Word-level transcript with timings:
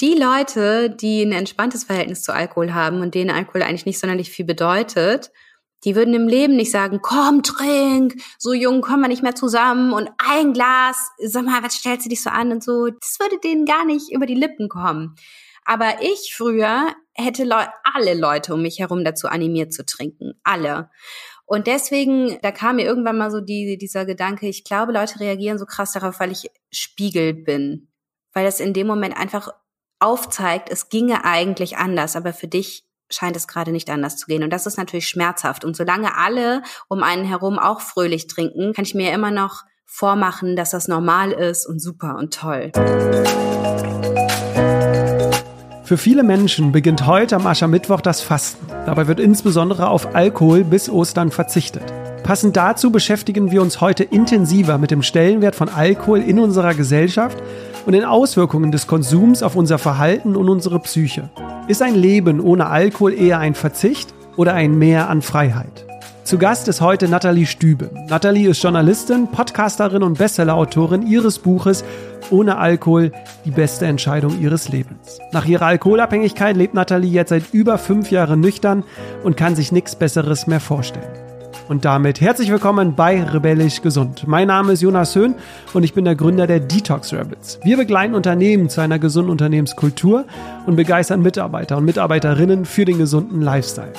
Die 0.00 0.14
Leute, 0.14 0.88
die 0.88 1.22
ein 1.22 1.32
entspanntes 1.32 1.84
Verhältnis 1.84 2.22
zu 2.22 2.32
Alkohol 2.32 2.72
haben 2.72 3.02
und 3.02 3.14
denen 3.14 3.30
Alkohol 3.30 3.62
eigentlich 3.62 3.84
nicht 3.84 3.98
sonderlich 3.98 4.30
viel 4.30 4.46
bedeutet, 4.46 5.30
die 5.84 5.94
würden 5.94 6.14
im 6.14 6.26
Leben 6.26 6.56
nicht 6.56 6.70
sagen, 6.70 7.00
komm, 7.02 7.42
trink, 7.42 8.14
so 8.38 8.52
jung 8.52 8.80
kommen 8.80 9.02
wir 9.02 9.08
nicht 9.08 9.22
mehr 9.22 9.34
zusammen 9.34 9.92
und 9.92 10.10
ein 10.18 10.52
Glas, 10.52 11.10
sag 11.18 11.44
mal, 11.44 11.62
was 11.62 11.74
stellst 11.74 12.06
du 12.06 12.10
dich 12.10 12.22
so 12.22 12.30
an 12.30 12.50
und 12.52 12.64
so. 12.64 12.88
Das 12.88 13.18
würde 13.18 13.38
denen 13.42 13.64
gar 13.66 13.84
nicht 13.84 14.10
über 14.10 14.26
die 14.26 14.34
Lippen 14.34 14.68
kommen. 14.68 15.16
Aber 15.64 16.02
ich 16.02 16.34
früher 16.34 16.94
hätte 17.12 17.44
Le 17.44 17.68
alle 17.94 18.14
Leute 18.14 18.54
um 18.54 18.62
mich 18.62 18.78
herum 18.78 19.04
dazu 19.04 19.28
animiert 19.28 19.72
zu 19.72 19.84
trinken. 19.84 20.32
Alle. 20.42 20.90
Und 21.44 21.66
deswegen, 21.66 22.38
da 22.42 22.52
kam 22.52 22.76
mir 22.76 22.84
irgendwann 22.84 23.18
mal 23.18 23.30
so 23.30 23.40
die, 23.40 23.76
dieser 23.76 24.06
Gedanke, 24.06 24.48
ich 24.48 24.64
glaube, 24.64 24.92
Leute 24.92 25.20
reagieren 25.20 25.58
so 25.58 25.66
krass 25.66 25.92
darauf, 25.92 26.20
weil 26.20 26.32
ich 26.32 26.50
Spiegel 26.70 27.34
bin. 27.34 27.88
Weil 28.32 28.44
das 28.44 28.60
in 28.60 28.72
dem 28.72 28.86
Moment 28.86 29.16
einfach 29.16 29.50
aufzeigt, 30.00 30.70
es 30.70 30.88
ginge 30.88 31.24
eigentlich 31.24 31.76
anders, 31.76 32.16
aber 32.16 32.32
für 32.32 32.48
dich 32.48 32.84
scheint 33.10 33.36
es 33.36 33.48
gerade 33.48 33.72
nicht 33.72 33.90
anders 33.90 34.16
zu 34.16 34.26
gehen. 34.26 34.42
Und 34.42 34.50
das 34.50 34.66
ist 34.66 34.78
natürlich 34.78 35.08
schmerzhaft. 35.08 35.64
Und 35.64 35.76
solange 35.76 36.16
alle 36.16 36.62
um 36.88 37.02
einen 37.02 37.24
herum 37.24 37.58
auch 37.58 37.80
fröhlich 37.80 38.26
trinken, 38.26 38.72
kann 38.72 38.84
ich 38.84 38.94
mir 38.94 39.12
immer 39.12 39.30
noch 39.30 39.64
vormachen, 39.84 40.56
dass 40.56 40.70
das 40.70 40.88
normal 40.88 41.32
ist 41.32 41.66
und 41.66 41.80
super 41.80 42.16
und 42.16 42.32
toll. 42.32 42.70
Für 45.84 45.98
viele 45.98 46.22
Menschen 46.22 46.70
beginnt 46.70 47.06
heute 47.06 47.34
am 47.34 47.48
Aschermittwoch 47.48 48.00
das 48.00 48.20
Fasten. 48.20 48.64
Dabei 48.86 49.08
wird 49.08 49.18
insbesondere 49.18 49.88
auf 49.88 50.14
Alkohol 50.14 50.62
bis 50.62 50.88
Ostern 50.88 51.32
verzichtet. 51.32 51.82
Passend 52.22 52.56
dazu 52.56 52.92
beschäftigen 52.92 53.50
wir 53.50 53.60
uns 53.60 53.80
heute 53.80 54.04
intensiver 54.04 54.78
mit 54.78 54.92
dem 54.92 55.02
Stellenwert 55.02 55.56
von 55.56 55.68
Alkohol 55.68 56.20
in 56.20 56.38
unserer 56.38 56.74
Gesellschaft 56.74 57.42
und 57.86 57.92
den 57.92 58.04
Auswirkungen 58.04 58.72
des 58.72 58.86
Konsums 58.86 59.42
auf 59.42 59.56
unser 59.56 59.78
Verhalten 59.78 60.36
und 60.36 60.48
unsere 60.48 60.80
Psyche. 60.80 61.30
Ist 61.68 61.82
ein 61.82 61.94
Leben 61.94 62.40
ohne 62.40 62.66
Alkohol 62.66 63.14
eher 63.14 63.38
ein 63.38 63.54
Verzicht 63.54 64.14
oder 64.36 64.54
ein 64.54 64.78
Mehr 64.78 65.08
an 65.08 65.22
Freiheit? 65.22 65.86
Zu 66.24 66.38
Gast 66.38 66.68
ist 66.68 66.80
heute 66.80 67.08
Nathalie 67.08 67.46
Stübe. 67.46 67.90
Nathalie 68.08 68.50
ist 68.50 68.62
Journalistin, 68.62 69.28
Podcasterin 69.28 70.02
und 70.02 70.18
Bestsellerautorin 70.18 71.06
ihres 71.06 71.38
Buches 71.40 71.82
Ohne 72.30 72.58
Alkohol 72.58 73.10
die 73.44 73.50
beste 73.50 73.86
Entscheidung 73.86 74.40
ihres 74.40 74.68
Lebens. 74.68 75.18
Nach 75.32 75.46
ihrer 75.46 75.66
Alkoholabhängigkeit 75.66 76.56
lebt 76.56 76.74
Nathalie 76.74 77.10
jetzt 77.10 77.30
seit 77.30 77.52
über 77.52 77.78
fünf 77.78 78.12
Jahren 78.12 78.38
nüchtern 78.40 78.84
und 79.24 79.36
kann 79.36 79.56
sich 79.56 79.72
nichts 79.72 79.96
Besseres 79.96 80.46
mehr 80.46 80.60
vorstellen. 80.60 81.29
Und 81.70 81.84
damit 81.84 82.20
herzlich 82.20 82.50
willkommen 82.50 82.96
bei 82.96 83.22
Rebellisch 83.22 83.80
Gesund. 83.80 84.26
Mein 84.26 84.48
Name 84.48 84.72
ist 84.72 84.82
Jonas 84.82 85.14
Höhn 85.14 85.36
und 85.72 85.84
ich 85.84 85.94
bin 85.94 86.04
der 86.04 86.16
Gründer 86.16 86.48
der 86.48 86.58
Detox 86.58 87.12
Rebels. 87.12 87.60
Wir 87.62 87.76
begleiten 87.76 88.16
Unternehmen 88.16 88.68
zu 88.68 88.80
einer 88.80 88.98
gesunden 88.98 89.30
Unternehmenskultur 89.30 90.24
und 90.66 90.74
begeistern 90.74 91.22
Mitarbeiter 91.22 91.76
und 91.76 91.84
Mitarbeiterinnen 91.84 92.64
für 92.64 92.84
den 92.84 92.98
gesunden 92.98 93.40
Lifestyle. 93.40 93.92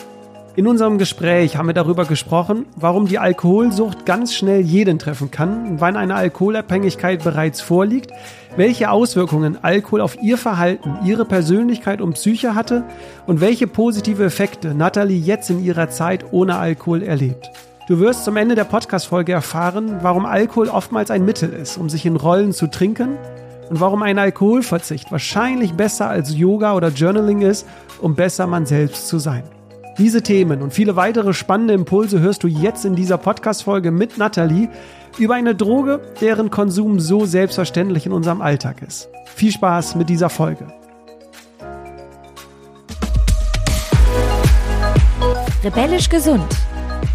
In 0.58 0.68
unserem 0.68 0.98
Gespräch 0.98 1.56
haben 1.56 1.68
wir 1.68 1.74
darüber 1.74 2.04
gesprochen, 2.04 2.66
warum 2.76 3.08
die 3.08 3.20
Alkoholsucht 3.20 4.06
ganz 4.06 4.34
schnell 4.34 4.60
jeden 4.60 5.00
treffen 5.00 5.32
kann, 5.32 5.80
wann 5.80 5.96
eine 5.96 6.16
Alkoholabhängigkeit 6.16 7.24
bereits 7.24 7.62
vorliegt, 7.62 8.12
welche 8.58 8.92
Auswirkungen 8.92 9.64
Alkohol 9.64 10.02
auf 10.02 10.22
ihr 10.22 10.38
Verhalten, 10.38 10.98
ihre 11.06 11.24
Persönlichkeit 11.24 12.02
und 12.02 12.16
Psyche 12.16 12.54
hatte 12.54 12.84
und 13.28 13.40
welche 13.40 13.66
positive 13.66 14.26
Effekte 14.26 14.76
Natalie 14.76 15.20
jetzt 15.20 15.50
in 15.50 15.64
ihrer 15.64 15.90
Zeit 15.90 16.26
ohne 16.34 16.58
Alkohol 16.58 17.02
erlebt. 17.02 17.50
Du 17.88 18.00
wirst 18.00 18.26
zum 18.26 18.38
Ende 18.38 18.54
der 18.54 18.64
Podcast-Folge 18.64 19.32
erfahren, 19.32 19.98
warum 20.02 20.28
Alkohol 20.28 20.70
oftmals 20.70 21.10
ein 21.10 21.26
Mittel 21.26 21.52
ist, 21.52 21.78
um 21.78 21.90
sich 21.90 22.06
in 22.06 22.16
Rollen 22.16 22.54
zu 22.54 22.68
trinken 22.68 23.18
und 23.70 23.80
warum 23.80 24.04
ein 24.04 24.20
Alkoholverzicht 24.20 25.12
wahrscheinlich 25.12 25.74
besser 25.74 26.08
als 26.08 26.38
Yoga 26.38 26.76
oder 26.76 26.90
Journaling 26.90 27.42
ist, 27.42 27.66
um 28.00 28.14
besser 28.14 28.46
man 28.46 28.68
selbst 28.68 29.08
zu 29.08 29.18
sein. 29.18 29.44
Diese 29.98 30.22
Themen 30.22 30.62
und 30.62 30.74
viele 30.74 30.96
weitere 30.96 31.34
spannende 31.34 31.74
Impulse 31.74 32.20
hörst 32.20 32.44
du 32.44 32.48
jetzt 32.48 32.86
in 32.86 32.96
dieser 32.96 33.18
Podcast-Folge 33.18 33.90
mit 33.90 34.20
Nathalie 34.20 34.70
über 35.18 35.34
eine 35.34 35.56
Droge, 35.56 36.02
deren 36.22 36.52
Konsum 36.52 37.00
so 37.00 37.26
selbstverständlich 37.26 38.06
in 38.06 38.12
unserem 38.12 38.42
Alltag 38.42 38.84
ist. 38.84 39.10
Viel 39.26 39.52
Spaß 39.52 39.96
mit 39.96 40.08
dieser 40.08 40.30
Folge. 40.30 40.68
Rebellisch 45.64 46.10
gesund. 46.10 46.48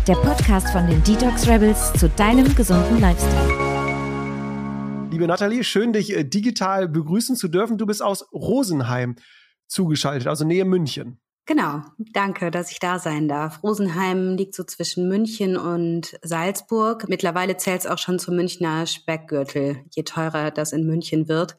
Der 0.07 0.15
Podcast 0.15 0.69
von 0.69 0.87
den 0.87 1.03
Detox 1.03 1.49
Rebels 1.49 1.93
zu 1.95 2.09
deinem 2.09 2.55
gesunden 2.55 3.01
Lifestyle. 3.01 5.09
Liebe 5.11 5.27
Nathalie, 5.27 5.65
schön 5.65 5.93
dich 5.93 6.17
äh, 6.17 6.23
digital 6.23 6.89
begrüßen 6.89 7.35
zu 7.35 7.49
dürfen. 7.49 7.77
Du 7.77 7.87
bist 7.87 8.05
aus 8.05 8.33
Rosenheim 8.33 9.17
zugeschaltet, 9.67 10.29
also 10.29 10.45
Nähe 10.45 10.65
München. 10.65 11.19
Genau, 11.45 11.83
danke, 11.99 12.53
dass 12.53 12.71
ich 12.71 12.79
da 12.79 13.01
sein 13.01 13.27
darf. 13.27 13.65
Rosenheim 13.65 14.37
liegt 14.37 14.55
so 14.55 14.63
zwischen 14.63 15.09
München 15.09 15.57
und 15.57 16.17
Salzburg. 16.23 17.09
Mittlerweile 17.09 17.57
zählt 17.57 17.81
es 17.81 17.87
auch 17.89 17.99
schon 17.99 18.21
zum 18.21 18.37
Münchner 18.37 18.87
Speckgürtel. 18.87 19.79
Je 19.93 20.05
teurer 20.05 20.53
das 20.53 20.73
in 20.73 20.87
München 20.87 21.27
wird, 21.27 21.59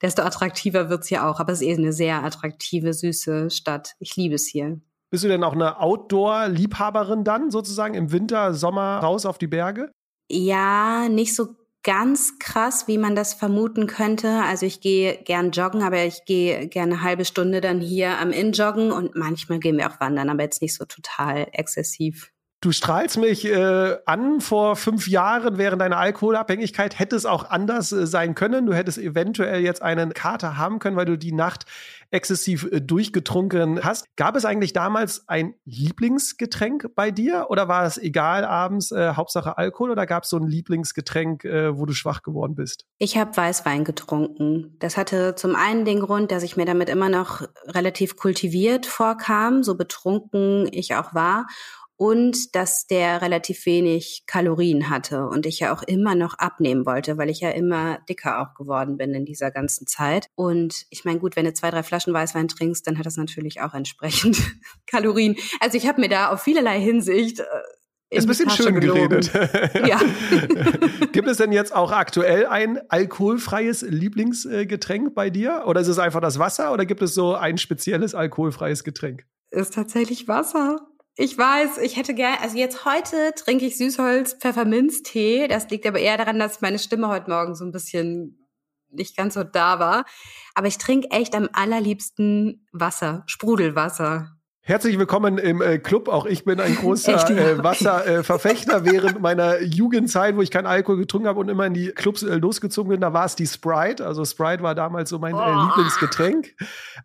desto 0.00 0.22
attraktiver 0.22 0.90
wird's 0.90 1.08
hier 1.08 1.26
auch. 1.26 1.40
Aber 1.40 1.52
es 1.52 1.60
ist 1.60 1.66
eh 1.66 1.74
eine 1.74 1.92
sehr 1.92 2.22
attraktive, 2.22 2.92
süße 2.92 3.50
Stadt. 3.50 3.96
Ich 3.98 4.14
liebe 4.14 4.36
es 4.36 4.46
hier. 4.46 4.80
Bist 5.10 5.24
du 5.24 5.28
denn 5.28 5.44
auch 5.44 5.52
eine 5.52 5.80
Outdoor-Liebhaberin 5.80 7.24
dann 7.24 7.50
sozusagen 7.50 7.94
im 7.94 8.12
Winter, 8.12 8.54
Sommer 8.54 8.98
raus 8.98 9.26
auf 9.26 9.38
die 9.38 9.46
Berge? 9.46 9.92
Ja, 10.30 11.08
nicht 11.08 11.34
so 11.34 11.56
ganz 11.84 12.38
krass, 12.38 12.88
wie 12.88 12.98
man 12.98 13.14
das 13.14 13.34
vermuten 13.34 13.86
könnte. 13.86 14.42
Also 14.42 14.66
ich 14.66 14.80
gehe 14.80 15.18
gern 15.18 15.50
joggen, 15.52 15.82
aber 15.82 16.04
ich 16.04 16.24
gehe 16.24 16.66
gerne 16.66 16.94
eine 16.94 17.02
halbe 17.02 17.24
Stunde 17.24 17.60
dann 17.60 17.80
hier 17.80 18.18
am 18.18 18.32
Inn 18.32 18.52
joggen 18.52 18.90
und 18.90 19.14
manchmal 19.14 19.60
gehen 19.60 19.76
wir 19.76 19.88
auch 19.88 20.00
wandern, 20.00 20.30
aber 20.30 20.42
jetzt 20.42 20.62
nicht 20.62 20.74
so 20.74 20.84
total 20.86 21.46
exzessiv. 21.52 22.32
Du 22.64 22.72
strahlst 22.72 23.18
mich 23.18 23.44
äh, 23.44 23.98
an. 24.06 24.40
Vor 24.40 24.76
fünf 24.76 25.06
Jahren 25.06 25.58
während 25.58 25.82
deiner 25.82 25.98
Alkoholabhängigkeit 25.98 26.98
hätte 26.98 27.14
es 27.14 27.26
auch 27.26 27.50
anders 27.50 27.92
äh, 27.92 28.06
sein 28.06 28.34
können. 28.34 28.64
Du 28.64 28.72
hättest 28.72 28.96
eventuell 28.96 29.60
jetzt 29.60 29.82
einen 29.82 30.14
Kater 30.14 30.56
haben 30.56 30.78
können, 30.78 30.96
weil 30.96 31.04
du 31.04 31.18
die 31.18 31.32
Nacht 31.32 31.66
exzessiv 32.14 32.68
äh, 32.70 32.80
durchgetrunken 32.80 33.84
hast. 33.84 34.06
Gab 34.16 34.36
es 34.36 34.44
eigentlich 34.44 34.72
damals 34.72 35.28
ein 35.28 35.54
Lieblingsgetränk 35.64 36.94
bei 36.94 37.10
dir 37.10 37.46
oder 37.48 37.68
war 37.68 37.84
es 37.84 37.98
egal 37.98 38.44
abends, 38.44 38.92
äh, 38.92 39.14
Hauptsache 39.14 39.58
Alkohol 39.58 39.90
oder 39.90 40.06
gab 40.06 40.22
es 40.22 40.30
so 40.30 40.38
ein 40.38 40.46
Lieblingsgetränk, 40.46 41.44
äh, 41.44 41.76
wo 41.76 41.84
du 41.84 41.92
schwach 41.92 42.22
geworden 42.22 42.54
bist? 42.54 42.86
Ich 42.98 43.18
habe 43.18 43.36
Weißwein 43.36 43.84
getrunken. 43.84 44.76
Das 44.78 44.96
hatte 44.96 45.34
zum 45.34 45.56
einen 45.56 45.84
den 45.84 46.00
Grund, 46.00 46.30
dass 46.30 46.42
ich 46.42 46.56
mir 46.56 46.66
damit 46.66 46.88
immer 46.88 47.08
noch 47.08 47.42
relativ 47.66 48.16
kultiviert 48.16 48.86
vorkam, 48.86 49.62
so 49.62 49.76
betrunken 49.76 50.68
ich 50.70 50.94
auch 50.94 51.14
war 51.14 51.46
und 51.96 52.54
dass 52.54 52.86
der 52.86 53.22
relativ 53.22 53.66
wenig 53.66 54.24
Kalorien 54.26 54.90
hatte 54.90 55.26
und 55.26 55.46
ich 55.46 55.60
ja 55.60 55.74
auch 55.74 55.82
immer 55.82 56.14
noch 56.14 56.34
abnehmen 56.34 56.86
wollte, 56.86 57.18
weil 57.18 57.30
ich 57.30 57.40
ja 57.40 57.50
immer 57.50 57.98
dicker 58.08 58.40
auch 58.40 58.54
geworden 58.54 58.96
bin 58.96 59.14
in 59.14 59.24
dieser 59.24 59.50
ganzen 59.50 59.86
Zeit. 59.86 60.28
Und 60.34 60.86
ich 60.90 61.04
meine, 61.04 61.20
gut, 61.20 61.36
wenn 61.36 61.44
du 61.44 61.52
zwei, 61.52 61.70
drei 61.70 61.82
Flaschen 61.82 62.12
Weißwein 62.12 62.48
trinkst, 62.48 62.86
dann 62.86 62.98
hat 62.98 63.06
das 63.06 63.16
natürlich 63.16 63.60
auch 63.60 63.74
entsprechend 63.74 64.38
Kalorien. 64.86 65.36
Also 65.60 65.76
ich 65.76 65.86
habe 65.86 66.00
mir 66.00 66.08
da 66.08 66.30
auf 66.30 66.42
vielerlei 66.42 66.80
Hinsicht 66.80 67.40
äh, 67.40 67.44
ist 68.10 68.24
ein 68.24 68.28
bisschen 68.28 68.50
schön 68.50 68.80
geredet. 68.80 69.32
Ja. 69.86 70.00
Gibt 71.12 71.28
es 71.28 71.38
denn 71.38 71.52
jetzt 71.52 71.74
auch 71.74 71.90
aktuell 71.90 72.46
ein 72.46 72.78
alkoholfreies 72.88 73.82
Lieblingsgetränk 73.82 75.14
bei 75.14 75.30
dir? 75.30 75.64
Oder 75.66 75.80
ist 75.80 75.88
es 75.88 75.98
einfach 75.98 76.20
das 76.20 76.38
Wasser? 76.38 76.72
Oder 76.72 76.86
gibt 76.86 77.02
es 77.02 77.14
so 77.14 77.34
ein 77.34 77.58
spezielles 77.58 78.14
alkoholfreies 78.14 78.84
Getränk? 78.84 79.24
Ist 79.50 79.74
tatsächlich 79.74 80.28
Wasser. 80.28 80.80
Ich 81.16 81.38
weiß, 81.38 81.78
ich 81.78 81.96
hätte 81.96 82.12
gern, 82.12 82.38
also 82.42 82.58
jetzt 82.58 82.84
heute 82.84 83.32
trinke 83.36 83.66
ich 83.66 83.76
Süßholz 83.76 84.34
Pfefferminztee. 84.34 85.46
Das 85.46 85.70
liegt 85.70 85.86
aber 85.86 86.00
eher 86.00 86.16
daran, 86.16 86.40
dass 86.40 86.60
meine 86.60 86.80
Stimme 86.80 87.08
heute 87.08 87.30
Morgen 87.30 87.54
so 87.54 87.64
ein 87.64 87.70
bisschen 87.70 88.48
nicht 88.90 89.16
ganz 89.16 89.34
so 89.34 89.44
da 89.44 89.78
war. 89.78 90.06
Aber 90.54 90.66
ich 90.66 90.78
trinke 90.78 91.10
echt 91.10 91.36
am 91.36 91.48
allerliebsten 91.52 92.66
Wasser, 92.72 93.22
Sprudelwasser. 93.26 94.36
Herzlich 94.66 94.98
willkommen 94.98 95.36
im 95.36 95.60
äh, 95.60 95.76
Club. 95.78 96.08
Auch 96.08 96.24
ich 96.24 96.46
bin 96.46 96.58
ein 96.58 96.74
großer 96.74 97.28
äh, 97.28 97.62
Wasserverfechter. 97.62 98.78
Äh, 98.78 98.84
Während 98.92 99.20
meiner 99.20 99.60
Jugendzeit, 99.60 100.36
wo 100.36 100.40
ich 100.40 100.50
keinen 100.50 100.64
Alkohol 100.64 100.96
getrunken 100.96 101.28
habe 101.28 101.38
und 101.38 101.50
immer 101.50 101.66
in 101.66 101.74
die 101.74 101.88
Clubs 101.88 102.22
äh, 102.22 102.36
losgezogen 102.36 102.88
bin, 102.88 102.98
da 103.02 103.12
war 103.12 103.26
es 103.26 103.36
die 103.36 103.46
Sprite. 103.46 104.06
Also 104.06 104.24
Sprite 104.24 104.62
war 104.62 104.74
damals 104.74 105.10
so 105.10 105.18
mein 105.18 105.34
äh, 105.34 105.36
oh. 105.36 105.66
Lieblingsgetränk. 105.66 106.54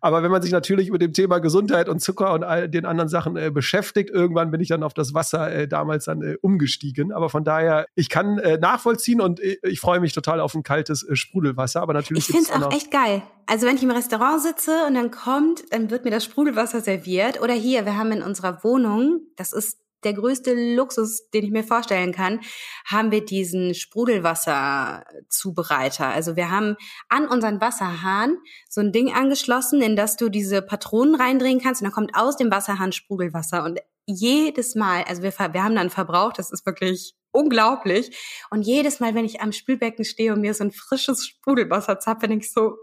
Aber 0.00 0.22
wenn 0.22 0.30
man 0.30 0.40
sich 0.40 0.52
natürlich 0.52 0.90
mit 0.90 1.02
dem 1.02 1.12
Thema 1.12 1.38
Gesundheit 1.38 1.90
und 1.90 2.00
Zucker 2.00 2.32
und 2.32 2.44
all 2.44 2.66
den 2.66 2.86
anderen 2.86 3.10
Sachen 3.10 3.34
beschäftigt, 3.52 4.08
irgendwann 4.08 4.50
bin 4.50 4.62
ich 4.62 4.68
dann 4.68 4.82
auf 4.82 4.94
das 4.94 5.12
Wasser 5.12 5.66
damals 5.66 6.06
dann 6.06 6.36
umgestiegen. 6.40 7.12
Aber 7.12 7.28
von 7.28 7.44
daher, 7.44 7.84
ich 7.94 8.08
kann 8.08 8.36
nachvollziehen 8.60 9.20
und 9.20 9.38
ich 9.40 9.80
freue 9.80 10.00
mich 10.00 10.14
total 10.14 10.40
auf 10.40 10.54
ein 10.54 10.62
kaltes 10.62 11.06
Sprudelwasser. 11.12 11.82
Aber 11.82 11.92
natürlich. 11.92 12.26
Ich 12.26 12.34
finde 12.34 12.50
es 12.50 12.62
auch 12.62 12.72
echt 12.72 12.90
geil. 12.90 13.22
Also 13.50 13.66
wenn 13.66 13.74
ich 13.74 13.82
im 13.82 13.90
Restaurant 13.90 14.40
sitze 14.40 14.86
und 14.86 14.94
dann 14.94 15.10
kommt, 15.10 15.64
dann 15.72 15.90
wird 15.90 16.04
mir 16.04 16.12
das 16.12 16.22
Sprudelwasser 16.22 16.80
serviert. 16.80 17.40
Oder 17.50 17.58
hier, 17.58 17.84
wir 17.84 17.96
haben 17.96 18.12
in 18.12 18.22
unserer 18.22 18.62
Wohnung, 18.62 19.22
das 19.34 19.52
ist 19.52 19.80
der 20.04 20.14
größte 20.14 20.54
Luxus, 20.76 21.28
den 21.30 21.42
ich 21.42 21.50
mir 21.50 21.64
vorstellen 21.64 22.12
kann, 22.12 22.38
haben 22.86 23.10
wir 23.10 23.24
diesen 23.24 23.74
Sprudelwasserzubereiter. 23.74 26.06
Also 26.06 26.36
wir 26.36 26.52
haben 26.52 26.76
an 27.08 27.26
unseren 27.26 27.60
Wasserhahn 27.60 28.36
so 28.68 28.80
ein 28.80 28.92
Ding 28.92 29.12
angeschlossen, 29.12 29.82
in 29.82 29.96
das 29.96 30.14
du 30.14 30.28
diese 30.28 30.62
Patronen 30.62 31.16
reindrehen 31.16 31.60
kannst 31.60 31.82
und 31.82 31.86
dann 31.86 31.92
kommt 31.92 32.14
aus 32.14 32.36
dem 32.36 32.52
Wasserhahn 32.52 32.92
Sprudelwasser 32.92 33.64
und 33.64 33.80
jedes 34.06 34.76
Mal, 34.76 35.02
also 35.08 35.24
wir, 35.24 35.36
wir 35.36 35.64
haben 35.64 35.74
dann 35.74 35.90
verbraucht, 35.90 36.38
das 36.38 36.52
ist 36.52 36.64
wirklich 36.64 37.16
unglaublich. 37.32 38.16
Und 38.50 38.62
jedes 38.62 39.00
Mal, 39.00 39.16
wenn 39.16 39.24
ich 39.24 39.40
am 39.40 39.50
Spülbecken 39.50 40.04
stehe 40.04 40.34
und 40.34 40.40
mir 40.40 40.54
so 40.54 40.62
ein 40.62 40.70
frisches 40.70 41.26
Sprudelwasser 41.26 41.98
zapfe, 41.98 42.28
denke 42.28 42.44
ich 42.44 42.52
so, 42.52 42.76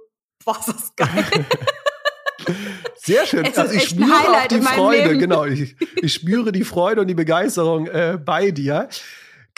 boah, 0.44 0.60
ist 0.60 0.68
das 0.68 0.94
geil. 0.98 1.26
Sehr 3.00 3.26
schön. 3.26 3.46
also 3.56 3.74
ich 3.74 3.90
spüre 3.90 4.12
auch 4.12 4.48
die 4.48 4.62
Freude, 4.62 5.18
genau. 5.18 5.46
Ich, 5.46 5.76
ich 5.96 6.14
spüre 6.14 6.52
die 6.52 6.64
Freude 6.64 7.02
und 7.02 7.08
die 7.08 7.16
Begeisterung 7.16 7.88
äh, 7.88 8.18
bei 8.24 8.52
dir. 8.52 8.90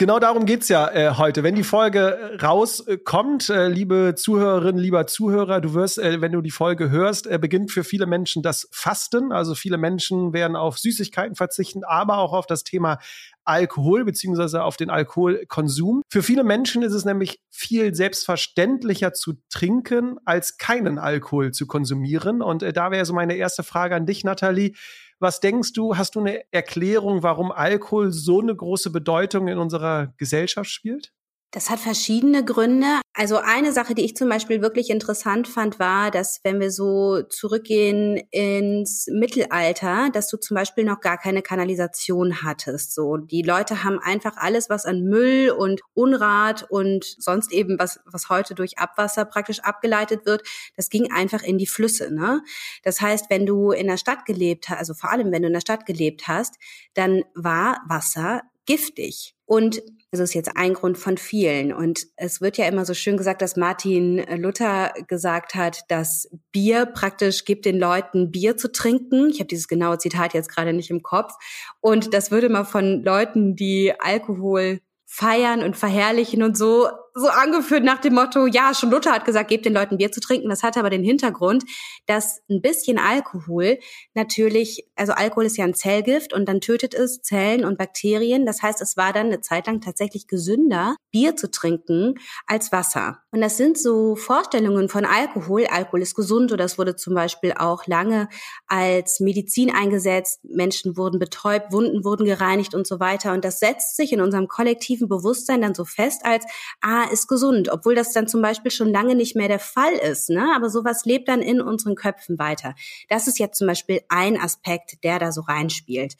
Genau 0.00 0.18
darum 0.18 0.46
geht's 0.46 0.70
ja 0.70 0.90
äh, 0.90 1.16
heute. 1.18 1.42
Wenn 1.42 1.56
die 1.56 1.62
Folge 1.62 2.38
rauskommt, 2.42 3.50
äh, 3.50 3.68
liebe 3.68 4.14
Zuhörerinnen, 4.16 4.80
lieber 4.80 5.06
Zuhörer, 5.06 5.60
du 5.60 5.74
wirst, 5.74 5.98
äh, 5.98 6.22
wenn 6.22 6.32
du 6.32 6.40
die 6.40 6.50
Folge 6.50 6.88
hörst, 6.88 7.26
äh, 7.26 7.38
beginnt 7.38 7.70
für 7.70 7.84
viele 7.84 8.06
Menschen 8.06 8.42
das 8.42 8.66
Fasten. 8.72 9.30
Also 9.30 9.54
viele 9.54 9.76
Menschen 9.76 10.32
werden 10.32 10.56
auf 10.56 10.78
Süßigkeiten 10.78 11.36
verzichten, 11.36 11.84
aber 11.84 12.16
auch 12.16 12.32
auf 12.32 12.46
das 12.46 12.64
Thema 12.64 12.98
Alkohol 13.44 14.06
beziehungsweise 14.06 14.64
auf 14.64 14.78
den 14.78 14.88
Alkoholkonsum. 14.88 16.00
Für 16.08 16.22
viele 16.22 16.44
Menschen 16.44 16.82
ist 16.82 16.94
es 16.94 17.04
nämlich 17.04 17.38
viel 17.50 17.94
selbstverständlicher 17.94 19.12
zu 19.12 19.34
trinken, 19.50 20.16
als 20.24 20.56
keinen 20.56 20.98
Alkohol 20.98 21.52
zu 21.52 21.66
konsumieren. 21.66 22.40
Und 22.40 22.62
äh, 22.62 22.72
da 22.72 22.90
wäre 22.90 23.04
so 23.04 23.12
meine 23.12 23.36
erste 23.36 23.64
Frage 23.64 23.96
an 23.96 24.06
dich, 24.06 24.24
Nathalie. 24.24 24.72
Was 25.20 25.40
denkst 25.40 25.74
du, 25.74 25.98
hast 25.98 26.14
du 26.14 26.20
eine 26.20 26.50
Erklärung, 26.50 27.22
warum 27.22 27.52
Alkohol 27.52 28.10
so 28.10 28.40
eine 28.40 28.56
große 28.56 28.90
Bedeutung 28.90 29.48
in 29.48 29.58
unserer 29.58 30.14
Gesellschaft 30.16 30.70
spielt? 30.70 31.12
Das 31.52 31.68
hat 31.68 31.80
verschiedene 31.80 32.44
Gründe. 32.44 33.00
Also 33.12 33.38
eine 33.38 33.72
Sache, 33.72 33.96
die 33.96 34.04
ich 34.04 34.14
zum 34.14 34.28
Beispiel 34.28 34.62
wirklich 34.62 34.88
interessant 34.88 35.48
fand, 35.48 35.80
war, 35.80 36.12
dass 36.12 36.38
wenn 36.44 36.60
wir 36.60 36.70
so 36.70 37.22
zurückgehen 37.22 38.18
ins 38.30 39.08
Mittelalter, 39.10 40.10
dass 40.12 40.28
du 40.28 40.36
zum 40.36 40.54
Beispiel 40.54 40.84
noch 40.84 41.00
gar 41.00 41.18
keine 41.18 41.42
Kanalisation 41.42 42.42
hattest. 42.44 42.94
So, 42.94 43.16
die 43.16 43.42
Leute 43.42 43.82
haben 43.82 43.98
einfach 43.98 44.36
alles, 44.36 44.70
was 44.70 44.84
an 44.84 45.02
Müll 45.02 45.50
und 45.50 45.80
Unrat 45.92 46.70
und 46.70 47.04
sonst 47.04 47.52
eben 47.52 47.80
was, 47.80 47.98
was 48.06 48.28
heute 48.28 48.54
durch 48.54 48.78
Abwasser 48.78 49.24
praktisch 49.24 49.58
abgeleitet 49.58 50.26
wird, 50.26 50.42
das 50.76 50.88
ging 50.88 51.10
einfach 51.10 51.42
in 51.42 51.58
die 51.58 51.66
Flüsse. 51.66 52.14
Ne? 52.14 52.42
Das 52.84 53.00
heißt, 53.00 53.26
wenn 53.28 53.44
du 53.44 53.72
in 53.72 53.88
der 53.88 53.96
Stadt 53.96 54.24
gelebt 54.24 54.68
hast, 54.68 54.78
also 54.78 54.94
vor 54.94 55.10
allem 55.10 55.32
wenn 55.32 55.42
du 55.42 55.48
in 55.48 55.54
der 55.54 55.60
Stadt 55.60 55.84
gelebt 55.84 56.28
hast, 56.28 56.58
dann 56.94 57.24
war 57.34 57.82
Wasser 57.88 58.42
giftig. 58.66 59.34
Und 59.46 59.82
das 60.12 60.20
ist 60.20 60.34
jetzt 60.34 60.56
ein 60.56 60.74
Grund 60.74 60.98
von 60.98 61.16
vielen. 61.16 61.72
Und 61.72 62.06
es 62.16 62.40
wird 62.40 62.56
ja 62.56 62.66
immer 62.66 62.84
so 62.84 62.94
schön 62.94 63.16
gesagt, 63.16 63.42
dass 63.42 63.56
Martin 63.56 64.24
Luther 64.40 64.92
gesagt 65.06 65.54
hat, 65.54 65.82
dass 65.88 66.28
Bier 66.52 66.86
praktisch 66.86 67.44
gibt 67.44 67.64
den 67.64 67.78
Leuten 67.78 68.30
Bier 68.30 68.56
zu 68.56 68.72
trinken. 68.72 69.30
Ich 69.30 69.38
habe 69.38 69.48
dieses 69.48 69.68
genaue 69.68 69.98
Zitat 69.98 70.34
jetzt 70.34 70.50
gerade 70.50 70.72
nicht 70.72 70.90
im 70.90 71.02
Kopf. 71.02 71.32
Und 71.80 72.12
das 72.14 72.30
würde 72.30 72.48
mal 72.48 72.64
von 72.64 73.02
Leuten, 73.02 73.54
die 73.54 73.92
Alkohol 73.98 74.80
feiern 75.06 75.62
und 75.62 75.76
verherrlichen 75.76 76.42
und 76.42 76.56
so 76.56 76.88
so 77.14 77.28
angeführt 77.28 77.84
nach 77.84 77.98
dem 77.98 78.14
Motto, 78.14 78.46
ja, 78.46 78.74
schon 78.74 78.90
Luther 78.90 79.12
hat 79.12 79.24
gesagt, 79.24 79.48
gebt 79.48 79.64
den 79.64 79.74
Leuten 79.74 79.98
Bier 79.98 80.12
zu 80.12 80.20
trinken. 80.20 80.48
Das 80.48 80.62
hat 80.62 80.76
aber 80.76 80.90
den 80.90 81.04
Hintergrund, 81.04 81.64
dass 82.06 82.40
ein 82.48 82.62
bisschen 82.62 82.98
Alkohol 82.98 83.78
natürlich, 84.14 84.86
also 84.96 85.12
Alkohol 85.12 85.46
ist 85.46 85.56
ja 85.56 85.64
ein 85.64 85.74
Zellgift 85.74 86.32
und 86.32 86.48
dann 86.48 86.60
tötet 86.60 86.94
es 86.94 87.22
Zellen 87.22 87.64
und 87.64 87.78
Bakterien. 87.78 88.46
Das 88.46 88.62
heißt, 88.62 88.80
es 88.80 88.96
war 88.96 89.12
dann 89.12 89.26
eine 89.26 89.40
Zeit 89.40 89.66
lang 89.66 89.80
tatsächlich 89.80 90.26
gesünder, 90.26 90.96
Bier 91.10 91.36
zu 91.36 91.50
trinken 91.50 92.14
als 92.46 92.72
Wasser. 92.72 93.22
Und 93.32 93.40
das 93.40 93.56
sind 93.56 93.78
so 93.78 94.16
Vorstellungen 94.16 94.88
von 94.88 95.04
Alkohol. 95.04 95.66
Alkohol 95.66 96.02
ist 96.02 96.16
gesund 96.16 96.50
oder 96.50 96.64
es 96.64 96.78
wurde 96.78 96.96
zum 96.96 97.14
Beispiel 97.14 97.52
auch 97.56 97.86
lange 97.86 98.28
als 98.66 99.20
Medizin 99.20 99.72
eingesetzt. 99.72 100.40
Menschen 100.42 100.96
wurden 100.96 101.20
betäubt, 101.20 101.72
Wunden 101.72 102.04
wurden 102.04 102.26
gereinigt 102.26 102.74
und 102.74 102.88
so 102.88 102.98
weiter. 102.98 103.32
Und 103.32 103.44
das 103.44 103.60
setzt 103.60 103.96
sich 103.96 104.12
in 104.12 104.20
unserem 104.20 104.48
kollektiven 104.48 105.08
Bewusstsein 105.08 105.60
dann 105.60 105.76
so 105.76 105.84
fest 105.84 106.22
als, 106.24 106.44
ah, 106.80 107.04
ist 107.04 107.28
gesund, 107.28 107.68
obwohl 107.70 107.94
das 107.94 108.12
dann 108.12 108.26
zum 108.26 108.42
Beispiel 108.42 108.72
schon 108.72 108.88
lange 108.88 109.14
nicht 109.14 109.36
mehr 109.36 109.48
der 109.48 109.60
Fall 109.60 109.92
ist. 109.92 110.28
Ne? 110.28 110.52
Aber 110.56 110.68
sowas 110.68 111.04
lebt 111.04 111.28
dann 111.28 111.40
in 111.40 111.60
unseren 111.60 111.94
Köpfen 111.94 112.36
weiter. 112.38 112.74
Das 113.08 113.28
ist 113.28 113.38
jetzt 113.38 113.58
zum 113.58 113.68
Beispiel 113.68 114.00
ein 114.08 114.40
Aspekt, 114.40 115.04
der 115.04 115.20
da 115.20 115.30
so 115.30 115.42
reinspielt. 115.42 116.16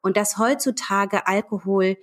Und 0.00 0.16
dass 0.16 0.38
heutzutage 0.38 1.26
Alkohol 1.26 1.96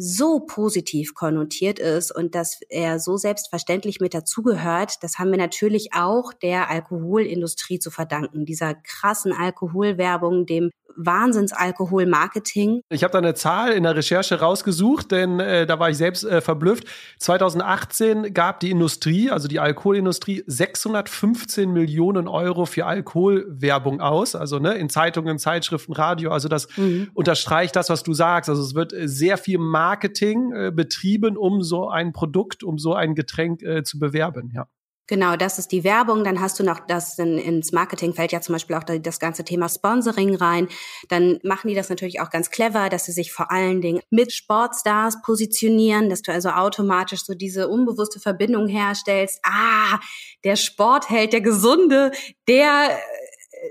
so 0.00 0.38
positiv 0.38 1.14
konnotiert 1.14 1.80
ist 1.80 2.14
und 2.14 2.36
dass 2.36 2.60
er 2.68 3.00
so 3.00 3.16
selbstverständlich 3.16 3.98
mit 3.98 4.14
dazugehört, 4.14 5.02
das 5.02 5.18
haben 5.18 5.32
wir 5.32 5.38
natürlich 5.38 5.92
auch 5.92 6.32
der 6.32 6.70
Alkoholindustrie 6.70 7.80
zu 7.80 7.90
verdanken, 7.90 8.46
dieser 8.46 8.74
krassen 8.74 9.32
Alkoholwerbung, 9.32 10.46
dem 10.46 10.70
Wahnsinnsalkohol-Marketing. 10.98 12.82
Ich 12.90 13.04
habe 13.04 13.12
da 13.12 13.18
eine 13.18 13.34
Zahl 13.34 13.72
in 13.72 13.84
der 13.84 13.96
Recherche 13.96 14.40
rausgesucht, 14.40 15.10
denn 15.12 15.40
äh, 15.40 15.66
da 15.66 15.78
war 15.78 15.90
ich 15.90 15.96
selbst 15.96 16.24
äh, 16.24 16.40
verblüfft. 16.40 16.84
2018 17.18 18.34
gab 18.34 18.60
die 18.60 18.70
Industrie, 18.70 19.30
also 19.30 19.48
die 19.48 19.60
Alkoholindustrie, 19.60 20.44
615 20.46 21.72
Millionen 21.72 22.28
Euro 22.28 22.66
für 22.66 22.86
Alkoholwerbung 22.86 24.00
aus. 24.00 24.34
Also 24.34 24.58
ne, 24.58 24.74
in 24.74 24.88
Zeitungen, 24.88 25.38
Zeitschriften, 25.38 25.92
Radio. 25.92 26.30
Also 26.32 26.48
das 26.48 26.68
mhm. 26.76 27.10
unterstreicht 27.14 27.76
das, 27.76 27.90
was 27.90 28.02
du 28.02 28.12
sagst. 28.12 28.50
Also 28.50 28.62
es 28.62 28.74
wird 28.74 28.92
äh, 28.92 29.08
sehr 29.08 29.38
viel 29.38 29.58
Marketing 29.58 30.52
äh, 30.52 30.72
betrieben, 30.74 31.36
um 31.36 31.62
so 31.62 31.88
ein 31.88 32.12
Produkt, 32.12 32.64
um 32.64 32.78
so 32.78 32.94
ein 32.94 33.14
Getränk 33.14 33.62
äh, 33.62 33.82
zu 33.84 33.98
bewerben. 33.98 34.52
Ja. 34.54 34.66
Genau, 35.10 35.36
das 35.36 35.58
ist 35.58 35.72
die 35.72 35.84
Werbung. 35.84 36.22
Dann 36.22 36.38
hast 36.38 36.60
du 36.60 36.64
noch 36.64 36.80
das 36.86 37.18
in, 37.18 37.38
ins 37.38 37.72
Marketing 37.72 38.12
fällt 38.12 38.30
ja 38.30 38.42
zum 38.42 38.52
Beispiel 38.52 38.76
auch 38.76 38.84
das 38.84 39.18
ganze 39.18 39.42
Thema 39.42 39.66
Sponsoring 39.70 40.34
rein. 40.36 40.68
Dann 41.08 41.38
machen 41.42 41.68
die 41.68 41.74
das 41.74 41.88
natürlich 41.88 42.20
auch 42.20 42.28
ganz 42.28 42.50
clever, 42.50 42.90
dass 42.90 43.06
sie 43.06 43.12
sich 43.12 43.32
vor 43.32 43.50
allen 43.50 43.80
Dingen 43.80 44.02
mit 44.10 44.34
Sportstars 44.34 45.22
positionieren, 45.22 46.10
dass 46.10 46.20
du 46.20 46.30
also 46.30 46.50
automatisch 46.50 47.24
so 47.24 47.32
diese 47.34 47.68
unbewusste 47.68 48.20
Verbindung 48.20 48.68
herstellst. 48.68 49.40
Ah, 49.44 49.98
der 50.44 50.56
Sportheld, 50.56 51.32
der 51.32 51.40
Gesunde, 51.40 52.12
der 52.46 52.90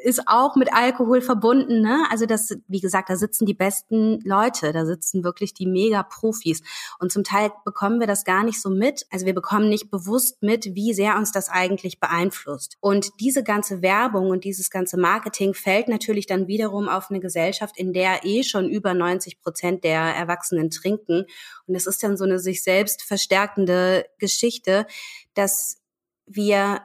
ist 0.04 0.28
auch 0.28 0.56
mit 0.56 0.74
Alkohol 0.74 1.22
verbunden. 1.22 1.82
Ne? 1.82 2.06
Also 2.10 2.26
das, 2.26 2.56
wie 2.68 2.80
gesagt, 2.80 3.10
da 3.10 3.16
sitzen 3.16 3.46
die 3.46 3.54
besten 3.54 4.20
Leute, 4.22 4.74
da 4.74 4.86
sitzen 4.86 5.24
wirklich 5.24 5.54
die 5.54 5.66
Mega-Profis. 5.66 6.62
Und 7.00 7.12
zum 7.12 7.24
Teil 7.24 7.52
bekommen 7.66 8.00
wir 8.00 8.08
das 8.08 8.24
gar 8.24 8.44
nicht 8.44 8.62
so 8.62 8.70
mit. 8.70 9.06
Also 9.12 9.26
wir 9.26 9.34
bekommen 9.34 9.70
nicht 9.70 9.90
bewusst 9.92 10.42
mit, 10.42 10.76
wie 10.76 10.94
sehr 10.94 11.18
uns 11.18 11.32
das 11.32 11.50
eigentlich 11.50 12.00
beeinflusst. 12.00 12.78
Und 12.80 13.20
diese 13.20 13.44
ganze 13.44 13.82
Werbung 13.82 14.30
und 14.30 14.44
dieses 14.44 14.70
ganze 14.70 14.98
Marketing 14.98 15.54
fällt 15.54 15.88
natürlich 15.88 16.26
dann 16.26 16.48
wiederum 16.48 16.90
auf 16.90 17.10
eine 17.10 17.20
Gesellschaft, 17.20 17.78
in 17.78 17.94
der 17.94 18.26
eh 18.26 18.44
schon 18.44 18.70
über 18.70 18.94
90 18.94 19.42
Prozent 19.42 19.84
der 19.84 20.02
Erwachsenen 20.02 20.70
trinken. 20.70 21.26
Und 21.66 21.76
es 21.76 21.88
ist 21.88 22.04
dann 22.04 22.18
so 22.18 22.24
eine 22.24 22.40
sich 22.40 22.64
selbst 22.64 23.04
verstärkende 23.04 24.06
Geschichte, 24.20 24.86
dass 25.34 25.78
wir 26.26 26.82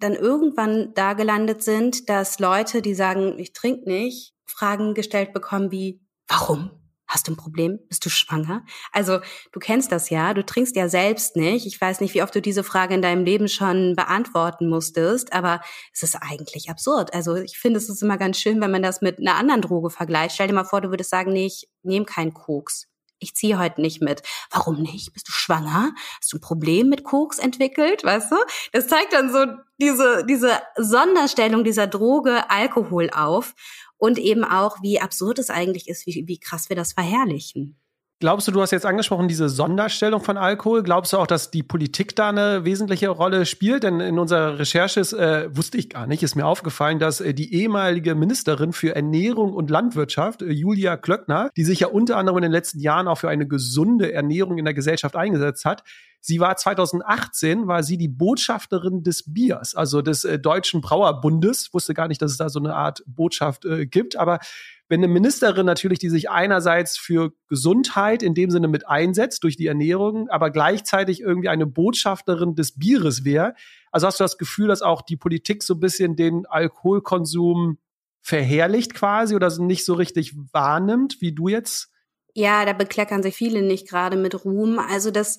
dann 0.00 0.14
irgendwann 0.14 0.92
da 0.94 1.12
gelandet 1.12 1.62
sind, 1.62 2.08
dass 2.08 2.38
Leute, 2.38 2.82
die 2.82 2.94
sagen, 2.94 3.38
ich 3.38 3.52
trinke 3.52 3.88
nicht, 3.88 4.34
Fragen 4.46 4.94
gestellt 4.94 5.32
bekommen 5.32 5.70
wie, 5.70 6.00
warum? 6.28 6.70
Hast 7.06 7.26
du 7.26 7.32
ein 7.32 7.36
Problem? 7.36 7.78
Bist 7.88 8.04
du 8.04 8.10
schwanger? 8.10 8.66
Also 8.92 9.20
du 9.52 9.60
kennst 9.60 9.92
das 9.92 10.10
ja, 10.10 10.34
du 10.34 10.44
trinkst 10.44 10.76
ja 10.76 10.90
selbst 10.90 11.36
nicht. 11.36 11.66
Ich 11.66 11.80
weiß 11.80 12.00
nicht, 12.00 12.12
wie 12.12 12.22
oft 12.22 12.34
du 12.34 12.42
diese 12.42 12.62
Frage 12.62 12.94
in 12.94 13.00
deinem 13.00 13.24
Leben 13.24 13.48
schon 13.48 13.96
beantworten 13.96 14.68
musstest, 14.68 15.32
aber 15.32 15.62
es 15.94 16.02
ist 16.02 16.16
eigentlich 16.16 16.68
absurd. 16.68 17.14
Also 17.14 17.36
ich 17.36 17.58
finde, 17.58 17.78
es 17.78 17.88
ist 17.88 18.02
immer 18.02 18.18
ganz 18.18 18.38
schön, 18.38 18.60
wenn 18.60 18.70
man 18.70 18.82
das 18.82 19.00
mit 19.00 19.18
einer 19.18 19.36
anderen 19.36 19.62
Droge 19.62 19.88
vergleicht. 19.88 20.34
Stell 20.34 20.48
dir 20.48 20.54
mal 20.54 20.64
vor, 20.64 20.82
du 20.82 20.90
würdest 20.90 21.08
sagen, 21.08 21.32
nee, 21.32 21.46
ich 21.46 21.66
nehme 21.82 22.04
keinen 22.04 22.34
Koks 22.34 22.88
ich 23.18 23.34
ziehe 23.34 23.58
heute 23.58 23.80
nicht 23.80 24.00
mit. 24.00 24.22
Warum 24.50 24.82
nicht? 24.82 25.12
Bist 25.12 25.28
du 25.28 25.32
schwanger? 25.32 25.92
Hast 26.20 26.32
du 26.32 26.36
ein 26.36 26.40
Problem 26.40 26.88
mit 26.88 27.04
Koks 27.04 27.38
entwickelt? 27.38 28.04
Weißt 28.04 28.30
du? 28.30 28.36
Das 28.72 28.88
zeigt 28.88 29.12
dann 29.12 29.32
so 29.32 29.44
diese, 29.80 30.24
diese 30.26 30.60
Sonderstellung 30.76 31.64
dieser 31.64 31.86
Droge 31.86 32.50
Alkohol 32.50 33.10
auf 33.10 33.54
und 33.96 34.18
eben 34.18 34.44
auch, 34.44 34.78
wie 34.82 35.00
absurd 35.00 35.38
es 35.38 35.50
eigentlich 35.50 35.88
ist, 35.88 36.06
wie, 36.06 36.24
wie 36.26 36.38
krass 36.38 36.68
wir 36.68 36.76
das 36.76 36.92
verherrlichen. 36.92 37.78
Glaubst 38.20 38.48
du, 38.48 38.50
du 38.50 38.60
hast 38.60 38.72
jetzt 38.72 38.84
angesprochen, 38.84 39.28
diese 39.28 39.48
Sonderstellung 39.48 40.20
von 40.20 40.36
Alkohol? 40.36 40.82
Glaubst 40.82 41.12
du 41.12 41.18
auch, 41.18 41.26
dass 41.28 41.52
die 41.52 41.62
Politik 41.62 42.16
da 42.16 42.30
eine 42.30 42.64
wesentliche 42.64 43.10
Rolle 43.10 43.46
spielt? 43.46 43.84
Denn 43.84 44.00
in 44.00 44.18
unserer 44.18 44.58
Recherche 44.58 44.98
ist, 44.98 45.12
äh, 45.12 45.48
wusste 45.56 45.78
ich 45.78 45.88
gar 45.88 46.08
nicht, 46.08 46.24
ist 46.24 46.34
mir 46.34 46.44
aufgefallen, 46.44 46.98
dass 46.98 47.20
äh, 47.20 47.32
die 47.32 47.54
ehemalige 47.54 48.16
Ministerin 48.16 48.72
für 48.72 48.96
Ernährung 48.96 49.52
und 49.52 49.70
Landwirtschaft, 49.70 50.42
äh, 50.42 50.50
Julia 50.50 50.96
Klöckner, 50.96 51.50
die 51.56 51.62
sich 51.62 51.78
ja 51.78 51.86
unter 51.86 52.16
anderem 52.16 52.38
in 52.38 52.42
den 52.42 52.50
letzten 52.50 52.80
Jahren 52.80 53.06
auch 53.06 53.18
für 53.18 53.28
eine 53.28 53.46
gesunde 53.46 54.12
Ernährung 54.12 54.58
in 54.58 54.64
der 54.64 54.74
Gesellschaft 54.74 55.14
eingesetzt 55.14 55.64
hat, 55.64 55.84
Sie 56.20 56.40
war 56.40 56.56
2018, 56.56 57.68
war 57.68 57.82
sie 57.82 57.96
die 57.96 58.08
Botschafterin 58.08 59.02
des 59.02 59.32
Biers, 59.32 59.74
also 59.74 60.02
des 60.02 60.24
äh, 60.24 60.38
Deutschen 60.38 60.80
Brauerbundes. 60.80 61.72
Wusste 61.72 61.94
gar 61.94 62.08
nicht, 62.08 62.20
dass 62.20 62.32
es 62.32 62.38
da 62.38 62.48
so 62.48 62.58
eine 62.58 62.74
Art 62.74 63.02
Botschaft 63.06 63.64
äh, 63.64 63.86
gibt, 63.86 64.16
aber 64.16 64.40
wenn 64.88 65.00
eine 65.00 65.12
Ministerin 65.12 65.66
natürlich, 65.66 65.98
die 65.98 66.08
sich 66.08 66.30
einerseits 66.30 66.96
für 66.96 67.32
Gesundheit 67.48 68.22
in 68.22 68.34
dem 68.34 68.50
Sinne 68.50 68.68
mit 68.68 68.88
einsetzt 68.88 69.44
durch 69.44 69.56
die 69.56 69.66
Ernährung, 69.66 70.28
aber 70.28 70.50
gleichzeitig 70.50 71.20
irgendwie 71.20 71.48
eine 71.48 71.66
Botschafterin 71.66 72.54
des 72.54 72.78
Bieres 72.78 73.24
wäre, 73.24 73.54
also 73.92 74.06
hast 74.06 74.20
du 74.20 74.24
das 74.24 74.38
Gefühl, 74.38 74.68
dass 74.68 74.82
auch 74.82 75.02
die 75.02 75.16
Politik 75.16 75.62
so 75.62 75.74
ein 75.74 75.80
bisschen 75.80 76.16
den 76.16 76.46
Alkoholkonsum 76.46 77.78
verherrlicht 78.20 78.94
quasi 78.94 79.34
oder 79.34 79.54
nicht 79.58 79.84
so 79.84 79.94
richtig 79.94 80.34
wahrnimmt, 80.52 81.20
wie 81.20 81.32
du 81.32 81.48
jetzt? 81.48 81.90
Ja, 82.34 82.64
da 82.64 82.72
bekleckern 82.72 83.22
sich 83.22 83.34
viele 83.34 83.62
nicht 83.62 83.88
gerade 83.88 84.16
mit 84.16 84.44
Ruhm. 84.44 84.78
Also 84.78 85.10
das 85.10 85.38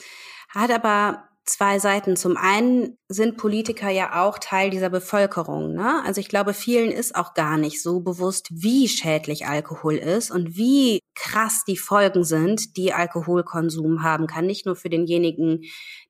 hat 0.50 0.72
aber 0.72 1.29
zwei 1.46 1.80
Seiten. 1.80 2.16
Zum 2.16 2.38
einen 2.38 2.98
sind 3.08 3.38
Politiker 3.38 3.90
ja 3.90 4.24
auch 4.24 4.38
Teil 4.40 4.70
dieser 4.70 4.90
Bevölkerung. 4.90 5.74
Ne? 5.74 6.02
Also 6.06 6.22
ich 6.22 6.30
glaube, 6.30 6.54
vielen 6.54 6.92
ist 6.92 7.16
auch 7.16 7.34
gar 7.34 7.58
nicht 7.58 7.82
so 7.82 8.02
bewusst, 8.02 8.48
wie 8.52 8.88
schädlich 8.88 9.48
Alkohol 9.48 9.96
ist 9.96 10.32
und 10.32 10.56
wie 10.56 11.00
krass 11.16 11.64
die 11.68 11.78
Folgen 11.78 12.24
sind, 12.24 12.78
die 12.78 12.94
Alkoholkonsum 12.94 14.04
haben 14.04 14.28
kann. 14.28 14.46
Nicht 14.46 14.66
nur 14.66 14.76
für 14.76 14.90
denjenigen, 14.90 15.62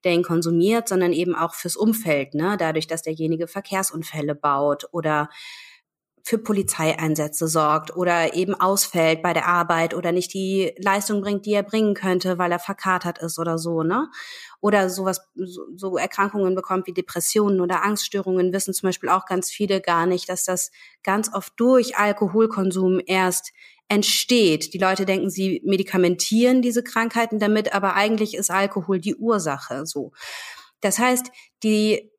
der 0.03 0.13
ihn 0.13 0.23
konsumiert, 0.23 0.89
sondern 0.89 1.13
eben 1.13 1.35
auch 1.35 1.53
fürs 1.53 1.75
Umfeld. 1.75 2.33
Ne? 2.33 2.57
Dadurch, 2.59 2.87
dass 2.87 3.01
derjenige 3.01 3.47
Verkehrsunfälle 3.47 4.35
baut 4.35 4.85
oder 4.91 5.29
für 6.29 6.37
Polizeieinsätze 6.37 7.47
sorgt 7.47 7.95
oder 7.95 8.35
eben 8.35 8.53
ausfällt 8.53 9.23
bei 9.23 9.33
der 9.33 9.47
Arbeit 9.47 9.95
oder 9.95 10.11
nicht 10.11 10.33
die 10.33 10.73
Leistung 10.77 11.21
bringt, 11.21 11.47
die 11.47 11.53
er 11.53 11.63
bringen 11.63 11.95
könnte, 11.95 12.37
weil 12.37 12.51
er 12.51 12.59
verkatert 12.59 13.17
ist 13.17 13.39
oder 13.39 13.57
so, 13.57 13.81
ne? 13.81 14.09
Oder 14.61 14.89
sowas, 14.89 15.21
so, 15.35 15.65
so 15.75 15.97
Erkrankungen 15.97 16.55
bekommt 16.55 16.87
wie 16.87 16.93
Depressionen 16.93 17.61
oder 17.61 17.83
Angststörungen, 17.83 18.51
wissen 18.51 18.73
zum 18.73 18.87
Beispiel 18.87 19.09
auch 19.09 19.25
ganz 19.25 19.49
viele 19.49 19.81
gar 19.81 20.05
nicht, 20.05 20.27
dass 20.27 20.43
das 20.43 20.71
ganz 21.03 21.33
oft 21.33 21.53
durch 21.57 21.97
Alkoholkonsum 21.97 22.99
erst 23.05 23.53
entsteht. 23.87 24.73
Die 24.73 24.77
Leute 24.77 25.05
denken, 25.05 25.29
sie 25.29 25.61
medikamentieren 25.65 26.61
diese 26.61 26.83
Krankheiten 26.83 27.39
damit, 27.39 27.73
aber 27.73 27.95
eigentlich 27.95 28.35
ist 28.35 28.51
Alkohol 28.51 28.99
die 28.99 29.15
Ursache, 29.15 29.85
so. 29.85 30.11
Das 30.81 30.99
heißt, 30.99 31.27
die 31.63 32.11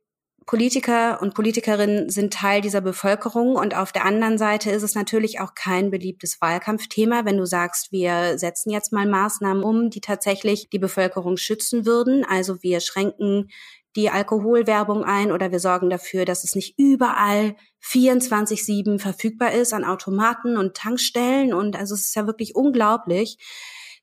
Politiker 0.47 1.21
und 1.23 1.35
Politikerinnen 1.35 2.09
sind 2.09 2.33
Teil 2.33 2.61
dieser 2.61 2.81
Bevölkerung 2.81 3.57
und 3.57 3.77
auf 3.77 3.93
der 3.93 4.05
anderen 4.05 4.39
Seite 4.39 4.71
ist 4.71 4.83
es 4.83 4.95
natürlich 4.95 5.39
auch 5.39 5.55
kein 5.55 5.91
beliebtes 5.91 6.41
Wahlkampfthema, 6.41 7.25
wenn 7.25 7.37
du 7.37 7.47
sagst, 7.47 7.93
wir 7.93 8.39
setzen 8.39 8.71
jetzt 8.71 8.93
mal 8.93 9.07
Maßnahmen 9.07 9.63
um, 9.63 9.91
die 9.91 10.01
tatsächlich 10.01 10.69
die 10.71 10.79
Bevölkerung 10.79 11.37
schützen 11.37 11.87
würden. 11.87 12.25
Also 12.25 12.63
wir 12.63 12.81
schränken 12.81 13.49
die 13.97 14.11
Alkoholwerbung 14.11 15.05
ein 15.05 15.33
oder 15.33 15.51
wir 15.51 15.59
sorgen 15.59 15.91
dafür, 15.91 16.25
dass 16.25 16.45
es 16.45 16.55
nicht 16.55 16.79
überall 16.79 17.57
24-7 17.85 18.99
verfügbar 18.99 19.53
ist 19.53 19.73
an 19.73 19.85
Automaten 19.85 20.57
und 20.57 20.77
Tankstellen. 20.77 21.53
Und 21.53 21.77
also 21.77 21.95
es 21.95 22.03
ist 22.03 22.17
ja 22.17 22.27
wirklich 22.27 22.55
unglaublich. 22.55 23.39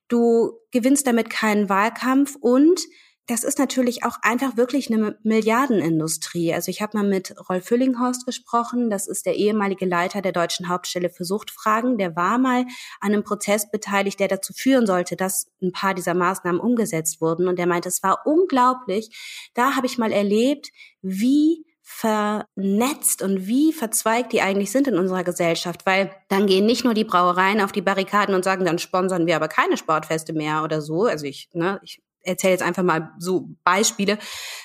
Du 0.08 0.60
gewinnst 0.72 1.08
damit 1.08 1.30
keinen 1.30 1.70
Wahlkampf 1.70 2.36
und 2.40 2.82
das 3.28 3.44
ist 3.44 3.60
natürlich 3.60 4.06
auch 4.06 4.18
einfach 4.22 4.56
wirklich 4.56 4.90
eine 4.90 5.18
Milliardenindustrie. 5.22 6.54
Also 6.54 6.72
ich 6.72 6.82
habe 6.82 6.98
mal 6.98 7.08
mit 7.08 7.36
Rolf 7.50 7.66
Füllinghorst 7.66 8.26
gesprochen, 8.26 8.90
das 8.90 9.06
ist 9.06 9.26
der 9.26 9.36
ehemalige 9.36 9.86
Leiter 9.86 10.22
der 10.22 10.32
deutschen 10.32 10.70
Hauptstelle 10.70 11.10
für 11.10 11.26
Suchtfragen. 11.26 11.98
Der 11.98 12.16
war 12.16 12.38
mal 12.38 12.62
an 13.02 13.14
einem 13.14 13.26
Prozess 13.26 13.70
beteiligt, 13.70 14.22
der 14.22 14.30
dazu 14.30 14.54
führen 14.54 14.88
sollte, 14.88 15.18
dass 15.18 15.48
ein 15.62 15.74
paar 15.74 15.94
dieser 15.94 16.14
Maßnahmen 16.14 16.62
umgesetzt 16.62 17.20
wurden. 17.20 17.50
Und 17.50 17.60
der 17.60 17.68
meinte, 17.68 17.90
es 17.90 18.02
war 18.02 18.26
unglaublich. 18.26 19.10
Da 19.54 19.76
habe 19.76 19.88
ich 19.88 19.98
mal 19.98 20.14
erlebt, 20.14 20.70
wie 21.02 21.66
vernetzt 21.82 23.22
und 23.22 23.48
wie 23.48 23.74
verzweigt 23.74 24.32
die 24.34 24.42
eigentlich 24.42 24.72
sind 24.72 24.88
in 24.88 24.98
unserer 24.98 25.24
Gesellschaft, 25.24 25.86
weil 25.86 26.12
dann 26.28 26.46
gehen 26.46 26.66
nicht 26.66 26.84
nur 26.84 26.94
die 26.94 27.06
Brauereien 27.06 27.62
auf 27.62 27.72
die 27.72 27.82
Barrikaden 27.82 28.36
und 28.36 28.44
sagen, 28.44 28.66
dann 28.66 28.80
sponsern 28.80 29.26
wir 29.26 29.36
aber 29.38 29.48
keine 29.48 29.78
Sportfeste 29.78 30.34
mehr 30.34 30.64
oder 30.64 30.82
so. 30.82 31.06
Also 31.06 31.26
ich, 31.26 31.50
ne, 31.54 31.80
ich 31.84 32.02
erzähle 32.22 32.54
jetzt 32.54 32.64
einfach 32.64 32.84
mal 32.84 33.12
so 33.20 33.50
Beispiele, 33.64 34.18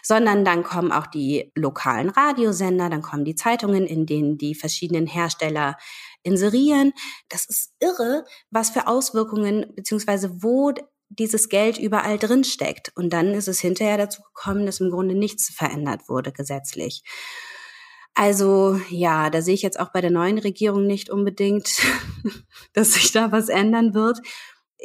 sondern 0.03 0.45
dann 0.45 0.65
kommen 0.65 0.93
auch 0.93 1.07
die 1.07 1.53
lokalen 1.55 2.11
Radiosender, 2.11 2.91
dann 2.91 3.03
kommen 3.03 3.25
die 3.25 3.35
Zeitungen, 3.35 3.87
in 3.87 4.07
denen 4.07 4.39
die 4.39 4.55
verschiedenen 4.55 5.07
Hersteller 5.07 5.77
inserieren. 6.23 6.93
Das 7.29 7.47
ist 7.47 7.73
irre, 7.81 8.25
was 8.51 8.71
für 8.71 8.87
Auswirkungen 8.87 9.73
beziehungsweise 9.75 10.43
wo 10.43 10.73
dieses 11.09 11.49
Geld 11.49 11.79
überall 11.79 12.19
drin 12.19 12.45
steckt. 12.45 12.93
Und 12.95 13.13
dann 13.13 13.35
ist 13.35 13.49
es 13.49 13.61
hinterher 13.61 13.99
dazu 13.99 14.23
gekommen, 14.23 14.67
dass 14.67 14.81
im 14.81 14.91
Grunde 14.91 15.15
nichts 15.15 15.53
verändert 15.55 16.09
wurde 16.09 16.33
gesetzlich. 16.33 17.03
Also 18.15 18.79
ja, 18.91 19.31
da 19.31 19.41
sehe 19.41 19.55
ich 19.55 19.63
jetzt 19.63 19.81
auch 19.81 19.91
bei 19.91 20.01
der 20.01 20.11
neuen 20.11 20.39
Regierung 20.39 20.87
nicht 20.87 21.11
unbedingt, 21.11 21.81
dass 22.73 22.93
sich 22.93 23.13
da 23.13 23.33
was 23.33 23.49
ändern 23.49 23.95
wird 23.95 24.21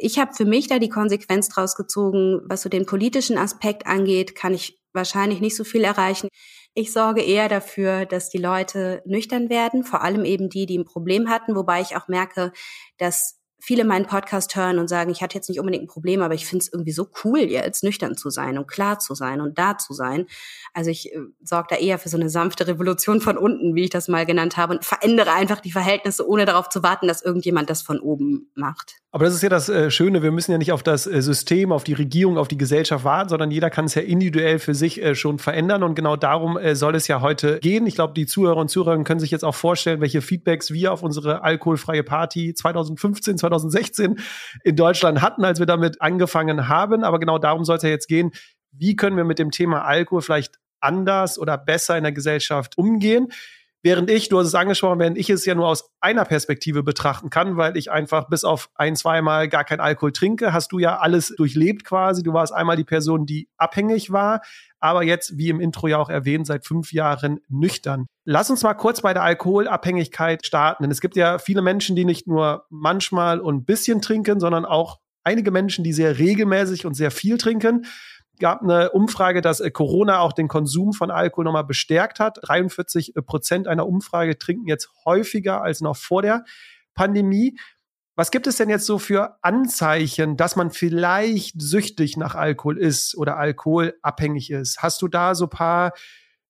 ich 0.00 0.18
habe 0.18 0.34
für 0.34 0.44
mich 0.44 0.68
da 0.68 0.78
die 0.78 0.88
Konsequenz 0.88 1.48
draus 1.48 1.74
gezogen, 1.74 2.40
was 2.44 2.62
so 2.62 2.68
den 2.68 2.86
politischen 2.86 3.36
Aspekt 3.36 3.86
angeht, 3.86 4.34
kann 4.34 4.54
ich 4.54 4.78
wahrscheinlich 4.92 5.40
nicht 5.40 5.56
so 5.56 5.64
viel 5.64 5.84
erreichen. 5.84 6.28
Ich 6.74 6.92
sorge 6.92 7.22
eher 7.22 7.48
dafür, 7.48 8.06
dass 8.06 8.30
die 8.30 8.38
Leute 8.38 9.02
nüchtern 9.04 9.50
werden, 9.50 9.84
vor 9.84 10.02
allem 10.02 10.24
eben 10.24 10.48
die, 10.48 10.66
die 10.66 10.78
ein 10.78 10.84
Problem 10.84 11.28
hatten, 11.28 11.56
wobei 11.56 11.80
ich 11.80 11.96
auch 11.96 12.08
merke, 12.08 12.52
dass 12.98 13.37
viele 13.58 13.84
meinen 13.84 14.06
Podcast 14.06 14.54
hören 14.56 14.78
und 14.78 14.88
sagen, 14.88 15.10
ich 15.10 15.22
hatte 15.22 15.34
jetzt 15.34 15.48
nicht 15.48 15.58
unbedingt 15.58 15.84
ein 15.84 15.88
Problem, 15.88 16.22
aber 16.22 16.34
ich 16.34 16.46
finde 16.46 16.62
es 16.62 16.72
irgendwie 16.72 16.92
so 16.92 17.08
cool, 17.24 17.40
jetzt 17.40 17.82
nüchtern 17.82 18.16
zu 18.16 18.30
sein 18.30 18.58
und 18.58 18.68
klar 18.68 18.98
zu 18.98 19.14
sein 19.14 19.40
und 19.40 19.58
da 19.58 19.78
zu 19.78 19.92
sein. 19.92 20.26
Also 20.74 20.90
ich 20.90 21.12
äh, 21.12 21.18
sorge 21.42 21.68
da 21.70 21.76
eher 21.76 21.98
für 21.98 22.08
so 22.08 22.16
eine 22.16 22.30
sanfte 22.30 22.66
Revolution 22.66 23.20
von 23.20 23.36
unten, 23.36 23.74
wie 23.74 23.84
ich 23.84 23.90
das 23.90 24.08
mal 24.08 24.26
genannt 24.26 24.56
habe, 24.56 24.74
und 24.74 24.84
verändere 24.84 25.32
einfach 25.32 25.60
die 25.60 25.72
Verhältnisse, 25.72 26.26
ohne 26.26 26.44
darauf 26.44 26.68
zu 26.68 26.82
warten, 26.82 27.08
dass 27.08 27.22
irgendjemand 27.22 27.68
das 27.70 27.82
von 27.82 28.00
oben 28.00 28.50
macht. 28.54 28.96
Aber 29.10 29.24
das 29.24 29.34
ist 29.34 29.42
ja 29.42 29.48
das 29.48 29.70
äh, 29.70 29.90
Schöne, 29.90 30.22
wir 30.22 30.32
müssen 30.32 30.52
ja 30.52 30.58
nicht 30.58 30.70
auf 30.70 30.82
das 30.82 31.06
äh, 31.06 31.22
System, 31.22 31.72
auf 31.72 31.82
die 31.82 31.94
Regierung, 31.94 32.36
auf 32.36 32.46
die 32.46 32.58
Gesellschaft 32.58 33.04
warten, 33.04 33.30
sondern 33.30 33.50
jeder 33.50 33.70
kann 33.70 33.86
es 33.86 33.94
ja 33.94 34.02
individuell 34.02 34.58
für 34.58 34.74
sich 34.74 35.02
äh, 35.02 35.14
schon 35.14 35.38
verändern. 35.38 35.82
Und 35.82 35.94
genau 35.94 36.16
darum 36.16 36.58
äh, 36.58 36.76
soll 36.76 36.94
es 36.94 37.08
ja 37.08 37.22
heute 37.22 37.58
gehen. 37.60 37.86
Ich 37.86 37.94
glaube, 37.94 38.12
die 38.12 38.26
Zuhörer 38.26 38.58
und 38.58 38.68
Zuhörer 38.68 39.02
können 39.04 39.18
sich 39.18 39.30
jetzt 39.30 39.44
auch 39.44 39.54
vorstellen, 39.54 40.02
welche 40.02 40.20
Feedbacks 40.20 40.72
wir 40.72 40.92
auf 40.92 41.02
unsere 41.02 41.42
alkoholfreie 41.42 42.02
Party 42.02 42.52
2015, 42.52 43.38
2016 43.56 44.18
in 44.64 44.76
Deutschland 44.76 45.22
hatten, 45.22 45.44
als 45.44 45.58
wir 45.58 45.66
damit 45.66 46.00
angefangen 46.00 46.68
haben. 46.68 47.04
Aber 47.04 47.18
genau 47.18 47.38
darum 47.38 47.64
soll 47.64 47.76
es 47.76 47.82
ja 47.82 47.88
jetzt 47.88 48.08
gehen. 48.08 48.32
Wie 48.72 48.96
können 48.96 49.16
wir 49.16 49.24
mit 49.24 49.38
dem 49.38 49.50
Thema 49.50 49.84
Alkohol 49.84 50.22
vielleicht 50.22 50.58
anders 50.80 51.38
oder 51.38 51.58
besser 51.58 51.96
in 51.96 52.04
der 52.04 52.12
Gesellschaft 52.12 52.78
umgehen? 52.78 53.28
Während 53.82 54.10
ich, 54.10 54.28
du 54.28 54.38
hast 54.38 54.48
es 54.48 54.54
angesprochen, 54.56 54.98
während 54.98 55.16
ich 55.16 55.30
es 55.30 55.44
ja 55.44 55.54
nur 55.54 55.68
aus 55.68 55.90
einer 56.00 56.24
Perspektive 56.24 56.82
betrachten 56.82 57.30
kann, 57.30 57.56
weil 57.56 57.76
ich 57.76 57.92
einfach 57.92 58.28
bis 58.28 58.42
auf 58.42 58.70
ein, 58.74 58.96
zweimal 58.96 59.48
gar 59.48 59.62
kein 59.62 59.78
Alkohol 59.78 60.10
trinke, 60.10 60.52
hast 60.52 60.72
du 60.72 60.80
ja 60.80 60.98
alles 60.98 61.28
durchlebt 61.36 61.84
quasi. 61.84 62.24
Du 62.24 62.32
warst 62.32 62.52
einmal 62.52 62.76
die 62.76 62.84
Person, 62.84 63.24
die 63.24 63.48
abhängig 63.56 64.10
war, 64.10 64.42
aber 64.80 65.04
jetzt, 65.04 65.38
wie 65.38 65.48
im 65.48 65.60
Intro 65.60 65.86
ja 65.86 65.98
auch 65.98 66.10
erwähnt, 66.10 66.46
seit 66.46 66.66
fünf 66.66 66.92
Jahren 66.92 67.40
nüchtern. 67.48 68.06
Lass 68.24 68.50
uns 68.50 68.64
mal 68.64 68.74
kurz 68.74 69.00
bei 69.00 69.14
der 69.14 69.22
Alkoholabhängigkeit 69.22 70.44
starten. 70.44 70.82
Denn 70.82 70.90
es 70.90 71.00
gibt 71.00 71.16
ja 71.16 71.38
viele 71.38 71.62
Menschen, 71.62 71.94
die 71.94 72.04
nicht 72.04 72.26
nur 72.26 72.66
manchmal 72.70 73.40
und 73.40 73.56
ein 73.56 73.64
bisschen 73.64 74.02
trinken, 74.02 74.40
sondern 74.40 74.64
auch 74.64 74.98
einige 75.22 75.50
Menschen, 75.50 75.84
die 75.84 75.92
sehr 75.92 76.18
regelmäßig 76.18 76.84
und 76.84 76.94
sehr 76.94 77.10
viel 77.10 77.38
trinken 77.38 77.86
gab 78.38 78.62
eine 78.62 78.90
Umfrage, 78.90 79.40
dass 79.40 79.60
äh, 79.60 79.70
Corona 79.70 80.20
auch 80.20 80.32
den 80.32 80.48
Konsum 80.48 80.92
von 80.92 81.10
Alkohol 81.10 81.44
nochmal 81.44 81.64
bestärkt 81.64 82.20
hat. 82.20 82.38
43 82.42 83.16
äh, 83.16 83.22
Prozent 83.22 83.68
einer 83.68 83.86
Umfrage 83.86 84.38
trinken 84.38 84.66
jetzt 84.66 84.90
häufiger 85.04 85.62
als 85.62 85.80
noch 85.80 85.96
vor 85.96 86.22
der 86.22 86.44
Pandemie. 86.94 87.58
Was 88.16 88.32
gibt 88.32 88.48
es 88.48 88.56
denn 88.56 88.68
jetzt 88.68 88.86
so 88.86 88.98
für 88.98 89.36
Anzeichen, 89.42 90.36
dass 90.36 90.56
man 90.56 90.70
vielleicht 90.70 91.60
süchtig 91.60 92.16
nach 92.16 92.34
Alkohol 92.34 92.76
ist 92.76 93.16
oder 93.16 93.36
alkoholabhängig 93.36 94.50
ist? 94.50 94.82
Hast 94.82 95.00
du 95.02 95.08
da 95.08 95.36
so 95.36 95.46
paar 95.46 95.92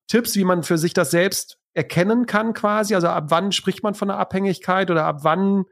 Tipps, 0.07 0.35
wie 0.37 0.45
man 0.45 0.62
für 0.62 0.78
sich 0.78 0.95
das 0.95 1.11
selbst 1.11 1.59
erkennen 1.75 2.25
kann 2.25 2.54
quasi? 2.54 2.95
Also 2.95 3.09
ab 3.09 3.26
wann 3.28 3.52
spricht 3.52 3.83
man 3.83 3.95
von 3.95 4.11
einer 4.11 4.18
Abhängigkeit 4.18 4.90
oder 4.90 5.04
ab 5.04 5.18
wann 5.25 5.64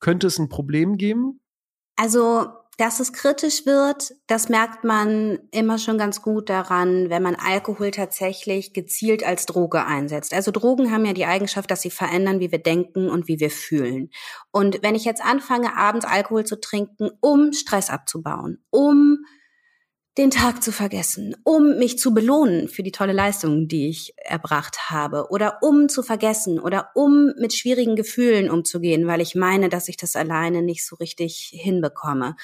könnte 0.00 0.26
es 0.26 0.38
ein 0.38 0.48
Problem 0.48 0.96
geben? 0.96 1.40
Also 1.96 2.46
dass 2.82 2.98
es 2.98 3.12
kritisch 3.12 3.64
wird, 3.64 4.12
das 4.26 4.48
merkt 4.48 4.82
man 4.82 5.38
immer 5.52 5.78
schon 5.78 5.98
ganz 5.98 6.20
gut 6.20 6.48
daran, 6.48 7.10
wenn 7.10 7.22
man 7.22 7.36
Alkohol 7.36 7.92
tatsächlich 7.92 8.72
gezielt 8.72 9.24
als 9.24 9.46
Droge 9.46 9.86
einsetzt. 9.86 10.34
Also 10.34 10.50
Drogen 10.50 10.90
haben 10.90 11.04
ja 11.04 11.12
die 11.12 11.24
Eigenschaft, 11.24 11.70
dass 11.70 11.82
sie 11.82 11.90
verändern, 11.90 12.40
wie 12.40 12.50
wir 12.50 12.60
denken 12.60 13.08
und 13.08 13.28
wie 13.28 13.38
wir 13.38 13.50
fühlen. 13.50 14.10
Und 14.50 14.82
wenn 14.82 14.96
ich 14.96 15.04
jetzt 15.04 15.24
anfange, 15.24 15.76
abends 15.76 16.04
Alkohol 16.04 16.44
zu 16.44 16.60
trinken, 16.60 17.10
um 17.20 17.52
Stress 17.52 17.88
abzubauen, 17.88 18.58
um 18.70 19.26
den 20.18 20.30
Tag 20.30 20.60
zu 20.62 20.72
vergessen, 20.72 21.36
um 21.44 21.78
mich 21.78 22.00
zu 22.00 22.12
belohnen 22.12 22.66
für 22.68 22.82
die 22.82 22.92
tolle 22.92 23.12
Leistung, 23.12 23.68
die 23.68 23.90
ich 23.90 24.12
erbracht 24.16 24.90
habe, 24.90 25.28
oder 25.30 25.58
um 25.62 25.88
zu 25.88 26.02
vergessen 26.02 26.58
oder 26.58 26.90
um 26.96 27.32
mit 27.38 27.54
schwierigen 27.54 27.94
Gefühlen 27.94 28.50
umzugehen, 28.50 29.06
weil 29.06 29.20
ich 29.20 29.36
meine, 29.36 29.68
dass 29.68 29.88
ich 29.88 29.96
das 29.96 30.16
alleine 30.16 30.62
nicht 30.62 30.84
so 30.84 30.96
richtig 30.96 31.52
hinbekomme 31.54 32.34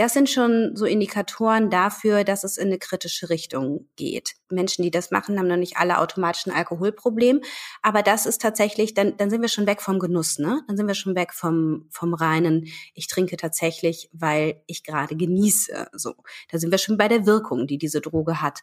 Das 0.00 0.14
sind 0.14 0.30
schon 0.30 0.74
so 0.76 0.86
Indikatoren 0.86 1.68
dafür, 1.68 2.24
dass 2.24 2.42
es 2.42 2.56
in 2.56 2.68
eine 2.68 2.78
kritische 2.78 3.28
Richtung 3.28 3.86
geht. 3.96 4.32
Menschen, 4.48 4.82
die 4.82 4.90
das 4.90 5.10
machen, 5.10 5.38
haben 5.38 5.46
noch 5.46 5.58
nicht 5.58 5.76
alle 5.76 5.98
automatisch 5.98 6.46
ein 6.46 6.54
Alkoholproblem. 6.54 7.42
Aber 7.82 8.02
das 8.02 8.24
ist 8.24 8.40
tatsächlich, 8.40 8.94
dann, 8.94 9.18
dann 9.18 9.28
sind 9.28 9.42
wir 9.42 9.50
schon 9.50 9.66
weg 9.66 9.82
vom 9.82 9.98
Genuss, 9.98 10.38
ne? 10.38 10.62
Dann 10.66 10.78
sind 10.78 10.86
wir 10.86 10.94
schon 10.94 11.16
weg 11.16 11.34
vom, 11.34 11.86
vom 11.90 12.14
reinen, 12.14 12.68
ich 12.94 13.08
trinke 13.08 13.36
tatsächlich, 13.36 14.08
weil 14.14 14.62
ich 14.66 14.84
gerade 14.84 15.16
genieße. 15.16 15.88
So. 15.92 16.14
Da 16.50 16.58
sind 16.58 16.70
wir 16.70 16.78
schon 16.78 16.96
bei 16.96 17.08
der 17.08 17.26
Wirkung, 17.26 17.66
die 17.66 17.76
diese 17.76 18.00
Droge 18.00 18.40
hat. 18.40 18.60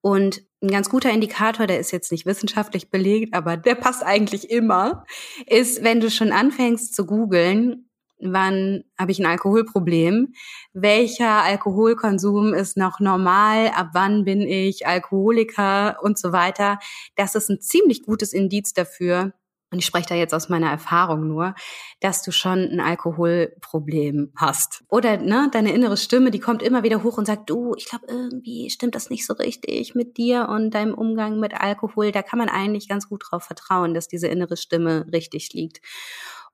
Und 0.00 0.44
ein 0.62 0.70
ganz 0.70 0.88
guter 0.88 1.10
Indikator, 1.10 1.66
der 1.66 1.80
ist 1.80 1.90
jetzt 1.90 2.12
nicht 2.12 2.24
wissenschaftlich 2.24 2.88
belegt, 2.88 3.34
aber 3.34 3.56
der 3.56 3.74
passt 3.74 4.04
eigentlich 4.04 4.48
immer, 4.48 5.04
ist, 5.46 5.82
wenn 5.82 5.98
du 5.98 6.08
schon 6.08 6.30
anfängst 6.30 6.94
zu 6.94 7.04
googeln, 7.04 7.87
wann 8.20 8.84
habe 8.98 9.12
ich 9.12 9.18
ein 9.18 9.26
Alkoholproblem, 9.26 10.34
welcher 10.72 11.42
Alkoholkonsum 11.42 12.54
ist 12.54 12.76
noch 12.76 13.00
normal, 13.00 13.68
ab 13.74 13.90
wann 13.92 14.24
bin 14.24 14.42
ich 14.42 14.86
Alkoholiker 14.86 15.98
und 16.02 16.18
so 16.18 16.32
weiter. 16.32 16.78
Das 17.16 17.34
ist 17.34 17.48
ein 17.48 17.60
ziemlich 17.60 18.02
gutes 18.02 18.32
Indiz 18.32 18.72
dafür, 18.72 19.32
und 19.70 19.80
ich 19.80 19.86
spreche 19.86 20.08
da 20.08 20.14
jetzt 20.14 20.32
aus 20.32 20.48
meiner 20.48 20.70
Erfahrung 20.70 21.28
nur, 21.28 21.54
dass 22.00 22.22
du 22.22 22.32
schon 22.32 22.58
ein 22.58 22.80
Alkoholproblem 22.80 24.32
hast. 24.34 24.82
Oder 24.88 25.18
ne, 25.18 25.50
deine 25.52 25.72
innere 25.72 25.98
Stimme, 25.98 26.30
die 26.30 26.40
kommt 26.40 26.62
immer 26.62 26.84
wieder 26.84 27.02
hoch 27.02 27.18
und 27.18 27.26
sagt, 27.26 27.50
du, 27.50 27.74
ich 27.76 27.86
glaube, 27.86 28.06
irgendwie 28.08 28.70
stimmt 28.70 28.94
das 28.94 29.10
nicht 29.10 29.26
so 29.26 29.34
richtig 29.34 29.94
mit 29.94 30.16
dir 30.16 30.48
und 30.48 30.70
deinem 30.70 30.94
Umgang 30.94 31.38
mit 31.38 31.52
Alkohol. 31.52 32.12
Da 32.12 32.22
kann 32.22 32.38
man 32.38 32.48
eigentlich 32.48 32.88
ganz 32.88 33.10
gut 33.10 33.24
drauf 33.28 33.44
vertrauen, 33.44 33.92
dass 33.92 34.08
diese 34.08 34.28
innere 34.28 34.56
Stimme 34.56 35.06
richtig 35.12 35.52
liegt. 35.52 35.82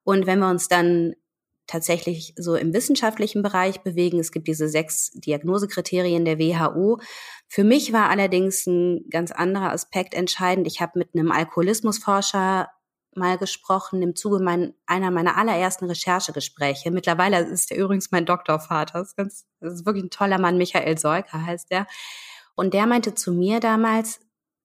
Und 0.02 0.26
wenn 0.26 0.40
wir 0.40 0.50
uns 0.50 0.66
dann 0.66 1.14
tatsächlich 1.66 2.35
so 2.37 2.54
im 2.54 2.73
wissenschaftlichen 2.73 3.42
Bereich 3.42 3.83
bewegen. 3.83 4.18
Es 4.18 4.33
gibt 4.33 4.49
diese 4.49 4.68
sechs 4.68 5.11
Diagnosekriterien 5.12 6.25
der 6.25 6.38
WHO. 6.38 7.00
Für 7.49 7.64
mich 7.64 7.92
war 7.92 8.11
allerdings 8.11 8.66
ein 8.66 9.09
ganz 9.11 9.30
anderer 9.30 9.73
Aspekt 9.73 10.14
entscheidend. 10.14 10.66
Ich 10.66 10.80
habe 10.80 10.99
mit 10.99 11.14
einem 11.14 11.30
Alkoholismusforscher 11.30 12.68
mal 13.16 13.38
gesprochen 13.38 14.02
im 14.02 14.16
Zuge 14.16 14.40
mein, 14.40 14.75
einer 14.87 15.11
meiner 15.11 15.37
allerersten 15.37 15.87
Recherchegespräche. 15.87 16.90
Mittlerweile 16.90 17.40
ist 17.40 17.71
er 17.71 17.78
übrigens 17.78 18.11
mein 18.11 18.26
Doktorvater. 18.26 18.99
Das 18.99 19.09
ist, 19.09 19.16
ganz, 19.16 19.47
das 19.61 19.75
ist 19.75 19.87
wirklich 19.87 20.04
ein 20.04 20.11
toller 20.11 20.38
Mann. 20.38 20.59
Michael 20.59 20.99
Seuker 20.99 21.47
heißt 21.47 21.71
der. 21.71 21.87
Und 22.54 22.75
der 22.75 22.87
meinte 22.87 23.14
zu 23.14 23.33
mir 23.33 23.61
damals, 23.61 24.21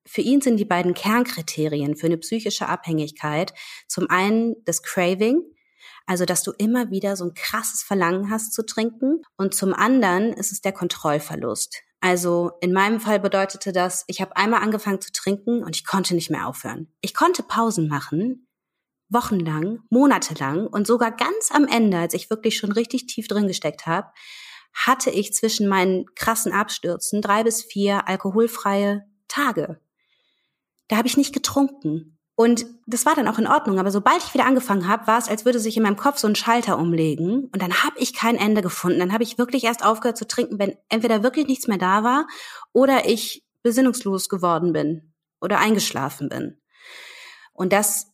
für 0.05 0.21
ihn 0.21 0.41
sind 0.41 0.57
die 0.57 0.65
beiden 0.65 0.93
Kernkriterien 0.93 1.95
für 1.95 2.07
eine 2.07 2.17
psychische 2.17 2.67
Abhängigkeit 2.67 3.53
zum 3.87 4.09
einen 4.09 4.55
das 4.65 4.81
Craving, 4.81 5.43
also, 6.09 6.25
dass 6.25 6.41
du 6.41 6.53
immer 6.57 6.89
wieder 6.89 7.15
so 7.15 7.25
ein 7.25 7.35
krasses 7.35 7.83
Verlangen 7.83 8.31
hast 8.31 8.51
zu 8.51 8.65
trinken. 8.65 9.21
Und 9.37 9.53
zum 9.53 9.75
anderen 9.75 10.33
ist 10.33 10.51
es 10.51 10.59
der 10.59 10.71
Kontrollverlust. 10.71 11.83
Also 11.99 12.53
in 12.61 12.73
meinem 12.73 12.99
Fall 12.99 13.19
bedeutete 13.19 13.71
das, 13.71 14.05
ich 14.07 14.19
habe 14.19 14.35
einmal 14.35 14.63
angefangen 14.63 15.01
zu 15.01 15.11
trinken 15.11 15.63
und 15.63 15.75
ich 15.75 15.85
konnte 15.85 16.15
nicht 16.15 16.31
mehr 16.31 16.47
aufhören. 16.47 16.91
Ich 17.01 17.13
konnte 17.13 17.43
Pausen 17.43 17.87
machen, 17.87 18.47
wochenlang, 19.09 19.81
monatelang 19.91 20.65
und 20.65 20.87
sogar 20.87 21.11
ganz 21.11 21.51
am 21.51 21.67
Ende, 21.67 21.99
als 21.99 22.15
ich 22.15 22.31
wirklich 22.31 22.57
schon 22.57 22.71
richtig 22.71 23.05
tief 23.05 23.27
drin 23.27 23.47
gesteckt 23.47 23.85
habe, 23.85 24.07
hatte 24.73 25.11
ich 25.11 25.33
zwischen 25.33 25.67
meinen 25.67 26.07
krassen 26.15 26.51
Abstürzen 26.51 27.21
drei 27.21 27.43
bis 27.43 27.61
vier 27.61 28.07
alkoholfreie 28.07 29.05
Tage. 29.27 29.79
Da 30.87 30.97
habe 30.97 31.07
ich 31.07 31.17
nicht 31.17 31.33
getrunken. 31.33 32.18
Und 32.39 32.67
das 32.87 33.05
war 33.05 33.15
dann 33.15 33.27
auch 33.27 33.37
in 33.37 33.47
Ordnung. 33.47 33.79
Aber 33.79 33.91
sobald 33.91 34.23
ich 34.23 34.33
wieder 34.33 34.45
angefangen 34.45 34.87
habe, 34.87 35.07
war 35.07 35.17
es, 35.17 35.27
als 35.27 35.43
würde 35.43 35.59
sich 35.59 35.75
in 35.75 35.83
meinem 35.83 35.97
Kopf 35.97 36.19
so 36.19 36.27
ein 36.29 36.35
Schalter 36.35 36.79
umlegen. 36.79 37.49
Und 37.51 37.61
dann 37.61 37.83
habe 37.83 37.99
ich 37.99 38.13
kein 38.13 38.37
Ende 38.37 38.61
gefunden. 38.61 38.99
Dann 38.99 39.11
habe 39.11 39.23
ich 39.23 39.37
wirklich 39.37 39.65
erst 39.65 39.83
aufgehört 39.83 40.17
zu 40.17 40.25
trinken, 40.25 40.57
wenn 40.57 40.77
entweder 40.87 41.21
wirklich 41.21 41.47
nichts 41.47 41.67
mehr 41.67 41.77
da 41.77 42.05
war 42.05 42.27
oder 42.71 43.09
ich 43.09 43.45
besinnungslos 43.61 44.29
geworden 44.29 44.71
bin 44.71 45.13
oder 45.41 45.59
eingeschlafen 45.59 46.29
bin. 46.29 46.61
Und 47.51 47.73
das 47.73 48.07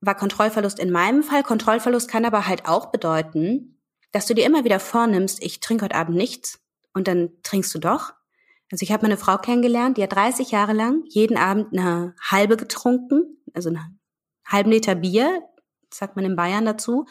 war 0.00 0.14
Kontrollverlust 0.14 0.78
in 0.78 0.92
meinem 0.92 1.24
Fall. 1.24 1.42
Kontrollverlust 1.42 2.08
kann 2.08 2.24
aber 2.24 2.46
halt 2.46 2.68
auch 2.68 2.92
bedeuten, 2.92 3.82
dass 4.12 4.26
du 4.26 4.34
dir 4.36 4.46
immer 4.46 4.62
wieder 4.62 4.78
vornimmst, 4.78 5.42
ich 5.42 5.58
trinke 5.58 5.86
heute 5.86 5.96
Abend 5.96 6.16
nichts 6.16 6.60
und 6.94 7.08
dann 7.08 7.30
trinkst 7.42 7.74
du 7.74 7.80
doch. 7.80 8.12
Also 8.70 8.82
ich 8.82 8.92
habe 8.92 9.02
meine 9.02 9.16
Frau 9.16 9.38
kennengelernt, 9.38 9.96
die 9.96 10.02
hat 10.02 10.14
30 10.14 10.50
Jahre 10.50 10.72
lang 10.72 11.02
jeden 11.08 11.36
Abend 11.36 11.72
eine 11.72 12.14
halbe 12.20 12.56
getrunken, 12.56 13.36
also 13.56 13.70
einen 13.70 13.98
halben 14.46 14.70
Liter 14.70 14.94
Bier, 14.94 15.42
sagt 15.92 16.16
man 16.16 16.24
in 16.24 16.36
Bayern 16.36 16.64
dazu. 16.64 17.06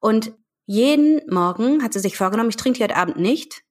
Und 0.00 0.32
jeden 0.66 1.20
Morgen 1.28 1.82
hat 1.82 1.92
sie 1.92 2.00
sich 2.00 2.16
vorgenommen, 2.16 2.50
ich 2.50 2.56
trinke 2.56 2.82
heute 2.82 2.96
Abend 2.96 3.18
nicht. 3.18 3.62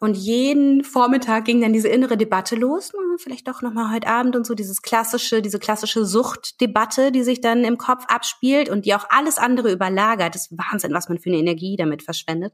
Und 0.00 0.16
jeden 0.16 0.82
Vormittag 0.84 1.44
ging 1.44 1.60
dann 1.60 1.72
diese 1.72 1.88
innere 1.88 2.16
Debatte 2.16 2.56
los, 2.56 2.92
vielleicht 3.18 3.46
doch 3.46 3.62
nochmal 3.62 3.94
heute 3.94 4.08
Abend 4.08 4.34
und 4.34 4.44
so 4.46 4.54
dieses 4.54 4.82
klassische, 4.82 5.40
diese 5.40 5.58
klassische 5.58 6.04
Suchtdebatte, 6.04 7.12
die 7.12 7.22
sich 7.22 7.40
dann 7.40 7.64
im 7.64 7.78
Kopf 7.78 8.04
abspielt 8.08 8.68
und 8.68 8.86
die 8.86 8.94
auch 8.94 9.06
alles 9.08 9.38
andere 9.38 9.70
überlagert. 9.70 10.34
Das 10.34 10.50
ist 10.50 10.58
Wahnsinn, 10.58 10.92
was 10.92 11.08
man 11.08 11.20
für 11.20 11.30
eine 11.30 11.38
Energie 11.38 11.76
damit 11.76 12.02
verschwendet. 12.02 12.52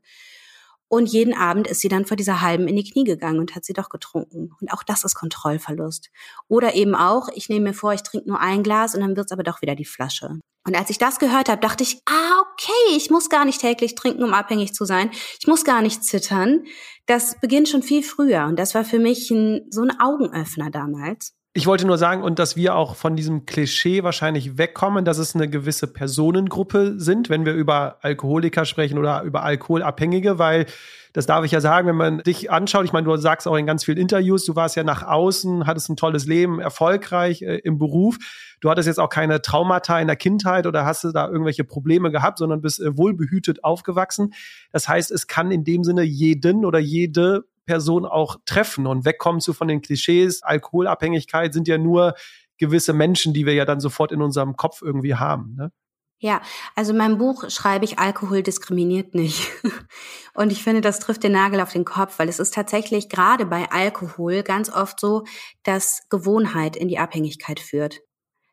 Und 0.92 1.06
jeden 1.06 1.34
Abend 1.34 1.68
ist 1.68 1.80
sie 1.80 1.88
dann 1.88 2.04
vor 2.04 2.16
dieser 2.16 2.40
halben 2.40 2.66
in 2.66 2.74
die 2.74 2.82
Knie 2.82 3.04
gegangen 3.04 3.38
und 3.38 3.54
hat 3.54 3.64
sie 3.64 3.74
doch 3.74 3.90
getrunken. 3.90 4.50
Und 4.60 4.72
auch 4.72 4.82
das 4.82 5.04
ist 5.04 5.14
Kontrollverlust. 5.14 6.10
Oder 6.48 6.74
eben 6.74 6.96
auch, 6.96 7.28
ich 7.32 7.48
nehme 7.48 7.68
mir 7.68 7.74
vor, 7.74 7.94
ich 7.94 8.02
trinke 8.02 8.28
nur 8.28 8.40
ein 8.40 8.64
Glas 8.64 8.96
und 8.96 9.02
dann 9.02 9.16
wird's 9.16 9.30
aber 9.30 9.44
doch 9.44 9.62
wieder 9.62 9.76
die 9.76 9.84
Flasche. 9.84 10.40
Und 10.66 10.76
als 10.76 10.90
ich 10.90 10.98
das 10.98 11.20
gehört 11.20 11.48
habe, 11.48 11.60
dachte 11.60 11.84
ich, 11.84 12.02
ah, 12.06 12.42
okay, 12.52 12.96
ich 12.96 13.08
muss 13.08 13.28
gar 13.28 13.44
nicht 13.44 13.60
täglich 13.60 13.94
trinken, 13.94 14.24
um 14.24 14.34
abhängig 14.34 14.74
zu 14.74 14.84
sein. 14.84 15.12
Ich 15.38 15.46
muss 15.46 15.64
gar 15.64 15.80
nicht 15.80 16.02
zittern. 16.02 16.64
Das 17.06 17.40
beginnt 17.40 17.68
schon 17.68 17.84
viel 17.84 18.02
früher. 18.02 18.46
Und 18.46 18.58
das 18.58 18.74
war 18.74 18.84
für 18.84 18.98
mich 18.98 19.30
ein, 19.30 19.68
so 19.70 19.82
ein 19.82 20.00
Augenöffner 20.00 20.70
damals. 20.70 21.34
Ich 21.52 21.66
wollte 21.66 21.84
nur 21.84 21.98
sagen, 21.98 22.22
und 22.22 22.38
dass 22.38 22.54
wir 22.54 22.76
auch 22.76 22.94
von 22.94 23.16
diesem 23.16 23.44
Klischee 23.44 24.04
wahrscheinlich 24.04 24.56
wegkommen, 24.56 25.04
dass 25.04 25.18
es 25.18 25.34
eine 25.34 25.48
gewisse 25.48 25.88
Personengruppe 25.88 26.94
sind, 27.00 27.28
wenn 27.28 27.44
wir 27.44 27.54
über 27.54 27.98
Alkoholiker 28.02 28.64
sprechen 28.64 28.98
oder 28.98 29.22
über 29.22 29.42
Alkoholabhängige, 29.42 30.38
weil 30.38 30.66
das 31.12 31.26
darf 31.26 31.44
ich 31.44 31.50
ja 31.50 31.60
sagen, 31.60 31.88
wenn 31.88 31.96
man 31.96 32.18
dich 32.18 32.52
anschaut, 32.52 32.84
ich 32.84 32.92
meine, 32.92 33.04
du 33.04 33.16
sagst 33.16 33.48
auch 33.48 33.56
in 33.56 33.66
ganz 33.66 33.84
vielen 33.84 33.98
Interviews, 33.98 34.44
du 34.44 34.54
warst 34.54 34.76
ja 34.76 34.84
nach 34.84 35.02
außen, 35.02 35.66
hattest 35.66 35.88
ein 35.88 35.96
tolles 35.96 36.26
Leben, 36.26 36.60
erfolgreich 36.60 37.42
äh, 37.42 37.56
im 37.56 37.78
Beruf. 37.78 38.18
Du 38.60 38.70
hattest 38.70 38.86
jetzt 38.86 39.00
auch 39.00 39.08
keine 39.08 39.42
Traumata 39.42 39.98
in 39.98 40.06
der 40.06 40.14
Kindheit 40.14 40.68
oder 40.68 40.84
hast 40.84 41.02
du 41.02 41.10
da 41.10 41.26
irgendwelche 41.26 41.64
Probleme 41.64 42.12
gehabt, 42.12 42.38
sondern 42.38 42.60
bist 42.60 42.80
äh, 42.80 42.96
wohlbehütet 42.96 43.64
aufgewachsen. 43.64 44.34
Das 44.70 44.86
heißt, 44.86 45.10
es 45.10 45.26
kann 45.26 45.50
in 45.50 45.64
dem 45.64 45.82
Sinne 45.82 46.02
jeden 46.02 46.64
oder 46.64 46.78
jede 46.78 47.44
Person 47.70 48.04
auch 48.04 48.34
treffen 48.46 48.88
und 48.88 49.04
wegkommen 49.04 49.40
zu 49.40 49.52
von 49.52 49.68
den 49.68 49.80
Klischees. 49.80 50.42
Alkoholabhängigkeit 50.42 51.54
sind 51.54 51.68
ja 51.68 51.78
nur 51.78 52.14
gewisse 52.58 52.92
Menschen, 52.92 53.32
die 53.32 53.46
wir 53.46 53.54
ja 53.54 53.64
dann 53.64 53.78
sofort 53.78 54.10
in 54.10 54.22
unserem 54.22 54.56
Kopf 54.56 54.82
irgendwie 54.82 55.14
haben. 55.14 55.54
Ne? 55.56 55.70
Ja, 56.18 56.42
also 56.74 56.90
in 56.90 56.98
meinem 56.98 57.18
Buch 57.18 57.48
schreibe 57.48 57.84
ich, 57.84 58.00
Alkohol 58.00 58.42
diskriminiert 58.42 59.14
nicht. 59.14 59.52
Und 60.34 60.50
ich 60.50 60.64
finde, 60.64 60.80
das 60.80 60.98
trifft 60.98 61.22
den 61.22 61.30
Nagel 61.30 61.60
auf 61.60 61.72
den 61.72 61.84
Kopf, 61.84 62.18
weil 62.18 62.28
es 62.28 62.40
ist 62.40 62.54
tatsächlich 62.54 63.08
gerade 63.08 63.46
bei 63.46 63.70
Alkohol 63.70 64.42
ganz 64.42 64.68
oft 64.68 64.98
so, 64.98 65.22
dass 65.62 66.08
Gewohnheit 66.10 66.74
in 66.74 66.88
die 66.88 66.98
Abhängigkeit 66.98 67.60
führt 67.60 68.00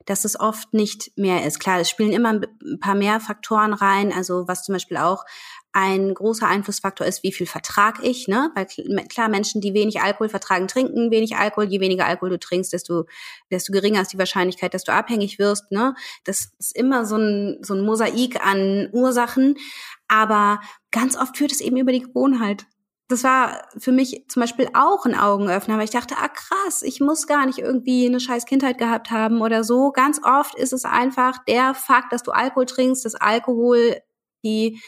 dass 0.08 0.26
es 0.26 0.39
oft 0.39 0.74
nicht 0.74 1.12
mehr 1.15 1.46
ist. 1.46 1.60
Klar, 1.60 1.80
es 1.82 1.89
spielen 1.89 2.12
immer 2.12 2.34
ein 2.34 2.80
paar 2.80 2.96
mehr 2.96 3.20
Faktoren 3.20 3.74
rein, 3.74 4.12
also 4.12 4.48
was 4.48 4.63
zum 4.63 4.74
Beispiel 4.74 4.98
auch 4.98 5.24
ein 5.74 6.13
großer 6.13 6.48
Einflussfaktor 6.48 7.06
ist, 7.06 7.22
wie 7.22 7.32
viel 7.32 7.46
vertrag 7.46 8.00
ich, 8.02 8.28
ne? 8.28 8.50
Weil 8.56 8.65
klar, 9.10 9.30
Menschen, 9.30 9.62
die 9.62 9.76
wenig 9.76 10.02
Alkohol 10.02 10.30
vertragen, 10.30 10.67
trinken 10.67 11.12
wenig 11.12 11.36
Alkohol. 11.36 11.65
Je 11.65 11.80
weniger 11.80 12.08
Alkohol 12.08 12.32
du 12.32 12.39
trinkst, 12.39 12.74
desto, 12.74 13.06
desto 13.52 13.72
geringer 13.72 14.02
ist 14.02 14.12
die 14.12 14.17
Wahrscheinlichkeit, 14.17 14.74
dass 14.74 14.86
du 14.86 14.93
abhängig 14.93 15.38
wirst, 15.38 15.72
ne? 15.72 15.93
Das 16.24 16.52
ist 16.58 16.76
immer 16.76 17.06
so 17.06 17.17
ein, 17.17 17.60
so 17.62 17.76
ein 17.76 17.82
Mosaik 17.82 18.43
an 18.43 18.89
Ursachen. 18.91 19.56
Aber 20.08 20.62
ganz 20.89 21.15
oft 21.15 21.38
führt 21.38 21.52
es 21.52 21.62
eben 21.62 21.78
über 21.78 21.91
die 21.91 22.02
Gewohnheit. 22.02 22.65
Das 23.10 23.24
war 23.24 23.70
für 23.78 23.93
mich 23.93 24.26
zum 24.28 24.41
Beispiel 24.41 24.67
auch 24.74 25.06
ein 25.06 25.17
Augenöffner, 25.17 25.78
weil 25.78 25.86
ich 25.86 25.91
dachte, 25.91 26.15
ah 26.17 26.28
krass, 26.28 26.82
ich 26.82 27.00
muss 27.00 27.26
gar 27.26 27.46
nicht 27.46 27.60
irgendwie 27.60 28.06
eine 28.06 28.20
scheiß 28.20 28.46
Kindheit 28.46 28.78
gehabt 28.78 29.12
haben 29.12 29.41
oder 29.41 29.63
so. 29.63 29.91
Ganz 29.91 30.20
oft 30.24 30.56
ist 30.56 30.74
es 30.74 30.84
einfach 30.84 31.38
der 31.46 31.74
Fakt, 31.74 32.12
dass 32.12 32.24
du 32.24 32.32
Alkohol 32.32 32.65
trinkst, 32.65 33.06
dass 33.06 33.15
Alkohol 33.15 34.02
die 34.43 34.82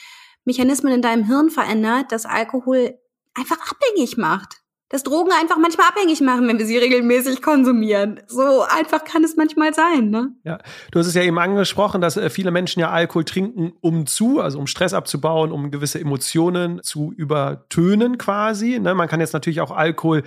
Mechanismen 0.43 0.93
in 0.93 1.01
deinem 1.01 1.25
Hirn 1.25 1.49
verändert, 1.49 2.11
dass 2.11 2.25
Alkohol 2.25 2.99
einfach 3.35 3.59
abhängig 3.71 4.17
macht. 4.17 4.61
Dass 4.89 5.03
Drogen 5.03 5.31
einfach 5.31 5.57
manchmal 5.57 5.87
abhängig 5.87 6.19
machen, 6.21 6.47
wenn 6.47 6.57
wir 6.57 6.65
sie 6.65 6.77
regelmäßig 6.77 7.41
konsumieren. 7.41 8.19
So 8.27 8.63
einfach 8.63 9.03
kann 9.03 9.23
es 9.23 9.35
manchmal 9.35 9.73
sein, 9.73 10.09
ne? 10.09 10.31
Ja, 10.43 10.57
du 10.91 10.99
hast 10.99 11.07
es 11.07 11.13
ja 11.13 11.21
eben 11.21 11.37
angesprochen, 11.37 12.01
dass 12.01 12.17
äh, 12.17 12.29
viele 12.29 12.51
Menschen 12.51 12.79
ja 12.79 12.89
Alkohol 12.89 13.23
trinken, 13.23 13.73
um 13.81 14.07
zu, 14.07 14.39
also 14.39 14.57
um 14.57 14.67
Stress 14.67 14.93
abzubauen, 14.93 15.51
um 15.51 15.69
gewisse 15.69 15.99
Emotionen 15.99 16.81
zu 16.81 17.13
übertönen 17.15 18.17
quasi. 18.17 18.79
Ne? 18.79 18.95
Man 18.95 19.07
kann 19.07 19.19
jetzt 19.19 19.33
natürlich 19.33 19.61
auch 19.61 19.71
Alkohol 19.71 20.23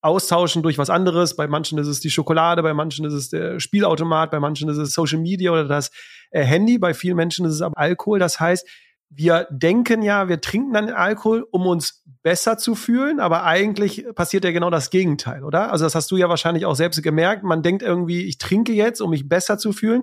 austauschen 0.00 0.62
durch 0.62 0.78
was 0.78 0.88
anderes. 0.88 1.36
Bei 1.36 1.48
manchen 1.48 1.78
ist 1.78 1.88
es 1.88 2.00
die 2.00 2.10
Schokolade, 2.10 2.62
bei 2.62 2.74
manchen 2.74 3.04
ist 3.04 3.12
es 3.12 3.28
der 3.28 3.60
Spielautomat, 3.60 4.30
bei 4.30 4.40
manchen 4.40 4.68
ist 4.68 4.78
es 4.78 4.92
Social 4.92 5.18
Media 5.18 5.50
oder 5.50 5.64
das 5.64 5.90
äh, 6.30 6.42
Handy. 6.42 6.78
Bei 6.78 6.94
vielen 6.94 7.16
Menschen 7.16 7.44
ist 7.44 7.52
es 7.52 7.62
aber 7.62 7.76
Alkohol. 7.76 8.18
Das 8.18 8.40
heißt, 8.40 8.66
wir 9.08 9.46
denken 9.50 10.02
ja, 10.02 10.28
wir 10.28 10.40
trinken 10.40 10.72
dann 10.72 10.90
Alkohol, 10.90 11.46
um 11.50 11.66
uns 11.66 12.02
besser 12.22 12.58
zu 12.58 12.74
fühlen, 12.74 13.20
aber 13.20 13.44
eigentlich 13.44 14.04
passiert 14.14 14.44
ja 14.44 14.50
genau 14.50 14.68
das 14.70 14.90
Gegenteil, 14.90 15.44
oder? 15.44 15.70
Also 15.70 15.84
das 15.84 15.94
hast 15.94 16.10
du 16.10 16.16
ja 16.16 16.28
wahrscheinlich 16.28 16.66
auch 16.66 16.74
selbst 16.74 17.02
gemerkt. 17.02 17.44
Man 17.44 17.62
denkt 17.62 17.82
irgendwie, 17.82 18.24
ich 18.24 18.38
trinke 18.38 18.72
jetzt, 18.72 19.00
um 19.00 19.10
mich 19.10 19.28
besser 19.28 19.58
zu 19.58 19.72
fühlen. 19.72 20.02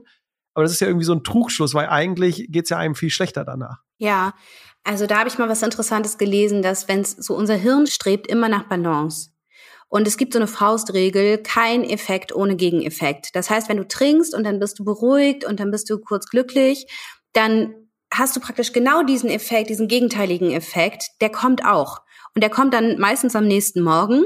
Aber 0.54 0.64
das 0.64 0.72
ist 0.72 0.80
ja 0.80 0.88
irgendwie 0.88 1.06
so 1.06 1.14
ein 1.14 1.24
Trugschluss, 1.24 1.74
weil 1.74 1.88
eigentlich 1.88 2.48
geht's 2.50 2.70
ja 2.70 2.78
einem 2.78 2.96
viel 2.96 3.10
schlechter 3.10 3.44
danach. 3.44 3.80
Ja, 3.98 4.34
also 4.84 5.08
da 5.08 5.20
habe 5.20 5.30
ich 5.30 5.38
mal 5.38 5.50
was 5.50 5.64
Interessantes 5.64 6.18
gelesen, 6.18 6.62
dass 6.62 6.88
wenn 6.88 7.04
so 7.04 7.36
unser 7.36 7.56
Hirn 7.56 7.88
strebt 7.88 8.28
immer 8.28 8.50
nach 8.50 8.64
Balance. 8.64 9.32
Und 9.90 10.08
es 10.08 10.18
gibt 10.18 10.34
so 10.34 10.40
eine 10.40 10.48
Faustregel, 10.48 11.38
kein 11.38 11.84
Effekt 11.84 12.34
ohne 12.34 12.56
Gegeneffekt. 12.56 13.36
Das 13.36 13.50
heißt, 13.50 13.70
wenn 13.70 13.78
du 13.78 13.88
trinkst 13.88 14.34
und 14.34 14.44
dann 14.44 14.60
bist 14.60 14.80
du 14.80 14.84
beruhigt 14.84 15.46
und 15.46 15.60
dann 15.60 15.72
bist 15.72 15.90
du 15.90 16.00
kurz 16.00 16.28
glücklich, 16.30 16.88
dann 17.34 17.76
hast 18.14 18.36
du 18.36 18.40
praktisch 18.40 18.74
genau 18.74 19.04
diesen 19.04 19.30
Effekt, 19.30 19.70
diesen 19.70 19.88
gegenteiligen 19.88 20.52
Effekt, 20.52 21.06
der 21.22 21.30
kommt 21.30 21.66
auch. 21.66 22.02
Und 22.36 22.42
der 22.42 22.50
kommt 22.50 22.74
dann 22.74 23.00
meistens 23.00 23.36
am 23.36 23.46
nächsten 23.48 23.82
Morgen 23.82 24.26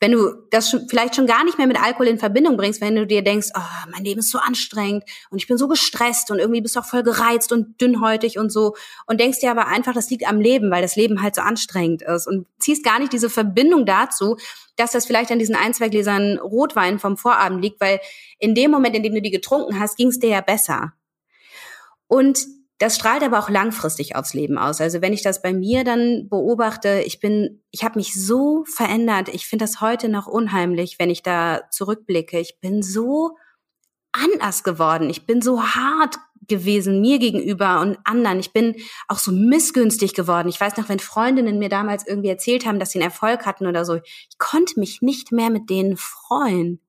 wenn 0.00 0.12
du 0.12 0.32
das 0.50 0.70
schon, 0.70 0.88
vielleicht 0.88 1.16
schon 1.16 1.26
gar 1.26 1.44
nicht 1.44 1.58
mehr 1.58 1.66
mit 1.66 1.80
Alkohol 1.80 2.06
in 2.06 2.18
Verbindung 2.18 2.56
bringst, 2.56 2.80
wenn 2.80 2.94
du 2.94 3.06
dir 3.06 3.22
denkst, 3.22 3.48
oh, 3.56 3.90
mein 3.90 4.04
Leben 4.04 4.20
ist 4.20 4.30
so 4.30 4.38
anstrengend 4.38 5.04
und 5.30 5.38
ich 5.38 5.48
bin 5.48 5.58
so 5.58 5.66
gestresst 5.66 6.30
und 6.30 6.38
irgendwie 6.38 6.60
bist 6.60 6.76
du 6.76 6.80
auch 6.80 6.84
voll 6.84 7.02
gereizt 7.02 7.52
und 7.52 7.80
dünnhäutig 7.80 8.38
und 8.38 8.50
so 8.50 8.76
und 9.06 9.18
denkst 9.18 9.40
dir 9.40 9.50
aber 9.50 9.66
einfach, 9.66 9.94
das 9.94 10.08
liegt 10.10 10.28
am 10.28 10.40
Leben, 10.40 10.70
weil 10.70 10.82
das 10.82 10.94
Leben 10.94 11.20
halt 11.20 11.34
so 11.34 11.40
anstrengend 11.40 12.02
ist 12.02 12.28
und 12.28 12.46
ziehst 12.58 12.84
gar 12.84 13.00
nicht 13.00 13.12
diese 13.12 13.28
Verbindung 13.28 13.86
dazu, 13.86 14.36
dass 14.76 14.92
das 14.92 15.06
vielleicht 15.06 15.32
an 15.32 15.40
diesen 15.40 15.56
ein, 15.56 15.74
zwei 15.74 15.88
Gläsern 15.88 16.38
Rotwein 16.38 17.00
vom 17.00 17.16
Vorabend 17.16 17.62
liegt, 17.62 17.80
weil 17.80 17.98
in 18.38 18.54
dem 18.54 18.70
Moment, 18.70 18.94
in 18.94 19.02
dem 19.02 19.14
du 19.14 19.22
die 19.22 19.30
getrunken 19.30 19.80
hast, 19.80 19.96
ging 19.96 20.08
es 20.08 20.20
dir 20.20 20.30
ja 20.30 20.40
besser. 20.40 20.92
Und 22.06 22.46
das 22.78 22.94
strahlt 22.94 23.24
aber 23.24 23.40
auch 23.40 23.50
langfristig 23.50 24.14
aufs 24.14 24.34
Leben 24.34 24.56
aus. 24.56 24.80
Also 24.80 25.02
wenn 25.02 25.12
ich 25.12 25.22
das 25.22 25.42
bei 25.42 25.52
mir 25.52 25.82
dann 25.82 26.28
beobachte, 26.28 27.02
ich 27.04 27.18
bin, 27.18 27.62
ich 27.70 27.82
habe 27.82 27.98
mich 27.98 28.14
so 28.14 28.64
verändert. 28.64 29.28
Ich 29.28 29.46
finde 29.46 29.64
das 29.64 29.80
heute 29.80 30.08
noch 30.08 30.28
unheimlich, 30.28 30.98
wenn 30.98 31.10
ich 31.10 31.22
da 31.24 31.62
zurückblicke. 31.70 32.38
Ich 32.38 32.60
bin 32.60 32.82
so 32.82 33.36
anders 34.12 34.62
geworden. 34.62 35.10
Ich 35.10 35.26
bin 35.26 35.42
so 35.42 35.62
hart 35.62 36.16
gewesen 36.46 37.00
mir 37.00 37.18
gegenüber 37.18 37.80
und 37.80 37.98
anderen. 38.04 38.40
Ich 38.40 38.52
bin 38.52 38.74
auch 39.08 39.18
so 39.18 39.32
missgünstig 39.32 40.14
geworden. 40.14 40.48
Ich 40.48 40.60
weiß 40.60 40.76
noch, 40.76 40.88
wenn 40.88 41.00
Freundinnen 41.00 41.58
mir 41.58 41.68
damals 41.68 42.06
irgendwie 42.06 42.30
erzählt 42.30 42.64
haben, 42.64 42.78
dass 42.78 42.92
sie 42.92 43.00
einen 43.00 43.10
Erfolg 43.10 43.44
hatten 43.44 43.66
oder 43.66 43.84
so, 43.84 43.96
ich 43.96 44.38
konnte 44.38 44.80
mich 44.80 45.02
nicht 45.02 45.30
mehr 45.30 45.50
mit 45.50 45.68
denen 45.68 45.96
freuen. 45.96 46.80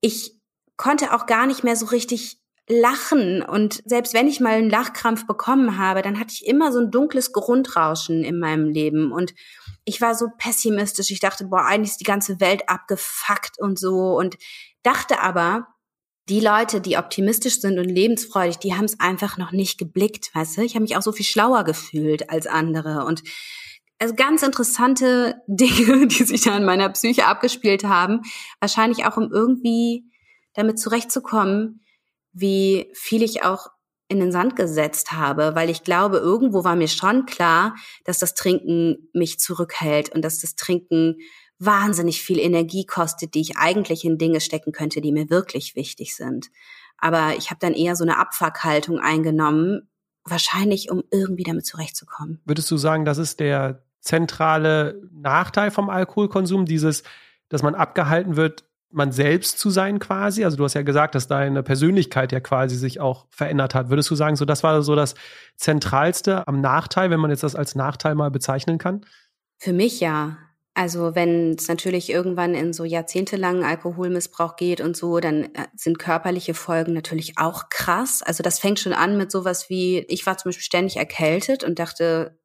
Ich 0.00 0.34
konnte 0.76 1.14
auch 1.14 1.26
gar 1.26 1.46
nicht 1.46 1.62
mehr 1.62 1.76
so 1.76 1.86
richtig 1.86 2.41
Lachen. 2.72 3.42
Und 3.42 3.82
selbst 3.84 4.14
wenn 4.14 4.26
ich 4.26 4.40
mal 4.40 4.54
einen 4.54 4.70
Lachkrampf 4.70 5.26
bekommen 5.26 5.78
habe, 5.78 6.02
dann 6.02 6.18
hatte 6.18 6.34
ich 6.34 6.46
immer 6.46 6.72
so 6.72 6.80
ein 6.80 6.90
dunkles 6.90 7.32
Grundrauschen 7.32 8.24
in 8.24 8.38
meinem 8.38 8.68
Leben. 8.68 9.12
Und 9.12 9.34
ich 9.84 10.00
war 10.00 10.14
so 10.14 10.28
pessimistisch. 10.36 11.10
Ich 11.10 11.20
dachte, 11.20 11.44
boah, 11.44 11.64
eigentlich 11.64 11.92
ist 11.92 12.00
die 12.00 12.04
ganze 12.04 12.40
Welt 12.40 12.68
abgefuckt 12.68 13.58
und 13.58 13.78
so. 13.78 14.16
Und 14.16 14.36
dachte 14.82 15.20
aber, 15.20 15.68
die 16.28 16.40
Leute, 16.40 16.80
die 16.80 16.96
optimistisch 16.96 17.60
sind 17.60 17.78
und 17.78 17.88
lebensfreudig, 17.88 18.58
die 18.58 18.74
haben 18.74 18.84
es 18.84 19.00
einfach 19.00 19.38
noch 19.38 19.52
nicht 19.52 19.78
geblickt, 19.78 20.34
weißt 20.34 20.56
du? 20.56 20.62
Ich 20.62 20.74
habe 20.74 20.82
mich 20.82 20.96
auch 20.96 21.02
so 21.02 21.12
viel 21.12 21.26
schlauer 21.26 21.64
gefühlt 21.64 22.30
als 22.30 22.46
andere. 22.46 23.04
Und 23.04 23.22
also 23.98 24.14
ganz 24.14 24.42
interessante 24.42 25.42
Dinge, 25.46 26.06
die 26.06 26.24
sich 26.24 26.42
da 26.42 26.56
in 26.56 26.64
meiner 26.64 26.88
Psyche 26.90 27.26
abgespielt 27.26 27.84
haben. 27.84 28.22
Wahrscheinlich 28.60 29.04
auch, 29.04 29.16
um 29.16 29.30
irgendwie 29.32 30.04
damit 30.54 30.78
zurechtzukommen, 30.78 31.81
wie 32.32 32.90
viel 32.94 33.22
ich 33.22 33.44
auch 33.44 33.68
in 34.08 34.20
den 34.20 34.32
Sand 34.32 34.56
gesetzt 34.56 35.12
habe, 35.12 35.54
weil 35.54 35.70
ich 35.70 35.84
glaube, 35.84 36.18
irgendwo 36.18 36.64
war 36.64 36.76
mir 36.76 36.88
schon 36.88 37.24
klar, 37.24 37.74
dass 38.04 38.18
das 38.18 38.34
Trinken 38.34 39.08
mich 39.14 39.38
zurückhält 39.38 40.10
und 40.10 40.22
dass 40.22 40.38
das 40.38 40.54
Trinken 40.54 41.16
wahnsinnig 41.58 42.22
viel 42.22 42.38
Energie 42.38 42.84
kostet, 42.84 43.34
die 43.34 43.40
ich 43.40 43.56
eigentlich 43.56 44.04
in 44.04 44.18
Dinge 44.18 44.40
stecken 44.40 44.72
könnte, 44.72 45.00
die 45.00 45.12
mir 45.12 45.30
wirklich 45.30 45.76
wichtig 45.76 46.14
sind. 46.14 46.48
Aber 46.98 47.34
ich 47.36 47.50
habe 47.50 47.58
dann 47.60 47.72
eher 47.72 47.96
so 47.96 48.04
eine 48.04 48.18
Abfuckhaltung 48.18 48.98
eingenommen, 48.98 49.88
wahrscheinlich 50.24 50.90
um 50.90 51.02
irgendwie 51.10 51.44
damit 51.44 51.66
zurechtzukommen. 51.66 52.40
Würdest 52.44 52.70
du 52.70 52.76
sagen, 52.76 53.04
das 53.04 53.18
ist 53.18 53.40
der 53.40 53.82
zentrale 54.00 55.00
Nachteil 55.12 55.70
vom 55.70 55.88
Alkoholkonsum, 55.88 56.66
dieses, 56.66 57.02
dass 57.48 57.62
man 57.62 57.74
abgehalten 57.74 58.36
wird, 58.36 58.64
man 58.92 59.12
selbst 59.12 59.58
zu 59.58 59.70
sein 59.70 59.98
quasi? 59.98 60.44
Also 60.44 60.56
du 60.56 60.64
hast 60.64 60.74
ja 60.74 60.82
gesagt, 60.82 61.14
dass 61.14 61.26
deine 61.26 61.62
Persönlichkeit 61.62 62.32
ja 62.32 62.40
quasi 62.40 62.76
sich 62.76 63.00
auch 63.00 63.26
verändert 63.30 63.74
hat. 63.74 63.90
Würdest 63.90 64.10
du 64.10 64.14
sagen, 64.14 64.36
so 64.36 64.44
das 64.44 64.62
war 64.62 64.82
so 64.82 64.94
das 64.94 65.14
Zentralste 65.56 66.46
am 66.46 66.60
Nachteil, 66.60 67.10
wenn 67.10 67.20
man 67.20 67.30
jetzt 67.30 67.42
das 67.42 67.54
als 67.54 67.74
Nachteil 67.74 68.14
mal 68.14 68.30
bezeichnen 68.30 68.78
kann? 68.78 69.04
Für 69.58 69.72
mich 69.72 70.00
ja. 70.00 70.36
Also 70.74 71.14
wenn 71.14 71.52
es 71.52 71.68
natürlich 71.68 72.08
irgendwann 72.08 72.54
in 72.54 72.72
so 72.72 72.84
jahrzehntelangen 72.84 73.62
Alkoholmissbrauch 73.62 74.56
geht 74.56 74.80
und 74.80 74.96
so, 74.96 75.20
dann 75.20 75.44
äh, 75.54 75.66
sind 75.76 75.98
körperliche 75.98 76.54
Folgen 76.54 76.94
natürlich 76.94 77.34
auch 77.36 77.68
krass. 77.68 78.22
Also 78.22 78.42
das 78.42 78.58
fängt 78.58 78.80
schon 78.80 78.94
an 78.94 79.18
mit 79.18 79.30
sowas 79.30 79.68
wie, 79.68 79.98
ich 80.08 80.24
war 80.24 80.38
zum 80.38 80.48
Beispiel 80.48 80.64
ständig 80.64 80.96
erkältet 80.96 81.62
und 81.62 81.78
dachte, 81.78 82.38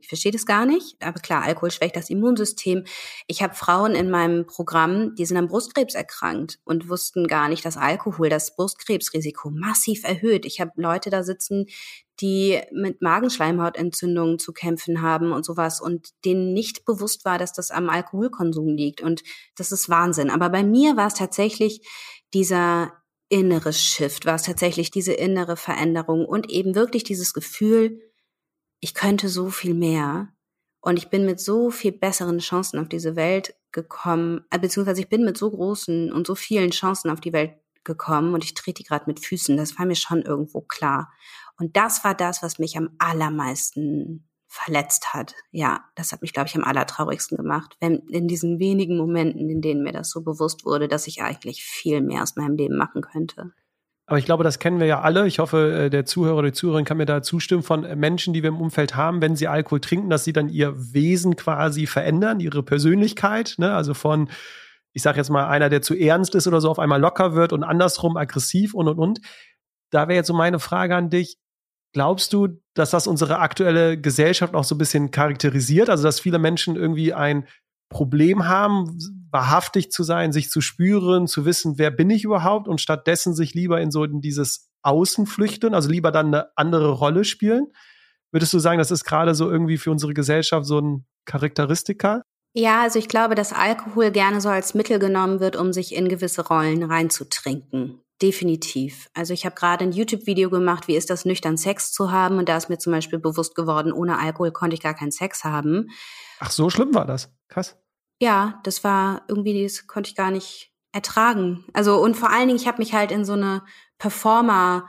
ich 0.00 0.08
verstehe 0.08 0.32
das 0.32 0.46
gar 0.46 0.66
nicht. 0.66 0.96
Aber 1.02 1.20
klar, 1.20 1.42
Alkohol 1.42 1.70
schwächt 1.70 1.96
das 1.96 2.10
Immunsystem. 2.10 2.84
Ich 3.26 3.42
habe 3.42 3.54
Frauen 3.54 3.94
in 3.94 4.10
meinem 4.10 4.46
Programm, 4.46 5.14
die 5.14 5.26
sind 5.26 5.36
am 5.36 5.48
Brustkrebs 5.48 5.94
erkrankt 5.94 6.58
und 6.64 6.88
wussten 6.88 7.26
gar 7.26 7.48
nicht, 7.48 7.64
dass 7.64 7.76
Alkohol 7.76 8.28
das 8.28 8.56
Brustkrebsrisiko 8.56 9.50
massiv 9.50 10.04
erhöht. 10.04 10.46
Ich 10.46 10.60
habe 10.60 10.72
Leute 10.76 11.10
da 11.10 11.22
sitzen, 11.22 11.66
die 12.20 12.60
mit 12.72 13.02
Magenschleimhautentzündungen 13.02 14.38
zu 14.38 14.52
kämpfen 14.52 15.02
haben 15.02 15.32
und 15.32 15.44
sowas 15.44 15.80
und 15.80 16.08
denen 16.24 16.54
nicht 16.54 16.84
bewusst 16.84 17.24
war, 17.24 17.38
dass 17.38 17.52
das 17.52 17.70
am 17.70 17.90
Alkoholkonsum 17.90 18.68
liegt. 18.68 19.02
Und 19.02 19.22
das 19.56 19.72
ist 19.72 19.88
Wahnsinn. 19.88 20.30
Aber 20.30 20.48
bei 20.48 20.62
mir 20.62 20.96
war 20.96 21.08
es 21.08 21.14
tatsächlich 21.14 21.86
dieser 22.32 22.92
innere 23.28 23.72
Shift, 23.72 24.24
war 24.24 24.36
es 24.36 24.44
tatsächlich 24.44 24.90
diese 24.90 25.12
innere 25.12 25.56
Veränderung 25.56 26.24
und 26.24 26.50
eben 26.50 26.74
wirklich 26.74 27.04
dieses 27.04 27.34
Gefühl, 27.34 28.00
ich 28.80 28.94
könnte 28.94 29.28
so 29.28 29.50
viel 29.50 29.74
mehr 29.74 30.32
und 30.80 30.98
ich 30.98 31.08
bin 31.08 31.26
mit 31.26 31.40
so 31.40 31.70
viel 31.70 31.92
besseren 31.92 32.38
Chancen 32.38 32.78
auf 32.78 32.88
diese 32.88 33.16
Welt 33.16 33.54
gekommen, 33.72 34.44
äh, 34.50 34.58
beziehungsweise 34.58 35.00
ich 35.00 35.08
bin 35.08 35.24
mit 35.24 35.36
so 35.36 35.50
großen 35.50 36.12
und 36.12 36.26
so 36.26 36.34
vielen 36.34 36.70
Chancen 36.70 37.10
auf 37.10 37.20
die 37.20 37.32
Welt 37.32 37.54
gekommen 37.84 38.34
und 38.34 38.44
ich 38.44 38.54
trete 38.54 38.82
die 38.82 38.88
gerade 38.88 39.04
mit 39.06 39.24
Füßen. 39.24 39.56
Das 39.56 39.78
war 39.78 39.86
mir 39.86 39.96
schon 39.96 40.22
irgendwo 40.22 40.60
klar. 40.60 41.12
Und 41.58 41.76
das 41.76 42.04
war 42.04 42.14
das, 42.14 42.42
was 42.42 42.58
mich 42.58 42.76
am 42.76 42.90
allermeisten 42.98 44.28
verletzt 44.48 45.14
hat. 45.14 45.34
Ja, 45.50 45.84
das 45.94 46.12
hat 46.12 46.22
mich, 46.22 46.32
glaube 46.32 46.48
ich, 46.48 46.56
am 46.56 46.64
allertraurigsten 46.64 47.36
gemacht. 47.36 47.76
Wenn 47.80 47.98
in 48.08 48.28
diesen 48.28 48.58
wenigen 48.58 48.96
Momenten, 48.96 49.48
in 49.50 49.60
denen 49.60 49.82
mir 49.82 49.92
das 49.92 50.10
so 50.10 50.22
bewusst 50.22 50.64
wurde, 50.64 50.88
dass 50.88 51.06
ich 51.06 51.22
eigentlich 51.22 51.64
viel 51.64 52.00
mehr 52.00 52.22
aus 52.22 52.36
meinem 52.36 52.56
Leben 52.56 52.76
machen 52.76 53.02
könnte. 53.02 53.52
Aber 54.08 54.18
ich 54.18 54.24
glaube, 54.24 54.44
das 54.44 54.60
kennen 54.60 54.78
wir 54.78 54.86
ja 54.86 55.00
alle. 55.00 55.26
Ich 55.26 55.40
hoffe, 55.40 55.86
äh, 55.86 55.90
der 55.90 56.04
Zuhörer 56.04 56.38
oder 56.38 56.48
die 56.48 56.52
Zuhörerin 56.52 56.84
kann 56.84 56.96
mir 56.96 57.06
da 57.06 57.22
zustimmen 57.22 57.64
von 57.64 57.84
äh, 57.84 57.96
Menschen, 57.96 58.32
die 58.32 58.42
wir 58.42 58.48
im 58.48 58.60
Umfeld 58.60 58.94
haben, 58.94 59.20
wenn 59.20 59.34
sie 59.34 59.48
Alkohol 59.48 59.80
trinken, 59.80 60.10
dass 60.10 60.24
sie 60.24 60.32
dann 60.32 60.48
ihr 60.48 60.74
Wesen 60.94 61.34
quasi 61.34 61.86
verändern, 61.86 62.38
ihre 62.38 62.62
Persönlichkeit. 62.62 63.56
Ne? 63.58 63.74
Also 63.74 63.94
von, 63.94 64.30
ich 64.92 65.02
sage 65.02 65.18
jetzt 65.18 65.30
mal, 65.30 65.48
einer, 65.48 65.68
der 65.68 65.82
zu 65.82 65.94
ernst 65.94 66.36
ist 66.36 66.46
oder 66.46 66.60
so, 66.60 66.70
auf 66.70 66.78
einmal 66.78 67.00
locker 67.00 67.34
wird 67.34 67.52
und 67.52 67.64
andersrum 67.64 68.16
aggressiv 68.16 68.74
und 68.74 68.86
und 68.86 68.98
und. 68.98 69.20
Da 69.90 70.06
wäre 70.06 70.16
jetzt 70.16 70.28
so 70.28 70.34
meine 70.34 70.60
Frage 70.60 70.94
an 70.94 71.10
dich. 71.10 71.38
Glaubst 71.92 72.32
du, 72.32 72.60
dass 72.74 72.90
das 72.90 73.06
unsere 73.06 73.38
aktuelle 73.38 73.98
Gesellschaft 74.00 74.54
auch 74.54 74.64
so 74.64 74.74
ein 74.74 74.78
bisschen 74.78 75.10
charakterisiert? 75.10 75.90
Also, 75.90 76.04
dass 76.04 76.20
viele 76.20 76.38
Menschen 76.38 76.76
irgendwie 76.76 77.14
ein 77.14 77.46
Problem 77.88 78.48
haben, 78.48 78.98
wahrhaftig 79.30 79.90
zu 79.90 80.02
sein, 80.02 80.32
sich 80.32 80.50
zu 80.50 80.60
spüren, 80.60 81.26
zu 81.26 81.44
wissen, 81.44 81.78
wer 81.78 81.90
bin 81.90 82.10
ich 82.10 82.24
überhaupt 82.24 82.68
und 82.68 82.80
stattdessen 82.80 83.34
sich 83.34 83.54
lieber 83.54 83.80
in 83.80 83.90
so 83.90 84.04
in 84.04 84.20
dieses 84.20 84.70
Außen 84.82 85.26
flüchten, 85.26 85.74
also 85.74 85.88
lieber 85.88 86.10
dann 86.10 86.26
eine 86.26 86.48
andere 86.56 86.90
Rolle 86.90 87.24
spielen. 87.24 87.68
Würdest 88.32 88.52
du 88.52 88.58
sagen, 88.58 88.78
das 88.78 88.90
ist 88.90 89.04
gerade 89.04 89.34
so 89.34 89.50
irgendwie 89.50 89.78
für 89.78 89.90
unsere 89.90 90.14
Gesellschaft 90.14 90.66
so 90.66 90.80
ein 90.80 91.06
Charakteristika? 91.24 92.22
Ja, 92.54 92.82
also 92.82 92.98
ich 92.98 93.08
glaube, 93.08 93.34
dass 93.34 93.52
Alkohol 93.52 94.10
gerne 94.10 94.40
so 94.40 94.48
als 94.48 94.74
Mittel 94.74 94.98
genommen 94.98 95.40
wird, 95.40 95.56
um 95.56 95.72
sich 95.72 95.94
in 95.94 96.08
gewisse 96.08 96.46
Rollen 96.46 96.82
reinzutrinken. 96.82 98.00
Definitiv. 98.22 99.08
Also 99.12 99.34
ich 99.34 99.44
habe 99.44 99.54
gerade 99.54 99.84
ein 99.84 99.92
YouTube-Video 99.92 100.48
gemacht, 100.48 100.88
wie 100.88 100.96
ist 100.96 101.10
das 101.10 101.26
nüchtern 101.26 101.58
Sex 101.58 101.92
zu 101.92 102.12
haben 102.12 102.38
und 102.38 102.48
da 102.48 102.56
ist 102.56 102.70
mir 102.70 102.78
zum 102.78 102.92
Beispiel 102.92 103.18
bewusst 103.18 103.54
geworden, 103.54 103.92
ohne 103.92 104.18
Alkohol 104.18 104.52
konnte 104.52 104.74
ich 104.74 104.80
gar 104.80 104.94
keinen 104.94 105.10
Sex 105.10 105.44
haben. 105.44 105.90
Ach, 106.38 106.50
so 106.50 106.70
schlimm 106.70 106.94
war 106.94 107.06
das. 107.06 107.30
Krass. 107.48 107.76
Ja, 108.20 108.60
das 108.64 108.84
war 108.84 109.22
irgendwie, 109.28 109.62
das 109.62 109.86
konnte 109.86 110.10
ich 110.10 110.16
gar 110.16 110.30
nicht 110.30 110.72
ertragen. 110.92 111.64
Also 111.74 111.98
und 112.02 112.16
vor 112.16 112.30
allen 112.30 112.48
Dingen, 112.48 112.58
ich 112.58 112.66
habe 112.66 112.78
mich 112.78 112.94
halt 112.94 113.10
in 113.12 113.24
so 113.24 113.34
eine 113.34 113.62
Performer 113.98 114.88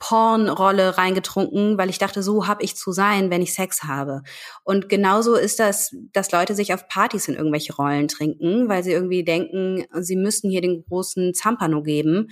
Porn-Rolle 0.00 0.96
reingetrunken, 0.96 1.76
weil 1.76 1.90
ich 1.90 1.98
dachte, 1.98 2.22
so 2.22 2.46
hab 2.46 2.62
ich 2.62 2.76
zu 2.76 2.92
sein, 2.92 3.30
wenn 3.30 3.42
ich 3.42 3.52
Sex 3.52 3.82
habe. 3.82 4.22
Und 4.62 4.88
genauso 4.88 5.34
ist 5.34 5.58
das, 5.58 5.90
dass 6.12 6.30
Leute 6.30 6.54
sich 6.54 6.72
auf 6.72 6.86
Partys 6.86 7.26
in 7.26 7.34
irgendwelche 7.34 7.74
Rollen 7.74 8.06
trinken, 8.06 8.68
weil 8.68 8.84
sie 8.84 8.92
irgendwie 8.92 9.24
denken, 9.24 9.84
sie 10.00 10.14
müssten 10.14 10.50
hier 10.50 10.60
den 10.60 10.84
großen 10.88 11.34
Zampano 11.34 11.82
geben. 11.82 12.28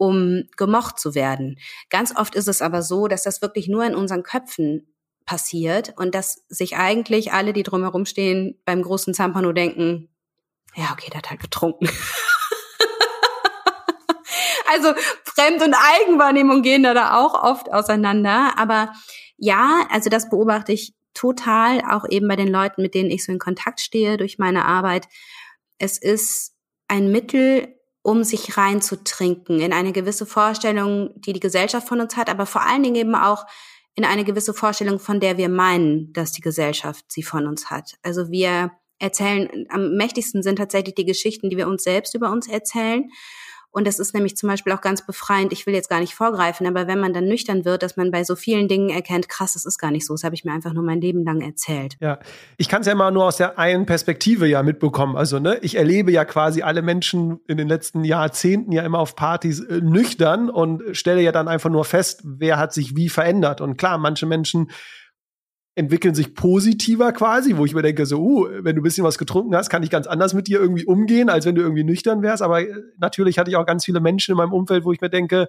um 0.00 0.44
gemocht 0.56 1.00
zu 1.00 1.14
werden. 1.16 1.58
Ganz 1.90 2.16
oft 2.16 2.36
ist 2.36 2.46
es 2.48 2.62
aber 2.62 2.82
so, 2.82 3.08
dass 3.08 3.24
das 3.24 3.42
wirklich 3.42 3.68
nur 3.68 3.84
in 3.84 3.96
unseren 3.96 4.22
Köpfen 4.22 4.94
passiert 5.28 5.92
und 5.98 6.14
dass 6.14 6.42
sich 6.48 6.76
eigentlich 6.76 7.32
alle, 7.32 7.52
die 7.52 7.62
drumherum 7.62 8.06
stehen, 8.06 8.58
beim 8.64 8.80
großen 8.80 9.12
Zampano 9.12 9.52
denken, 9.52 10.08
ja, 10.74 10.88
okay, 10.92 11.10
der 11.10 11.18
hat 11.18 11.28
halt 11.28 11.40
getrunken. 11.40 11.86
also 14.72 14.94
Fremd- 15.24 15.62
und 15.62 15.74
Eigenwahrnehmung 15.74 16.62
gehen 16.62 16.82
da, 16.82 16.94
da 16.94 17.18
auch 17.18 17.42
oft 17.42 17.70
auseinander. 17.70 18.54
Aber 18.56 18.94
ja, 19.36 19.86
also 19.90 20.08
das 20.08 20.30
beobachte 20.30 20.72
ich 20.72 20.94
total, 21.12 21.82
auch 21.82 22.06
eben 22.08 22.26
bei 22.26 22.36
den 22.36 22.48
Leuten, 22.48 22.80
mit 22.80 22.94
denen 22.94 23.10
ich 23.10 23.22
so 23.22 23.30
in 23.30 23.38
Kontakt 23.38 23.80
stehe 23.80 24.16
durch 24.16 24.38
meine 24.38 24.64
Arbeit. 24.64 25.08
Es 25.76 25.98
ist 25.98 26.54
ein 26.88 27.12
Mittel, 27.12 27.74
um 28.00 28.24
sich 28.24 28.56
reinzutrinken 28.56 29.60
in 29.60 29.74
eine 29.74 29.92
gewisse 29.92 30.24
Vorstellung, 30.24 31.10
die 31.16 31.34
die 31.34 31.40
Gesellschaft 31.40 31.86
von 31.86 32.00
uns 32.00 32.16
hat, 32.16 32.30
aber 32.30 32.46
vor 32.46 32.62
allen 32.62 32.82
Dingen 32.82 32.94
eben 32.94 33.14
auch 33.14 33.44
in 33.94 34.04
eine 34.04 34.24
gewisse 34.24 34.54
Vorstellung, 34.54 34.98
von 34.98 35.20
der 35.20 35.38
wir 35.38 35.48
meinen, 35.48 36.12
dass 36.12 36.32
die 36.32 36.40
Gesellschaft 36.40 37.04
sie 37.08 37.22
von 37.22 37.46
uns 37.46 37.70
hat. 37.70 37.94
Also 38.02 38.30
wir 38.30 38.70
erzählen, 38.98 39.66
am 39.70 39.96
mächtigsten 39.96 40.42
sind 40.42 40.56
tatsächlich 40.56 40.94
die 40.94 41.04
Geschichten, 41.04 41.50
die 41.50 41.56
wir 41.56 41.68
uns 41.68 41.84
selbst 41.84 42.14
über 42.14 42.30
uns 42.30 42.48
erzählen. 42.48 43.08
Und 43.70 43.86
das 43.86 43.98
ist 43.98 44.14
nämlich 44.14 44.36
zum 44.36 44.48
Beispiel 44.48 44.72
auch 44.72 44.80
ganz 44.80 45.04
befreiend. 45.04 45.52
Ich 45.52 45.66
will 45.66 45.74
jetzt 45.74 45.90
gar 45.90 46.00
nicht 46.00 46.14
vorgreifen, 46.14 46.66
aber 46.66 46.86
wenn 46.86 46.98
man 46.98 47.12
dann 47.12 47.26
nüchtern 47.26 47.64
wird, 47.64 47.82
dass 47.82 47.96
man 47.96 48.10
bei 48.10 48.24
so 48.24 48.34
vielen 48.34 48.66
Dingen 48.66 48.88
erkennt, 48.88 49.28
krass, 49.28 49.52
das 49.52 49.66
ist 49.66 49.78
gar 49.78 49.90
nicht 49.90 50.06
so. 50.06 50.14
Das 50.14 50.24
habe 50.24 50.34
ich 50.34 50.44
mir 50.44 50.52
einfach 50.52 50.72
nur 50.72 50.82
mein 50.82 51.00
Leben 51.00 51.24
lang 51.24 51.40
erzählt. 51.42 51.96
Ja, 52.00 52.18
ich 52.56 52.68
kann 52.68 52.80
es 52.80 52.86
ja 52.86 52.94
immer 52.94 53.10
nur 53.10 53.24
aus 53.26 53.36
der 53.36 53.58
einen 53.58 53.86
Perspektive 53.86 54.46
ja 54.46 54.62
mitbekommen. 54.62 55.16
Also 55.16 55.38
ne, 55.38 55.58
ich 55.62 55.76
erlebe 55.76 56.10
ja 56.10 56.24
quasi 56.24 56.62
alle 56.62 56.82
Menschen 56.82 57.40
in 57.46 57.58
den 57.58 57.68
letzten 57.68 58.04
Jahrzehnten 58.04 58.72
ja 58.72 58.82
immer 58.82 58.98
auf 58.98 59.16
Partys 59.16 59.60
äh, 59.60 59.80
nüchtern 59.80 60.48
und 60.48 60.96
stelle 60.96 61.20
ja 61.20 61.32
dann 61.32 61.46
einfach 61.46 61.70
nur 61.70 61.84
fest, 61.84 62.22
wer 62.24 62.56
hat 62.56 62.72
sich 62.72 62.96
wie 62.96 63.08
verändert. 63.08 63.60
Und 63.60 63.76
klar, 63.76 63.98
manche 63.98 64.26
Menschen 64.26 64.70
entwickeln 65.78 66.14
sich 66.14 66.34
positiver 66.34 67.12
quasi, 67.12 67.56
wo 67.56 67.64
ich 67.64 67.72
mir 67.72 67.82
denke, 67.82 68.04
so, 68.04 68.18
uh, 68.18 68.48
wenn 68.62 68.74
du 68.74 68.80
ein 68.80 68.82
bisschen 68.82 69.04
was 69.04 69.16
getrunken 69.16 69.54
hast, 69.54 69.70
kann 69.70 69.84
ich 69.84 69.90
ganz 69.90 70.08
anders 70.08 70.34
mit 70.34 70.48
dir 70.48 70.58
irgendwie 70.58 70.84
umgehen, 70.84 71.30
als 71.30 71.46
wenn 71.46 71.54
du 71.54 71.62
irgendwie 71.62 71.84
nüchtern 71.84 72.20
wärst. 72.20 72.42
Aber 72.42 72.62
äh, 72.62 72.74
natürlich 72.98 73.38
hatte 73.38 73.50
ich 73.50 73.56
auch 73.56 73.64
ganz 73.64 73.84
viele 73.84 74.00
Menschen 74.00 74.32
in 74.32 74.38
meinem 74.38 74.52
Umfeld, 74.52 74.84
wo 74.84 74.92
ich 74.92 75.00
mir 75.00 75.08
denke, 75.08 75.46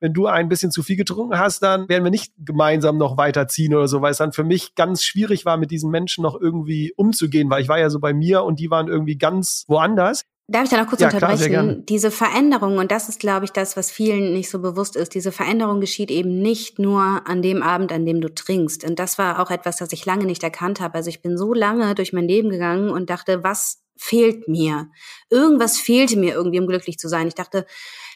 wenn 0.00 0.12
du 0.12 0.26
ein 0.26 0.48
bisschen 0.48 0.72
zu 0.72 0.82
viel 0.82 0.96
getrunken 0.96 1.38
hast, 1.38 1.62
dann 1.62 1.88
werden 1.88 2.02
wir 2.02 2.10
nicht 2.10 2.32
gemeinsam 2.36 2.98
noch 2.98 3.16
weiterziehen 3.16 3.72
oder 3.72 3.86
so, 3.86 4.02
weil 4.02 4.10
es 4.10 4.18
dann 4.18 4.32
für 4.32 4.42
mich 4.42 4.74
ganz 4.74 5.04
schwierig 5.04 5.44
war, 5.44 5.56
mit 5.56 5.70
diesen 5.70 5.92
Menschen 5.92 6.22
noch 6.22 6.38
irgendwie 6.40 6.92
umzugehen, 6.96 7.48
weil 7.48 7.62
ich 7.62 7.68
war 7.68 7.78
ja 7.78 7.88
so 7.88 8.00
bei 8.00 8.12
mir 8.12 8.42
und 8.42 8.58
die 8.58 8.68
waren 8.68 8.88
irgendwie 8.88 9.16
ganz 9.16 9.64
woanders. 9.68 10.24
Darf 10.52 10.64
ich 10.64 10.70
da 10.70 10.76
noch 10.76 10.86
kurz 10.86 11.00
ja, 11.00 11.08
unterbrechen? 11.08 11.50
Klar, 11.50 11.74
diese 11.88 12.10
Veränderung, 12.10 12.76
und 12.76 12.92
das 12.92 13.08
ist, 13.08 13.20
glaube 13.20 13.46
ich, 13.46 13.52
das, 13.52 13.74
was 13.74 13.90
vielen 13.90 14.34
nicht 14.34 14.50
so 14.50 14.60
bewusst 14.60 14.96
ist, 14.96 15.14
diese 15.14 15.32
Veränderung 15.32 15.80
geschieht 15.80 16.10
eben 16.10 16.42
nicht 16.42 16.78
nur 16.78 17.26
an 17.26 17.40
dem 17.40 17.62
Abend, 17.62 17.90
an 17.90 18.04
dem 18.04 18.20
du 18.20 18.28
trinkst. 18.32 18.84
Und 18.84 18.98
das 18.98 19.16
war 19.16 19.40
auch 19.40 19.50
etwas, 19.50 19.78
das 19.78 19.92
ich 19.92 20.04
lange 20.04 20.26
nicht 20.26 20.42
erkannt 20.42 20.80
habe. 20.80 20.94
Also 20.94 21.08
ich 21.08 21.22
bin 21.22 21.38
so 21.38 21.54
lange 21.54 21.94
durch 21.94 22.12
mein 22.12 22.28
Leben 22.28 22.50
gegangen 22.50 22.90
und 22.90 23.08
dachte, 23.08 23.42
was 23.42 23.82
fehlt 23.96 24.46
mir? 24.46 24.90
Irgendwas 25.30 25.78
fehlte 25.78 26.18
mir 26.18 26.34
irgendwie, 26.34 26.60
um 26.60 26.66
glücklich 26.66 26.98
zu 26.98 27.08
sein. 27.08 27.28
Ich 27.28 27.34
dachte 27.34 27.64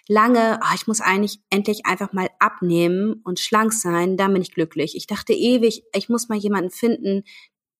lange, 0.06 0.60
oh, 0.62 0.74
ich 0.74 0.86
muss 0.86 1.00
eigentlich 1.00 1.40
endlich 1.48 1.86
einfach 1.86 2.12
mal 2.12 2.28
abnehmen 2.38 3.22
und 3.24 3.40
schlank 3.40 3.72
sein, 3.72 4.16
dann 4.16 4.32
bin 4.34 4.42
ich 4.42 4.52
glücklich. 4.52 4.94
Ich 4.94 5.06
dachte 5.06 5.32
ewig, 5.32 5.84
ich 5.94 6.08
muss 6.08 6.28
mal 6.28 6.38
jemanden 6.38 6.70
finden, 6.70 7.24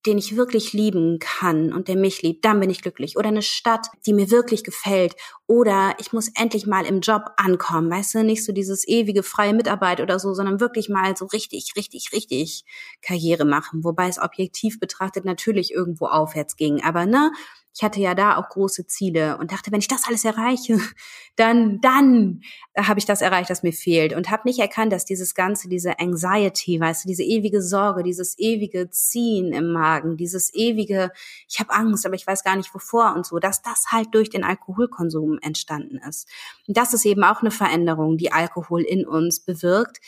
den 0.07 0.19
ich 0.19 0.37
wirklich 0.37 0.73
lieben 0.73 1.19
kann 1.19 1.73
und 1.73 1.89
der 1.89 1.97
mich 1.97 2.23
liebt, 2.23 2.45
dann 2.45 2.61
bin 2.61 2.71
ich 2.71 2.83
glücklich. 2.83 3.17
Oder 3.17 3.29
eine 3.29 3.43
Stadt, 3.43 3.89
die 4.07 4.13
mir 4.13 4.31
wirklich 4.31 4.65
gefällt. 4.65 5.15
Oder 5.47 5.95
ich 5.99 6.13
muss 6.13 6.31
endlich 6.35 6.67
mal 6.67 6.87
im 6.87 7.01
Job 7.01 7.23
ankommen. 7.37 7.91
Weißt 7.91 8.15
du, 8.15 8.25
nicht 8.25 8.45
so 8.45 8.53
dieses 8.53 8.87
ewige 8.87 9.23
freie 9.23 9.55
Mitarbeit 9.55 10.01
oder 10.01 10.19
so, 10.19 10.35
sondern 10.35 10.61
wirklich 10.61 10.89
mal 10.89 11.17
so 11.17 11.27
richtig, 11.27 11.73
richtig, 11.77 12.11
richtig 12.13 12.65
Karriere 13.03 13.45
machen. 13.45 13.85
Wobei 13.85 14.09
es 14.09 14.21
objektiv 14.21 14.81
betrachtet 14.81 15.25
natürlich 15.25 15.73
irgendwo 15.73 16.07
aufwärts 16.07 16.57
ging. 16.57 16.83
Aber 16.83 17.07
ne, 17.07 17.33
ich 17.77 17.83
hatte 17.83 18.01
ja 18.01 18.15
da 18.15 18.39
auch 18.39 18.49
große 18.49 18.87
Ziele 18.87 19.37
und 19.37 19.53
dachte, 19.53 19.71
wenn 19.71 19.81
ich 19.81 19.89
das 19.89 20.05
alles 20.09 20.25
erreiche, 20.25 20.81
dann, 21.37 21.79
dann 21.83 22.41
habe 22.75 22.99
ich 22.99 23.05
das 23.05 23.21
erreicht, 23.21 23.51
das 23.51 23.63
mir 23.63 23.75
fehlt 23.75 24.15
und 24.15 24.31
habe 24.31 24.49
nicht 24.49 24.59
erkannt, 24.59 24.95
dass 24.95 25.05
dieses 25.05 25.35
ganze, 25.35 25.69
diese 25.69 25.99
Anxiety, 25.99 26.81
weißt 26.81 27.05
du, 27.05 27.09
diese 27.09 27.23
ewige 27.23 27.61
Sorge, 27.61 28.03
dieses 28.03 28.39
ewige 28.39 28.89
Ziehen 28.89 29.53
im 29.53 29.73
Magen, 29.73 30.17
dieses 30.17 30.55
ewige, 30.55 31.13
ich 31.49 31.61
habe 31.61 31.75
Angst, 31.75 32.07
aber 32.07 32.15
ich 32.15 32.27
weiß 32.27 32.45
gar 32.45 32.57
nicht 32.57 32.75
wovor 32.75 33.15
und 33.15 33.27
so, 33.27 33.39
dass 33.39 33.61
das 33.61 33.85
halt 33.91 34.09
durch 34.13 34.31
den 34.31 34.43
Alkoholkonsum 34.43 35.39
entstanden 35.43 35.99
ist. 35.99 36.27
Und 36.67 36.79
das 36.79 36.95
ist 36.95 37.05
eben 37.05 37.25
auch 37.25 37.43
eine 37.43 37.51
Veränderung, 37.51 38.17
die 38.17 38.33
Alkohol 38.33 38.81
in 38.81 39.07
uns 39.07 39.41
bewirkt, 39.41 39.99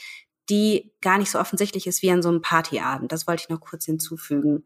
die 0.48 0.94
gar 1.02 1.18
nicht 1.18 1.30
so 1.30 1.38
offensichtlich 1.38 1.86
ist 1.86 2.00
wie 2.00 2.10
an 2.10 2.22
so 2.22 2.30
einem 2.30 2.40
Partyabend. 2.40 3.12
Das 3.12 3.26
wollte 3.26 3.42
ich 3.42 3.48
noch 3.50 3.60
kurz 3.60 3.84
hinzufügen. 3.84 4.64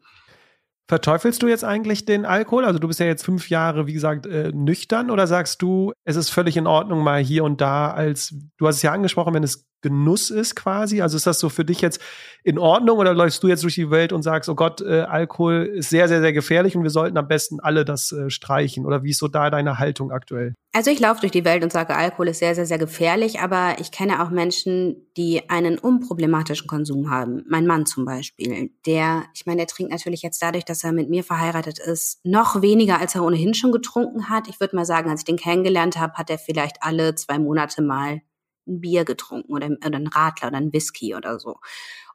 Verteufelst 0.92 1.42
du 1.42 1.48
jetzt 1.48 1.64
eigentlich 1.64 2.04
den 2.04 2.26
Alkohol? 2.26 2.66
Also 2.66 2.78
du 2.78 2.86
bist 2.86 3.00
ja 3.00 3.06
jetzt 3.06 3.24
fünf 3.24 3.48
Jahre, 3.48 3.86
wie 3.86 3.94
gesagt, 3.94 4.26
äh, 4.26 4.52
nüchtern 4.52 5.10
oder 5.10 5.26
sagst 5.26 5.62
du, 5.62 5.94
es 6.04 6.16
ist 6.16 6.28
völlig 6.28 6.58
in 6.58 6.66
Ordnung, 6.66 7.02
mal 7.02 7.22
hier 7.22 7.44
und 7.44 7.62
da 7.62 7.90
als, 7.90 8.34
du 8.58 8.66
hast 8.66 8.76
es 8.76 8.82
ja 8.82 8.92
angesprochen, 8.92 9.32
wenn 9.32 9.42
es 9.42 9.66
Genuss 9.82 10.30
ist 10.30 10.54
quasi? 10.54 11.02
Also 11.02 11.16
ist 11.16 11.26
das 11.26 11.38
so 11.38 11.48
für 11.48 11.64
dich 11.64 11.80
jetzt 11.80 12.00
in 12.44 12.58
Ordnung 12.58 12.98
oder 12.98 13.14
läufst 13.14 13.42
du 13.42 13.48
jetzt 13.48 13.62
durch 13.62 13.74
die 13.74 13.90
Welt 13.90 14.12
und 14.12 14.22
sagst, 14.22 14.48
oh 14.48 14.54
Gott, 14.54 14.80
äh, 14.80 15.02
Alkohol 15.02 15.70
ist 15.74 15.90
sehr, 15.90 16.08
sehr, 16.08 16.20
sehr 16.20 16.32
gefährlich 16.32 16.76
und 16.76 16.82
wir 16.82 16.90
sollten 16.90 17.16
am 17.16 17.28
besten 17.28 17.60
alle 17.60 17.84
das 17.84 18.12
äh, 18.12 18.30
streichen? 18.30 18.86
Oder 18.86 19.02
wie 19.02 19.10
ist 19.10 19.18
so 19.18 19.28
da 19.28 19.50
deine 19.50 19.78
Haltung 19.78 20.10
aktuell? 20.10 20.54
Also 20.74 20.90
ich 20.90 21.00
laufe 21.00 21.20
durch 21.20 21.32
die 21.32 21.44
Welt 21.44 21.62
und 21.62 21.70
sage, 21.70 21.94
Alkohol 21.94 22.28
ist 22.28 22.38
sehr, 22.38 22.54
sehr, 22.54 22.64
sehr 22.64 22.78
gefährlich, 22.78 23.40
aber 23.40 23.76
ich 23.78 23.92
kenne 23.92 24.22
auch 24.22 24.30
Menschen, 24.30 24.96
die 25.18 25.50
einen 25.50 25.78
unproblematischen 25.78 26.66
Konsum 26.66 27.10
haben. 27.10 27.44
Mein 27.46 27.66
Mann 27.66 27.84
zum 27.84 28.06
Beispiel, 28.06 28.70
der, 28.86 29.24
ich 29.34 29.44
meine, 29.44 29.58
der 29.58 29.66
trinkt 29.66 29.92
natürlich 29.92 30.22
jetzt 30.22 30.40
dadurch, 30.40 30.64
dass 30.64 30.82
er 30.82 30.92
mit 30.92 31.10
mir 31.10 31.24
verheiratet 31.24 31.78
ist, 31.78 32.20
noch 32.24 32.62
weniger, 32.62 32.98
als 32.98 33.14
er 33.14 33.22
ohnehin 33.22 33.52
schon 33.52 33.72
getrunken 33.72 34.30
hat. 34.30 34.48
Ich 34.48 34.60
würde 34.60 34.74
mal 34.74 34.86
sagen, 34.86 35.10
als 35.10 35.20
ich 35.20 35.26
den 35.26 35.36
kennengelernt 35.36 35.98
habe, 35.98 36.14
hat 36.14 36.30
er 36.30 36.38
vielleicht 36.38 36.76
alle 36.80 37.14
zwei 37.16 37.38
Monate 37.38 37.82
mal 37.82 38.22
ein 38.66 38.80
Bier 38.80 39.04
getrunken 39.04 39.52
oder, 39.52 39.66
oder 39.66 39.98
ein 39.98 40.06
Radler 40.06 40.48
oder 40.48 40.58
ein 40.58 40.72
Whisky 40.72 41.14
oder 41.14 41.38
so. 41.38 41.58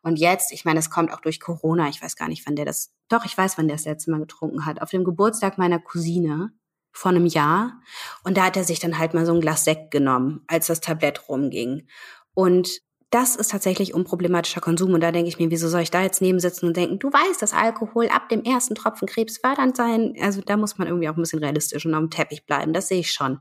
Und 0.02 0.18
jetzt, 0.20 0.52
ich 0.52 0.66
meine, 0.66 0.80
es 0.80 0.90
kommt 0.90 1.12
auch 1.12 1.22
durch 1.22 1.40
Corona, 1.40 1.90
ich 1.90 2.02
weiß 2.02 2.16
gar 2.16 2.28
nicht, 2.28 2.46
wann 2.48 2.56
der 2.56 2.66
das, 2.66 2.94
doch, 3.10 3.26
ich 3.26 3.38
weiß, 3.38 3.58
wann 3.58 3.68
der 3.68 3.78
das 3.78 3.86
letzte 3.86 4.12
Mal 4.12 4.20
getrunken 4.20 4.66
hat. 4.66 4.82
Auf 4.82 4.90
dem 4.90 5.04
Geburtstag 5.04 5.58
meiner 5.58 5.80
Cousine 5.80 6.52
vor 6.92 7.12
einem 7.12 7.26
Jahr. 7.26 7.80
Und 8.24 8.38
da 8.38 8.46
hat 8.46 8.58
er 8.58 8.64
sich 8.64 8.80
dann 8.80 8.98
halt 8.98 9.14
mal 9.14 9.26
so 9.26 9.34
ein 9.34 9.42
Glas 9.42 9.66
Sekt 9.66 9.92
genommen, 9.92 10.44
als 10.48 10.68
das 10.68 10.82
Tablett 10.82 11.30
rumging. 11.30 11.88
Und 12.34 12.82
das 13.10 13.36
ist 13.36 13.52
tatsächlich 13.52 13.94
unproblematischer 13.94 14.62
Konsum. 14.62 14.94
Und 14.94 15.02
da 15.02 15.12
denke 15.12 15.30
ich 15.30 15.40
mir, 15.40 15.50
wieso 15.50 15.70
soll 15.70 15.82
ich 15.82 15.92
da 15.92 16.02
jetzt 16.02 16.22
neben 16.22 16.40
sitzen 16.40 16.68
und 16.68 16.76
denken, 16.76 17.00
du 17.00 17.10
weißt, 17.10 17.42
dass 17.42 17.54
Alkohol 17.54 18.10
ab 18.10 18.30
dem 18.30 18.44
ersten 18.44 18.76
Tropfen 18.76 19.08
Krebs 19.08 19.38
fördernd 19.38 19.78
sein. 19.78 20.16
Also 20.20 20.42
da 20.42 20.58
muss 20.58 20.78
man 20.78 20.88
irgendwie 20.88 21.08
auch 21.08 21.16
ein 21.16 21.22
bisschen 21.22 21.40
realistisch 21.40 21.86
und 21.86 21.94
auf 21.94 22.02
dem 22.02 22.10
Teppich 22.10 22.46
bleiben. 22.46 22.74
Das 22.74 22.90
sehe 22.90 23.00
ich 23.00 23.12
schon. 23.12 23.40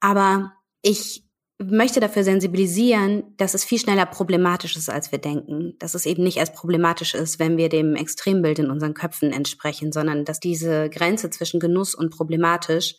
Aber 0.00 0.52
ich 0.82 1.23
möchte 1.58 2.00
dafür 2.00 2.24
sensibilisieren, 2.24 3.34
dass 3.36 3.54
es 3.54 3.64
viel 3.64 3.78
schneller 3.78 4.06
problematisch 4.06 4.76
ist, 4.76 4.90
als 4.90 5.12
wir 5.12 5.18
denken. 5.18 5.74
Dass 5.78 5.94
es 5.94 6.06
eben 6.06 6.24
nicht 6.24 6.38
erst 6.38 6.54
problematisch 6.54 7.14
ist, 7.14 7.38
wenn 7.38 7.56
wir 7.56 7.68
dem 7.68 7.94
Extrembild 7.94 8.58
in 8.58 8.70
unseren 8.70 8.94
Köpfen 8.94 9.32
entsprechen, 9.32 9.92
sondern 9.92 10.24
dass 10.24 10.40
diese 10.40 10.90
Grenze 10.90 11.30
zwischen 11.30 11.60
Genuss 11.60 11.94
und 11.94 12.10
problematisch 12.10 12.96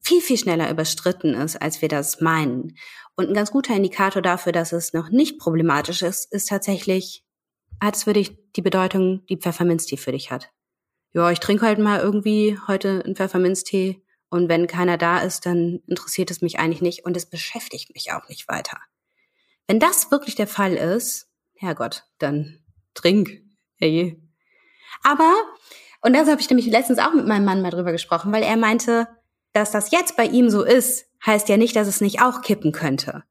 viel, 0.00 0.20
viel 0.20 0.38
schneller 0.38 0.70
überstritten 0.70 1.34
ist, 1.34 1.60
als 1.60 1.82
wir 1.82 1.88
das 1.88 2.20
meinen. 2.20 2.76
Und 3.14 3.28
ein 3.28 3.34
ganz 3.34 3.50
guter 3.50 3.74
Indikator 3.74 4.22
dafür, 4.22 4.52
dass 4.52 4.72
es 4.72 4.92
noch 4.92 5.10
nicht 5.10 5.38
problematisch 5.38 6.02
ist, 6.02 6.32
ist 6.32 6.48
tatsächlich, 6.48 7.24
als 7.80 8.06
würde 8.06 8.20
ich 8.20 8.38
die 8.56 8.62
Bedeutung, 8.62 9.26
die 9.26 9.36
Pfefferminztee 9.36 9.96
für 9.96 10.12
dich 10.12 10.30
hat. 10.30 10.50
Ja, 11.12 11.30
ich 11.30 11.40
trinke 11.40 11.66
halt 11.66 11.78
mal 11.78 12.00
irgendwie 12.00 12.58
heute 12.66 13.02
einen 13.04 13.16
Pfefferminztee 13.16 14.02
und 14.30 14.48
wenn 14.48 14.66
keiner 14.66 14.98
da 14.98 15.18
ist, 15.18 15.46
dann 15.46 15.80
interessiert 15.86 16.30
es 16.30 16.42
mich 16.42 16.58
eigentlich 16.58 16.82
nicht 16.82 17.04
und 17.04 17.16
es 17.16 17.26
beschäftigt 17.26 17.94
mich 17.94 18.12
auch 18.12 18.28
nicht 18.28 18.48
weiter. 18.48 18.78
Wenn 19.66 19.80
das 19.80 20.10
wirklich 20.10 20.34
der 20.34 20.46
Fall 20.46 20.74
ist, 20.74 21.28
Herrgott, 21.54 22.04
dann 22.18 22.60
trink. 22.94 23.42
Hey. 23.76 24.20
Aber, 25.02 25.34
und 26.00 26.14
das 26.14 26.28
habe 26.28 26.40
ich 26.40 26.48
nämlich 26.48 26.66
letztens 26.66 26.98
auch 26.98 27.12
mit 27.12 27.26
meinem 27.26 27.44
Mann 27.44 27.62
mal 27.62 27.70
drüber 27.70 27.92
gesprochen, 27.92 28.32
weil 28.32 28.42
er 28.42 28.56
meinte, 28.56 29.08
dass 29.52 29.70
das 29.70 29.90
jetzt 29.90 30.16
bei 30.16 30.24
ihm 30.24 30.50
so 30.50 30.62
ist, 30.62 31.06
heißt 31.24 31.48
ja 31.48 31.56
nicht, 31.56 31.76
dass 31.76 31.88
es 31.88 32.00
nicht 32.00 32.22
auch 32.22 32.42
kippen 32.42 32.72
könnte 32.72 33.24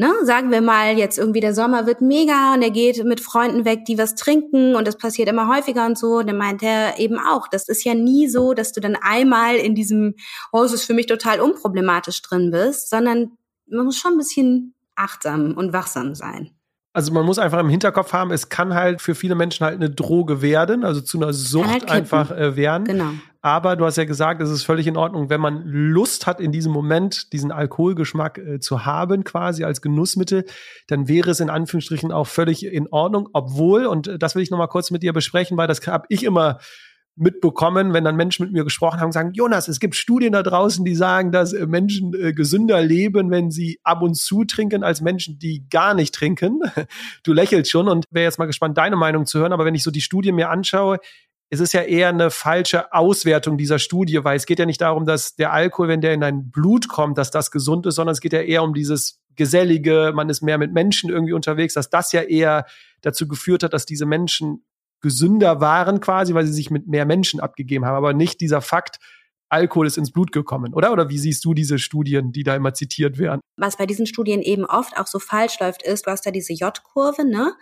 ne, 0.00 0.14
sagen 0.22 0.50
wir 0.50 0.62
mal, 0.62 0.96
jetzt 0.96 1.18
irgendwie 1.18 1.40
der 1.40 1.54
Sommer 1.54 1.86
wird 1.86 2.00
mega 2.00 2.54
und 2.54 2.62
er 2.62 2.70
geht 2.70 3.04
mit 3.04 3.20
Freunden 3.20 3.66
weg, 3.66 3.84
die 3.84 3.98
was 3.98 4.14
trinken 4.14 4.74
und 4.74 4.88
das 4.88 4.96
passiert 4.96 5.28
immer 5.28 5.54
häufiger 5.54 5.84
und 5.84 5.98
so. 5.98 6.18
Und 6.18 6.26
dann 6.26 6.38
meint 6.38 6.62
er 6.62 6.98
eben 6.98 7.18
auch, 7.18 7.48
das 7.48 7.68
ist 7.68 7.84
ja 7.84 7.94
nie 7.94 8.26
so, 8.26 8.54
dass 8.54 8.72
du 8.72 8.80
dann 8.80 8.96
einmal 8.96 9.56
in 9.56 9.74
diesem, 9.74 10.14
oh, 10.52 10.62
es 10.62 10.72
ist 10.72 10.84
für 10.84 10.94
mich 10.94 11.06
total 11.06 11.40
unproblematisch 11.40 12.22
drin 12.22 12.50
bist, 12.50 12.88
sondern 12.88 13.32
man 13.66 13.84
muss 13.84 13.98
schon 13.98 14.12
ein 14.12 14.18
bisschen 14.18 14.74
achtsam 14.96 15.52
und 15.56 15.74
wachsam 15.74 16.14
sein. 16.14 16.50
Also 16.94 17.12
man 17.12 17.24
muss 17.24 17.38
einfach 17.38 17.60
im 17.60 17.68
Hinterkopf 17.68 18.14
haben, 18.14 18.30
es 18.32 18.48
kann 18.48 18.74
halt 18.74 19.02
für 19.02 19.14
viele 19.14 19.34
Menschen 19.34 19.64
halt 19.64 19.76
eine 19.76 19.90
Droge 19.90 20.40
werden, 20.40 20.82
also 20.82 21.02
zu 21.02 21.18
einer 21.18 21.32
Sucht 21.34 21.68
halt 21.68 21.90
einfach 21.90 22.30
äh, 22.30 22.56
werden. 22.56 22.84
Genau. 22.84 23.10
Aber 23.42 23.76
du 23.76 23.86
hast 23.86 23.96
ja 23.96 24.04
gesagt, 24.04 24.42
es 24.42 24.50
ist 24.50 24.64
völlig 24.64 24.86
in 24.86 24.98
Ordnung, 24.98 25.30
wenn 25.30 25.40
man 25.40 25.62
Lust 25.64 26.26
hat, 26.26 26.40
in 26.40 26.52
diesem 26.52 26.72
Moment 26.72 27.32
diesen 27.32 27.52
Alkoholgeschmack 27.52 28.38
äh, 28.38 28.60
zu 28.60 28.84
haben, 28.84 29.24
quasi 29.24 29.64
als 29.64 29.80
Genussmittel, 29.80 30.44
dann 30.88 31.08
wäre 31.08 31.30
es 31.30 31.40
in 31.40 31.48
Anführungsstrichen 31.48 32.12
auch 32.12 32.26
völlig 32.26 32.66
in 32.66 32.88
Ordnung. 32.88 33.28
Obwohl, 33.32 33.86
und 33.86 34.08
äh, 34.08 34.18
das 34.18 34.34
will 34.34 34.42
ich 34.42 34.50
noch 34.50 34.58
mal 34.58 34.66
kurz 34.66 34.90
mit 34.90 35.02
dir 35.02 35.14
besprechen, 35.14 35.56
weil 35.56 35.68
das 35.68 35.86
habe 35.86 36.04
ich 36.10 36.22
immer 36.22 36.58
mitbekommen, 37.16 37.92
wenn 37.92 38.04
dann 38.04 38.16
Menschen 38.16 38.44
mit 38.44 38.52
mir 38.52 38.64
gesprochen 38.64 39.00
haben 39.00 39.08
und 39.08 39.12
sagen, 39.12 39.32
Jonas, 39.34 39.68
es 39.68 39.80
gibt 39.80 39.94
Studien 39.94 40.32
da 40.32 40.42
draußen, 40.42 40.84
die 40.84 40.94
sagen, 40.94 41.32
dass 41.32 41.52
äh, 41.52 41.66
Menschen 41.66 42.14
äh, 42.14 42.32
gesünder 42.32 42.80
leben, 42.82 43.30
wenn 43.30 43.50
sie 43.50 43.78
ab 43.82 44.02
und 44.02 44.16
zu 44.16 44.44
trinken, 44.44 44.82
als 44.84 45.00
Menschen, 45.00 45.38
die 45.38 45.66
gar 45.70 45.94
nicht 45.94 46.14
trinken. 46.14 46.60
Du 47.22 47.32
lächelst 47.32 47.70
schon 47.70 47.88
und 47.88 48.06
wäre 48.10 48.24
jetzt 48.24 48.38
mal 48.38 48.46
gespannt, 48.46 48.78
deine 48.78 48.96
Meinung 48.96 49.26
zu 49.26 49.38
hören. 49.38 49.52
Aber 49.52 49.64
wenn 49.64 49.74
ich 49.74 49.82
so 49.82 49.90
die 49.90 50.00
Studie 50.00 50.32
mir 50.32 50.48
anschaue, 50.48 50.98
ist 51.50 51.60
es 51.60 51.72
ja 51.72 51.82
eher 51.82 52.08
eine 52.08 52.30
falsche 52.30 52.92
Auswertung 52.92 53.58
dieser 53.58 53.80
Studie, 53.80 54.22
weil 54.22 54.36
es 54.36 54.46
geht 54.46 54.60
ja 54.60 54.66
nicht 54.66 54.80
darum, 54.80 55.04
dass 55.04 55.34
der 55.34 55.52
Alkohol, 55.52 55.88
wenn 55.88 56.00
der 56.00 56.14
in 56.14 56.20
dein 56.20 56.50
Blut 56.50 56.88
kommt, 56.88 57.18
dass 57.18 57.32
das 57.32 57.50
gesund 57.50 57.86
ist, 57.86 57.96
sondern 57.96 58.12
es 58.12 58.20
geht 58.20 58.32
ja 58.32 58.40
eher 58.40 58.62
um 58.62 58.72
dieses 58.72 59.20
Gesellige, 59.34 60.12
man 60.14 60.28
ist 60.28 60.42
mehr 60.42 60.58
mit 60.58 60.72
Menschen 60.72 61.10
irgendwie 61.10 61.32
unterwegs, 61.32 61.74
dass 61.74 61.90
das 61.90 62.12
ja 62.12 62.22
eher 62.22 62.66
dazu 63.00 63.26
geführt 63.26 63.64
hat, 63.64 63.72
dass 63.72 63.84
diese 63.84 64.06
Menschen 64.06 64.64
gesünder 65.00 65.60
waren 65.60 66.00
quasi, 66.00 66.34
weil 66.34 66.46
sie 66.46 66.52
sich 66.52 66.70
mit 66.70 66.86
mehr 66.86 67.06
Menschen 67.06 67.40
abgegeben 67.40 67.84
haben, 67.84 67.96
aber 67.96 68.12
nicht 68.12 68.40
dieser 68.40 68.60
Fakt, 68.60 68.98
Alkohol 69.48 69.88
ist 69.88 69.98
ins 69.98 70.12
Blut 70.12 70.30
gekommen, 70.30 70.72
oder? 70.74 70.92
Oder 70.92 71.08
wie 71.08 71.18
siehst 71.18 71.44
du 71.44 71.54
diese 71.54 71.80
Studien, 71.80 72.30
die 72.30 72.44
da 72.44 72.54
immer 72.54 72.72
zitiert 72.74 73.18
werden? 73.18 73.40
Was 73.56 73.76
bei 73.76 73.86
diesen 73.86 74.06
Studien 74.06 74.42
eben 74.42 74.64
oft 74.64 74.96
auch 74.96 75.08
so 75.08 75.18
falsch 75.18 75.58
läuft, 75.58 75.82
ist, 75.82 76.06
du 76.06 76.12
hast 76.12 76.24
da 76.24 76.30
diese 76.30 76.52
J-Kurve, 76.52 77.24
ne? 77.24 77.54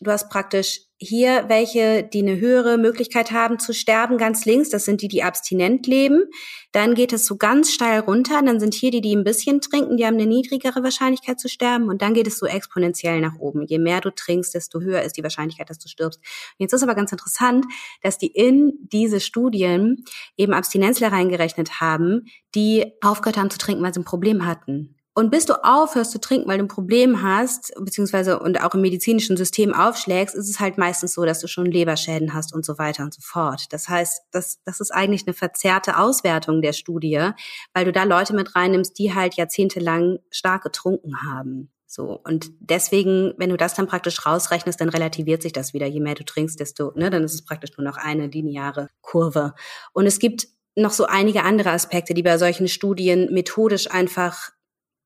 Du 0.00 0.10
hast 0.10 0.28
praktisch 0.28 0.80
hier 1.02 1.46
welche, 1.48 2.02
die 2.02 2.20
eine 2.20 2.38
höhere 2.38 2.76
Möglichkeit 2.76 3.32
haben 3.32 3.58
zu 3.58 3.72
sterben, 3.72 4.18
ganz 4.18 4.44
links. 4.44 4.68
Das 4.68 4.84
sind 4.84 5.00
die, 5.00 5.08
die 5.08 5.22
abstinent 5.22 5.86
leben. 5.86 6.24
Dann 6.72 6.94
geht 6.94 7.14
es 7.14 7.24
so 7.24 7.36
ganz 7.36 7.72
steil 7.72 8.00
runter. 8.00 8.42
Dann 8.44 8.60
sind 8.60 8.74
hier 8.74 8.90
die, 8.90 9.00
die 9.00 9.16
ein 9.16 9.24
bisschen 9.24 9.62
trinken, 9.62 9.96
die 9.96 10.04
haben 10.04 10.14
eine 10.14 10.26
niedrigere 10.26 10.82
Wahrscheinlichkeit 10.82 11.40
zu 11.40 11.48
sterben. 11.48 11.88
Und 11.88 12.02
dann 12.02 12.12
geht 12.12 12.26
es 12.26 12.38
so 12.38 12.44
exponentiell 12.44 13.20
nach 13.22 13.38
oben. 13.38 13.64
Je 13.66 13.78
mehr 13.78 14.02
du 14.02 14.10
trinkst, 14.10 14.54
desto 14.54 14.80
höher 14.80 15.00
ist 15.00 15.16
die 15.16 15.22
Wahrscheinlichkeit, 15.22 15.70
dass 15.70 15.78
du 15.78 15.88
stirbst. 15.88 16.20
Und 16.20 16.64
jetzt 16.64 16.74
ist 16.74 16.82
aber 16.82 16.94
ganz 16.94 17.12
interessant, 17.12 17.64
dass 18.02 18.18
die 18.18 18.28
in 18.28 18.74
diese 18.92 19.20
Studien 19.20 20.04
eben 20.36 20.52
Abstinenzler 20.52 21.12
reingerechnet 21.12 21.80
haben, 21.80 22.26
die 22.54 22.92
aufgehört 23.00 23.38
haben 23.38 23.50
zu 23.50 23.58
trinken, 23.58 23.82
weil 23.82 23.94
sie 23.94 24.00
ein 24.00 24.04
Problem 24.04 24.44
hatten. 24.44 24.99
Und 25.20 25.28
bis 25.30 25.44
du 25.44 25.62
aufhörst 25.62 26.12
zu 26.12 26.18
trinken, 26.18 26.48
weil 26.48 26.56
du 26.56 26.64
ein 26.64 26.68
Problem 26.68 27.20
hast, 27.20 27.74
beziehungsweise 27.78 28.38
und 28.38 28.64
auch 28.64 28.74
im 28.74 28.80
medizinischen 28.80 29.36
System 29.36 29.74
aufschlägst, 29.74 30.34
ist 30.34 30.48
es 30.48 30.60
halt 30.60 30.78
meistens 30.78 31.12
so, 31.12 31.26
dass 31.26 31.40
du 31.40 31.46
schon 31.46 31.66
Leberschäden 31.66 32.32
hast 32.32 32.54
und 32.54 32.64
so 32.64 32.78
weiter 32.78 33.02
und 33.02 33.12
so 33.12 33.20
fort. 33.20 33.66
Das 33.68 33.90
heißt, 33.90 34.22
das, 34.30 34.62
das 34.64 34.80
ist 34.80 34.90
eigentlich 34.90 35.26
eine 35.26 35.34
verzerrte 35.34 35.98
Auswertung 35.98 36.62
der 36.62 36.72
Studie, 36.72 37.32
weil 37.74 37.84
du 37.84 37.92
da 37.92 38.04
Leute 38.04 38.34
mit 38.34 38.56
reinnimmst, 38.56 38.98
die 38.98 39.14
halt 39.14 39.34
jahrzehntelang 39.34 40.20
stark 40.30 40.62
getrunken 40.62 41.20
haben. 41.22 41.70
So. 41.86 42.18
Und 42.24 42.50
deswegen, 42.58 43.34
wenn 43.36 43.50
du 43.50 43.58
das 43.58 43.74
dann 43.74 43.88
praktisch 43.88 44.24
rausrechnest, 44.24 44.80
dann 44.80 44.88
relativiert 44.88 45.42
sich 45.42 45.52
das 45.52 45.74
wieder. 45.74 45.86
Je 45.86 46.00
mehr 46.00 46.14
du 46.14 46.24
trinkst, 46.24 46.58
desto, 46.58 46.92
ne, 46.94 47.10
dann 47.10 47.24
ist 47.24 47.34
es 47.34 47.44
praktisch 47.44 47.76
nur 47.76 47.86
noch 47.86 47.98
eine 47.98 48.28
lineare 48.28 48.88
Kurve. 49.02 49.52
Und 49.92 50.06
es 50.06 50.18
gibt 50.18 50.48
noch 50.76 50.92
so 50.92 51.04
einige 51.04 51.42
andere 51.42 51.72
Aspekte, 51.72 52.14
die 52.14 52.22
bei 52.22 52.38
solchen 52.38 52.68
Studien 52.68 53.28
methodisch 53.30 53.90
einfach 53.90 54.52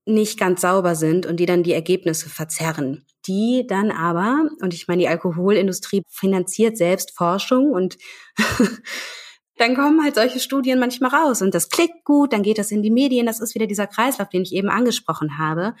nicht 0.05 0.39
ganz 0.39 0.61
sauber 0.61 0.95
sind 0.95 1.25
und 1.25 1.39
die 1.39 1.45
dann 1.45 1.63
die 1.63 1.73
Ergebnisse 1.73 2.29
verzerren. 2.29 3.05
Die 3.27 3.65
dann 3.67 3.91
aber, 3.91 4.49
und 4.61 4.73
ich 4.73 4.87
meine, 4.87 5.01
die 5.01 5.07
Alkoholindustrie 5.07 6.03
finanziert 6.09 6.77
selbst 6.77 7.15
Forschung 7.17 7.71
und 7.71 7.97
dann 9.57 9.75
kommen 9.75 10.03
halt 10.03 10.15
solche 10.15 10.39
Studien 10.39 10.79
manchmal 10.79 11.09
raus 11.09 11.41
und 11.41 11.55
das 11.55 11.69
klickt 11.69 12.03
gut, 12.03 12.33
dann 12.33 12.43
geht 12.43 12.59
das 12.59 12.71
in 12.71 12.83
die 12.83 12.91
Medien, 12.91 13.25
das 13.25 13.39
ist 13.39 13.55
wieder 13.55 13.67
dieser 13.67 13.87
Kreislauf, 13.87 14.29
den 14.29 14.43
ich 14.43 14.53
eben 14.53 14.69
angesprochen 14.69 15.39
habe. 15.39 15.73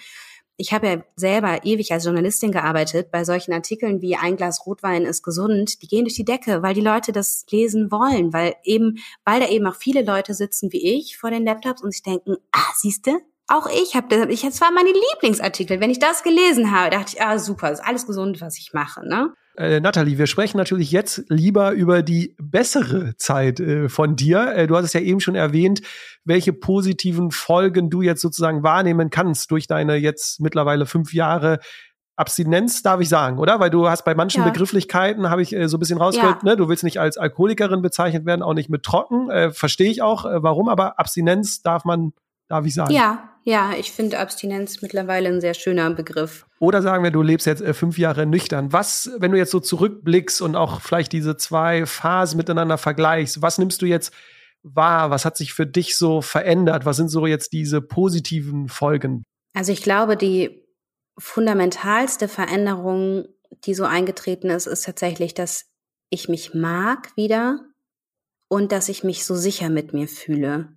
Ich 0.57 0.71
habe 0.71 0.87
ja 0.87 1.03
selber 1.17 1.65
ewig 1.65 1.91
als 1.91 2.05
Journalistin 2.05 2.53
gearbeitet. 2.53 3.11
Bei 3.11 3.25
solchen 3.25 3.51
Artikeln 3.51 4.01
wie 4.01 4.15
ein 4.15 4.37
Glas 4.37 4.65
Rotwein 4.65 5.03
ist 5.03 5.21
gesund, 5.21 5.81
die 5.81 5.87
gehen 5.87 6.05
durch 6.05 6.15
die 6.15 6.23
Decke, 6.23 6.63
weil 6.63 6.73
die 6.73 6.81
Leute 6.81 7.11
das 7.11 7.45
lesen 7.51 7.91
wollen, 7.91 8.31
weil 8.31 8.55
eben, 8.63 8.99
weil 9.25 9.41
da 9.41 9.49
eben 9.49 9.67
auch 9.67 9.75
viele 9.75 10.01
Leute 10.03 10.33
sitzen 10.33 10.71
wie 10.71 10.97
ich 10.97 11.17
vor 11.17 11.29
den 11.29 11.43
Laptops 11.43 11.83
und 11.83 11.91
sich 11.91 12.03
denken, 12.03 12.37
ah, 12.53 12.71
siehste, 12.73 13.19
auch 13.47 13.67
ich 13.67 13.95
habe 13.95 14.07
das, 14.09 14.27
ich, 14.29 14.41
das 14.41 14.61
war 14.61 14.71
meine 14.71 14.89
Lieblingsartikel. 14.89 15.79
Wenn 15.79 15.91
ich 15.91 15.99
das 15.99 16.23
gelesen 16.23 16.71
habe, 16.71 16.89
dachte 16.89 17.13
ich, 17.15 17.21
ah 17.21 17.37
super, 17.37 17.71
ist 17.71 17.83
alles 17.83 18.05
gesund, 18.07 18.41
was 18.41 18.57
ich 18.57 18.73
mache, 18.73 19.07
ne? 19.07 19.33
Äh, 19.57 19.79
Nathalie, 19.79 20.17
wir 20.17 20.27
sprechen 20.27 20.57
natürlich 20.57 20.91
jetzt 20.91 21.23
lieber 21.29 21.71
über 21.71 22.03
die 22.03 22.35
bessere 22.37 23.15
Zeit 23.15 23.61
äh, 23.61 23.87
von 23.87 24.17
dir. 24.17 24.53
Äh, 24.53 24.67
du 24.67 24.75
hast 24.75 24.85
es 24.85 24.93
ja 24.93 24.99
eben 24.99 25.21
schon 25.21 25.35
erwähnt, 25.35 25.81
welche 26.25 26.51
positiven 26.51 27.31
Folgen 27.31 27.89
du 27.89 28.01
jetzt 28.01 28.21
sozusagen 28.21 28.63
wahrnehmen 28.63 29.09
kannst 29.09 29.51
durch 29.51 29.67
deine 29.67 29.95
jetzt 29.95 30.41
mittlerweile 30.41 30.85
fünf 30.85 31.13
Jahre 31.13 31.59
Abstinenz, 32.17 32.81
darf 32.81 33.01
ich 33.01 33.09
sagen, 33.09 33.39
oder? 33.39 33.59
Weil 33.59 33.69
du 33.69 33.89
hast 33.89 34.03
bei 34.05 34.15
manchen 34.15 34.43
ja. 34.43 34.49
Begrifflichkeiten, 34.49 35.29
habe 35.29 35.41
ich 35.41 35.53
äh, 35.53 35.67
so 35.67 35.77
ein 35.77 35.79
bisschen 35.79 35.99
rausgehört, 35.99 36.43
ja. 36.43 36.49
ne? 36.49 36.57
du 36.57 36.67
willst 36.67 36.83
nicht 36.83 36.99
als 36.99 37.17
Alkoholikerin 37.17 37.81
bezeichnet 37.81 38.25
werden, 38.25 38.41
auch 38.41 38.53
nicht 38.53 38.69
mit 38.69 38.83
trocken. 38.83 39.29
Äh, 39.29 39.51
Verstehe 39.51 39.91
ich 39.91 40.01
auch, 40.01 40.25
äh, 40.25 40.43
warum, 40.43 40.67
aber 40.67 40.99
Abstinenz 40.99 41.61
darf 41.61 41.85
man 41.85 42.13
darf 42.47 42.65
ich 42.65 42.73
sagen. 42.73 42.93
Ja, 42.93 43.35
ja, 43.43 43.73
ich 43.77 43.91
finde 43.91 44.17
Abstinenz 44.17 44.81
mittlerweile 44.81 45.29
ein 45.29 45.39
sehr 45.39 45.53
schöner 45.53 45.91
Begriff. 45.91 46.47
Oder 46.59 46.81
sagen 46.81 47.03
wir, 47.03 47.11
du 47.11 47.21
lebst 47.21 47.45
jetzt 47.45 47.61
äh, 47.61 47.75
fünf 47.75 47.99
Jahre 47.99 48.25
nüchtern. 48.25 48.73
Was, 48.73 49.11
wenn 49.19 49.31
du 49.31 49.37
jetzt 49.37 49.51
so 49.51 49.59
zurückblickst 49.59 50.41
und 50.41 50.55
auch 50.55 50.81
vielleicht 50.81 51.13
diese 51.13 51.37
zwei 51.37 51.85
Phasen 51.85 52.37
miteinander 52.37 52.79
vergleichst, 52.79 53.43
was 53.43 53.59
nimmst 53.59 53.83
du 53.83 53.85
jetzt 53.85 54.11
wahr? 54.63 55.11
Was 55.11 55.25
hat 55.25 55.37
sich 55.37 55.53
für 55.53 55.67
dich 55.67 55.95
so 55.95 56.21
verändert? 56.21 56.85
Was 56.85 56.97
sind 56.97 57.09
so 57.09 57.27
jetzt 57.27 57.53
diese 57.53 57.81
positiven 57.81 58.67
Folgen? 58.67 59.23
Also 59.53 59.71
ich 59.71 59.83
glaube, 59.83 60.17
die 60.17 60.65
fundamentalste 61.19 62.27
Veränderung, 62.27 63.25
die 63.65 63.75
so 63.75 63.85
eingetreten 63.85 64.49
ist, 64.49 64.65
ist 64.65 64.85
tatsächlich, 64.85 65.35
dass 65.35 65.65
ich 66.09 66.29
mich 66.29 66.55
mag 66.55 67.15
wieder 67.15 67.59
und 68.49 68.71
dass 68.71 68.89
ich 68.89 69.03
mich 69.03 69.23
so 69.23 69.35
sicher 69.35 69.69
mit 69.69 69.93
mir 69.93 70.07
fühle 70.07 70.75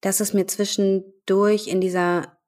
dass 0.00 0.20
es 0.20 0.32
mir 0.32 0.46
zwischendurch 0.46 1.66
in 1.66 1.80
dieser 1.80 2.38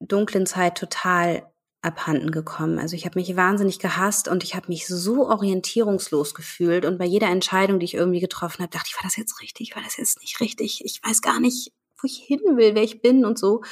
dunklen 0.00 0.46
Zeit 0.46 0.76
total 0.78 1.50
abhanden 1.82 2.32
gekommen. 2.32 2.78
Also 2.78 2.96
ich 2.96 3.06
habe 3.06 3.18
mich 3.18 3.36
wahnsinnig 3.36 3.78
gehasst 3.78 4.28
und 4.28 4.42
ich 4.42 4.56
habe 4.56 4.68
mich 4.68 4.86
so 4.86 5.28
orientierungslos 5.28 6.34
gefühlt 6.34 6.84
und 6.84 6.98
bei 6.98 7.04
jeder 7.04 7.28
Entscheidung, 7.28 7.78
die 7.78 7.84
ich 7.84 7.94
irgendwie 7.94 8.20
getroffen 8.20 8.62
habe, 8.62 8.70
dachte 8.70 8.88
ich, 8.88 8.96
war 8.96 9.04
das 9.04 9.16
jetzt 9.16 9.40
richtig, 9.40 9.76
war 9.76 9.82
das 9.82 9.96
jetzt 9.96 10.20
nicht 10.20 10.40
richtig? 10.40 10.84
Ich 10.84 11.00
weiß 11.04 11.22
gar 11.22 11.38
nicht, 11.38 11.72
wo 12.00 12.06
ich 12.06 12.18
hin 12.18 12.40
will, 12.56 12.74
wer 12.74 12.82
ich 12.82 13.02
bin 13.02 13.24
und 13.24 13.38
so. 13.38 13.62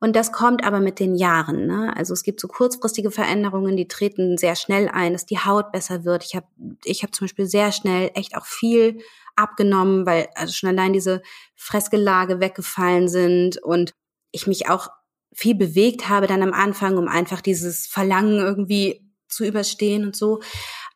Und 0.00 0.14
das 0.14 0.30
kommt 0.30 0.64
aber 0.64 0.78
mit 0.78 1.00
den 1.00 1.16
Jahren. 1.16 1.66
Ne? 1.66 1.92
Also 1.96 2.12
es 2.12 2.22
gibt 2.22 2.38
so 2.38 2.46
kurzfristige 2.46 3.10
Veränderungen, 3.10 3.76
die 3.76 3.88
treten 3.88 4.38
sehr 4.38 4.54
schnell 4.54 4.88
ein, 4.88 5.12
dass 5.12 5.26
die 5.26 5.38
Haut 5.38 5.72
besser 5.72 6.04
wird. 6.04 6.24
Ich 6.24 6.36
habe 6.36 6.46
ich 6.84 7.02
hab 7.02 7.14
zum 7.14 7.26
Beispiel 7.26 7.46
sehr 7.46 7.72
schnell 7.72 8.10
echt 8.14 8.36
auch 8.36 8.46
viel 8.46 9.00
abgenommen, 9.38 10.06
weil 10.06 10.28
also 10.34 10.52
schon 10.52 10.68
allein 10.68 10.92
diese 10.92 11.22
Fressgelage 11.54 12.40
weggefallen 12.40 13.08
sind 13.08 13.62
und 13.62 13.94
ich 14.30 14.46
mich 14.46 14.68
auch 14.68 14.88
viel 15.34 15.54
bewegt 15.54 16.08
habe 16.08 16.26
dann 16.26 16.42
am 16.42 16.52
Anfang, 16.52 16.98
um 16.98 17.08
einfach 17.08 17.40
dieses 17.40 17.86
Verlangen 17.86 18.38
irgendwie 18.40 19.08
zu 19.28 19.44
überstehen 19.44 20.04
und 20.04 20.16
so. 20.16 20.40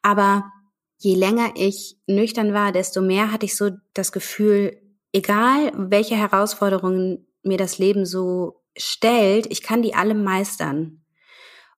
Aber 0.02 0.50
je 0.98 1.14
länger 1.14 1.52
ich 1.54 1.96
nüchtern 2.06 2.52
war, 2.52 2.72
desto 2.72 3.00
mehr 3.00 3.30
hatte 3.30 3.46
ich 3.46 3.56
so 3.56 3.70
das 3.94 4.12
Gefühl, 4.12 4.76
egal 5.12 5.72
welche 5.76 6.16
Herausforderungen 6.16 7.26
mir 7.42 7.58
das 7.58 7.78
Leben 7.78 8.06
so 8.06 8.62
stellt, 8.76 9.46
ich 9.50 9.62
kann 9.62 9.82
die 9.82 9.94
alle 9.94 10.14
meistern 10.14 11.01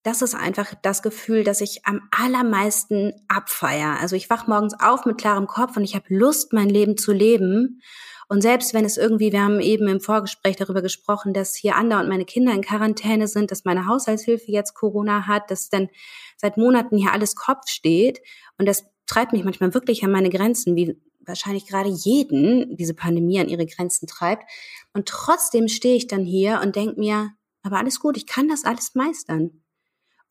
das 0.04 0.20
ist 0.20 0.34
einfach 0.34 0.74
das 0.82 1.02
Gefühl, 1.02 1.44
dass 1.44 1.62
ich 1.62 1.86
am 1.86 2.02
allermeisten 2.10 3.14
abfeier. 3.26 3.96
Also 4.00 4.16
ich 4.16 4.28
wach 4.28 4.46
morgens 4.46 4.78
auf 4.78 5.06
mit 5.06 5.16
klarem 5.16 5.46
Kopf 5.46 5.78
und 5.78 5.82
ich 5.82 5.94
habe 5.94 6.04
Lust, 6.08 6.52
mein 6.52 6.68
Leben 6.68 6.98
zu 6.98 7.12
leben. 7.12 7.80
Und 8.28 8.42
selbst 8.42 8.74
wenn 8.74 8.84
es 8.84 8.98
irgendwie, 8.98 9.32
wir 9.32 9.42
haben 9.42 9.60
eben 9.60 9.88
im 9.88 10.00
Vorgespräch 10.00 10.56
darüber 10.56 10.82
gesprochen, 10.82 11.32
dass 11.32 11.56
hier 11.56 11.76
Ander 11.76 12.00
und 12.00 12.08
meine 12.10 12.26
Kinder 12.26 12.52
in 12.52 12.60
Quarantäne 12.60 13.28
sind, 13.28 13.50
dass 13.50 13.64
meine 13.64 13.86
Haushaltshilfe 13.86 14.52
jetzt 14.52 14.74
Corona 14.74 15.26
hat, 15.26 15.50
dass 15.50 15.70
dann 15.70 15.88
seit 16.36 16.58
Monaten 16.58 16.98
hier 16.98 17.12
alles 17.12 17.34
Kopf 17.34 17.68
steht. 17.68 18.20
Und 18.58 18.66
das 18.66 18.84
treibt 19.06 19.32
mich 19.32 19.44
manchmal 19.44 19.72
wirklich 19.72 20.04
an 20.04 20.12
meine 20.12 20.30
Grenzen, 20.30 20.76
wie 20.76 21.00
wahrscheinlich 21.20 21.66
gerade 21.66 21.88
jeden 21.88 22.76
diese 22.76 22.94
Pandemie 22.94 23.40
an 23.40 23.48
ihre 23.48 23.64
Grenzen 23.64 24.06
treibt. 24.06 24.44
Und 24.92 25.08
trotzdem 25.08 25.68
stehe 25.68 25.96
ich 25.96 26.08
dann 26.08 26.26
hier 26.26 26.60
und 26.62 26.76
denke 26.76 27.00
mir, 27.00 27.30
aber 27.62 27.78
alles 27.78 28.00
gut, 28.00 28.18
ich 28.18 28.26
kann 28.26 28.48
das 28.48 28.64
alles 28.64 28.94
meistern. 28.94 29.63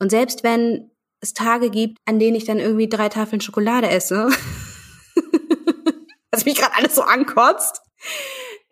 Und 0.03 0.09
selbst 0.09 0.43
wenn 0.43 0.91
es 1.21 1.33
Tage 1.33 1.69
gibt, 1.69 1.97
an 2.03 2.19
denen 2.19 2.35
ich 2.35 2.43
dann 2.43 2.59
irgendwie 2.59 2.89
drei 2.89 3.07
Tafeln 3.07 3.39
Schokolade 3.39 3.89
esse, 3.89 4.27
was 6.31 6.43
mich 6.43 6.55
gerade 6.55 6.75
alles 6.75 6.95
so 6.95 7.03
ankotzt, 7.03 7.79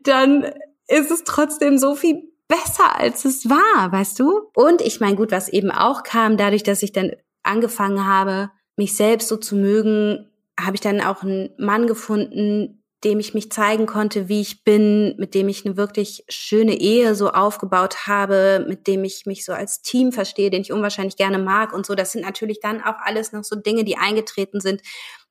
dann 0.02 0.52
ist 0.90 1.10
es 1.10 1.24
trotzdem 1.24 1.78
so 1.78 1.96
viel 1.96 2.34
besser, 2.50 3.00
als 3.00 3.24
es 3.24 3.50
war, 3.50 3.94
weißt 3.94 4.20
du? 4.20 4.42
Und 4.54 4.82
ich 4.82 5.00
meine, 5.00 5.16
gut, 5.16 5.32
was 5.32 5.48
eben 5.48 5.72
auch 5.72 6.04
kam, 6.04 6.36
dadurch, 6.36 6.64
dass 6.64 6.84
ich 6.84 6.92
dann 6.92 7.14
angefangen 7.44 8.06
habe, 8.06 8.52
mich 8.76 8.98
selbst 8.98 9.30
so 9.30 9.38
zu 9.38 9.56
mögen, 9.56 10.30
habe 10.60 10.76
ich 10.76 10.82
dann 10.82 11.00
auch 11.00 11.24
einen 11.24 11.52
Mann 11.58 11.88
gefunden, 11.88 12.81
dem 13.04 13.20
ich 13.20 13.34
mich 13.34 13.52
zeigen 13.52 13.88
konnte, 13.88 14.30
wie 14.30 14.41
ich 14.41 14.64
bin, 14.64 15.16
mit 15.18 15.34
dem 15.34 15.49
ich 15.49 15.66
eine 15.66 15.76
wirklich 15.76 16.24
schöne 16.30 16.76
Ehe 16.76 17.16
so 17.16 17.32
aufgebaut 17.32 18.06
habe, 18.06 18.66
mit 18.68 18.86
dem 18.86 19.04
ich 19.04 19.26
mich 19.26 19.43
so 19.43 19.54
als 19.54 19.82
Team 19.82 20.12
verstehe, 20.12 20.52
den 20.52 20.62
ich 20.62 20.72
unwahrscheinlich 20.72 21.18
gerne 21.18 21.39
mag 21.39 21.74
und 21.74 21.86
so. 21.86 21.95
Das 21.95 22.12
sind 22.12 22.22
natürlich 22.22 22.60
dann 22.60 22.82
auch 22.82 22.95
alles 23.04 23.32
noch 23.32 23.43
so 23.43 23.56
Dinge, 23.56 23.84
die 23.84 23.97
eingetreten 23.97 24.60
sind, 24.60 24.82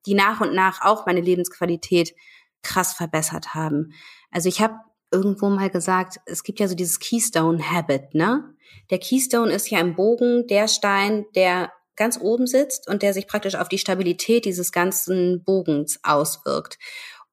die 0.07 0.15
nach 0.15 0.41
und 0.41 0.53
nach 0.53 0.83
auch 0.83 1.07
meine 1.07 1.21
Lebensqualität 1.21 2.15
krass 2.63 2.93
verbessert 2.93 3.55
haben. 3.55 3.93
Also 4.33 4.49
ich 4.49 4.61
habe 4.61 4.75
irgendwo 5.13 5.49
mal 5.49 5.71
gesagt, 5.71 6.17
es 6.27 6.43
gibt 6.43 6.61
ja 6.61 6.69
so 6.69 6.75
dieses 6.75 6.99
Keystone 6.99 7.63
Habit, 7.71 8.15
ne? 8.15 8.55
Der 8.91 8.99
Keystone 8.99 9.53
ist 9.53 9.71
ja 9.71 9.81
im 9.81 9.97
Bogen 9.97 10.47
der 10.47 10.69
Stein, 10.69 11.27
der 11.35 11.73
ganz 11.97 12.19
oben 12.21 12.47
sitzt 12.47 12.89
und 12.89 13.03
der 13.03 13.13
sich 13.13 13.27
praktisch 13.27 13.57
auf 13.57 13.69
die 13.69 13.79
Stabilität 13.79 14.45
dieses 14.45 14.73
ganzen 14.73 15.45
Bogens 15.45 16.01
auswirkt. 16.03 16.79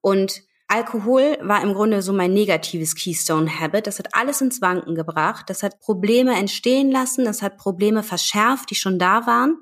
Und 0.07 0.43
Alkohol 0.69 1.37
war 1.41 1.61
im 1.61 1.73
Grunde 1.73 2.01
so 2.01 2.13
mein 2.13 2.33
negatives 2.33 2.95
Keystone 2.95 3.59
Habit. 3.59 3.87
Das 3.87 3.99
hat 3.99 4.15
alles 4.15 4.39
ins 4.39 4.61
Wanken 4.61 4.95
gebracht. 4.95 5.49
Das 5.49 5.63
hat 5.63 5.81
Probleme 5.81 6.33
entstehen 6.33 6.89
lassen. 6.89 7.25
Das 7.25 7.41
hat 7.41 7.57
Probleme 7.57 8.03
verschärft, 8.03 8.69
die 8.69 8.75
schon 8.75 8.99
da 8.99 9.27
waren. 9.27 9.57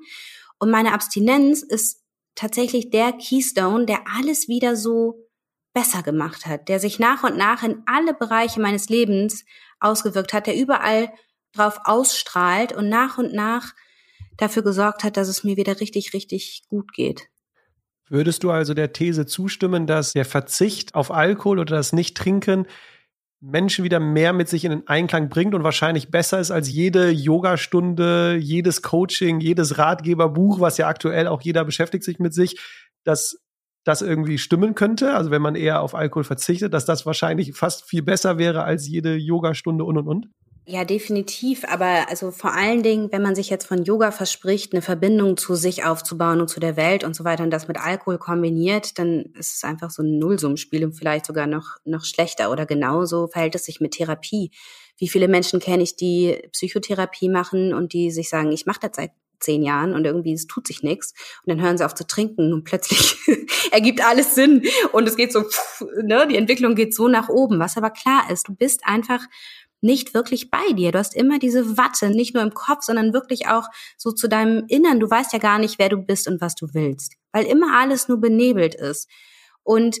Und 0.60 0.70
meine 0.70 0.92
Abstinenz 0.92 1.62
ist 1.62 2.04
tatsächlich 2.36 2.90
der 2.90 3.12
Keystone, 3.14 3.86
der 3.86 4.04
alles 4.16 4.46
wieder 4.46 4.76
so 4.76 5.26
besser 5.74 6.04
gemacht 6.04 6.46
hat, 6.46 6.68
der 6.68 6.78
sich 6.78 7.00
nach 7.00 7.24
und 7.24 7.36
nach 7.36 7.64
in 7.64 7.82
alle 7.86 8.14
Bereiche 8.14 8.60
meines 8.60 8.88
Lebens 8.88 9.44
ausgewirkt 9.80 10.32
hat, 10.32 10.46
der 10.46 10.56
überall 10.56 11.12
drauf 11.54 11.80
ausstrahlt 11.82 12.72
und 12.72 12.88
nach 12.88 13.18
und 13.18 13.32
nach 13.32 13.74
dafür 14.36 14.62
gesorgt 14.62 15.02
hat, 15.02 15.16
dass 15.16 15.26
es 15.26 15.42
mir 15.42 15.56
wieder 15.56 15.80
richtig, 15.80 16.14
richtig 16.14 16.62
gut 16.68 16.92
geht. 16.92 17.30
Würdest 18.08 18.44
du 18.44 18.50
also 18.50 18.72
der 18.72 18.92
These 18.92 19.26
zustimmen, 19.26 19.86
dass 19.86 20.12
der 20.12 20.24
Verzicht 20.24 20.94
auf 20.94 21.10
Alkohol 21.10 21.58
oder 21.58 21.76
das 21.76 21.92
Nicht-Trinken 21.92 22.66
Menschen 23.40 23.84
wieder 23.84 24.00
mehr 24.00 24.32
mit 24.32 24.48
sich 24.48 24.64
in 24.64 24.70
den 24.70 24.88
Einklang 24.88 25.28
bringt 25.28 25.54
und 25.54 25.62
wahrscheinlich 25.62 26.10
besser 26.10 26.40
ist 26.40 26.50
als 26.50 26.70
jede 26.70 27.10
Yogastunde, 27.10 28.36
jedes 28.40 28.82
Coaching, 28.82 29.40
jedes 29.40 29.78
Ratgeberbuch, 29.78 30.60
was 30.60 30.78
ja 30.78 30.88
aktuell 30.88 31.26
auch 31.26 31.42
jeder 31.42 31.64
beschäftigt 31.64 32.04
sich 32.04 32.18
mit 32.18 32.32
sich, 32.32 32.58
dass 33.04 33.38
das 33.84 34.02
irgendwie 34.02 34.38
stimmen 34.38 34.74
könnte, 34.74 35.14
also 35.14 35.30
wenn 35.30 35.42
man 35.42 35.54
eher 35.54 35.80
auf 35.80 35.94
Alkohol 35.94 36.24
verzichtet, 36.24 36.74
dass 36.74 36.86
das 36.86 37.06
wahrscheinlich 37.06 37.54
fast 37.54 37.84
viel 37.84 38.02
besser 38.02 38.36
wäre 38.36 38.64
als 38.64 38.88
jede 38.88 39.14
Yogastunde 39.14 39.84
und 39.84 39.96
und 39.96 40.08
und? 40.08 40.28
Ja, 40.68 40.84
definitiv. 40.84 41.64
Aber 41.68 42.08
also 42.08 42.32
vor 42.32 42.52
allen 42.52 42.82
Dingen, 42.82 43.12
wenn 43.12 43.22
man 43.22 43.36
sich 43.36 43.50
jetzt 43.50 43.66
von 43.68 43.84
Yoga 43.84 44.10
verspricht, 44.10 44.72
eine 44.72 44.82
Verbindung 44.82 45.36
zu 45.36 45.54
sich 45.54 45.84
aufzubauen 45.84 46.40
und 46.40 46.48
zu 46.48 46.58
der 46.58 46.76
Welt 46.76 47.04
und 47.04 47.14
so 47.14 47.22
weiter 47.22 47.44
und 47.44 47.52
das 47.52 47.68
mit 47.68 47.78
Alkohol 47.78 48.18
kombiniert, 48.18 48.98
dann 48.98 49.26
ist 49.38 49.54
es 49.54 49.62
einfach 49.62 49.90
so 49.90 50.02
ein 50.02 50.18
Nullsummenspiel 50.18 50.84
und 50.84 50.94
vielleicht 50.94 51.26
sogar 51.26 51.46
noch, 51.46 51.76
noch 51.84 52.04
schlechter. 52.04 52.50
Oder 52.50 52.66
genauso 52.66 53.28
verhält 53.28 53.54
es 53.54 53.64
sich 53.64 53.80
mit 53.80 53.92
Therapie. 53.92 54.50
Wie 54.98 55.06
viele 55.06 55.28
Menschen 55.28 55.60
kenne 55.60 55.84
ich, 55.84 55.94
die 55.94 56.36
Psychotherapie 56.50 57.28
machen 57.28 57.72
und 57.72 57.92
die 57.92 58.10
sich 58.10 58.28
sagen, 58.28 58.50
ich 58.50 58.66
mache 58.66 58.80
das 58.80 58.96
seit 58.96 59.12
zehn 59.38 59.62
Jahren 59.62 59.94
und 59.94 60.04
irgendwie 60.04 60.32
es 60.32 60.46
tut 60.46 60.66
sich 60.66 60.82
nichts 60.82 61.12
und 61.44 61.50
dann 61.50 61.60
hören 61.60 61.76
sie 61.76 61.84
auf 61.84 61.94
zu 61.94 62.06
trinken 62.06 62.52
und 62.54 62.64
plötzlich 62.64 63.16
ergibt 63.70 64.04
alles 64.04 64.34
Sinn 64.34 64.62
und 64.92 65.06
es 65.06 65.16
geht 65.16 65.30
so, 65.30 65.44
ne, 66.02 66.26
die 66.26 66.36
Entwicklung 66.36 66.74
geht 66.74 66.94
so 66.94 67.06
nach 67.06 67.28
oben, 67.28 67.58
was 67.58 67.76
aber 67.76 67.90
klar 67.90 68.30
ist, 68.30 68.48
du 68.48 68.54
bist 68.54 68.80
einfach 68.84 69.20
nicht 69.80 70.14
wirklich 70.14 70.50
bei 70.50 70.72
dir. 70.72 70.92
Du 70.92 70.98
hast 70.98 71.14
immer 71.14 71.38
diese 71.38 71.76
Watte, 71.76 72.10
nicht 72.10 72.34
nur 72.34 72.42
im 72.42 72.54
Kopf, 72.54 72.82
sondern 72.82 73.12
wirklich 73.12 73.48
auch 73.48 73.68
so 73.96 74.12
zu 74.12 74.28
deinem 74.28 74.64
Innern. 74.68 75.00
Du 75.00 75.08
weißt 75.08 75.32
ja 75.32 75.38
gar 75.38 75.58
nicht, 75.58 75.78
wer 75.78 75.88
du 75.88 75.98
bist 75.98 76.28
und 76.28 76.40
was 76.40 76.54
du 76.54 76.68
willst, 76.72 77.16
weil 77.32 77.44
immer 77.44 77.78
alles 77.78 78.08
nur 78.08 78.20
benebelt 78.20 78.74
ist. 78.74 79.08
Und 79.62 79.98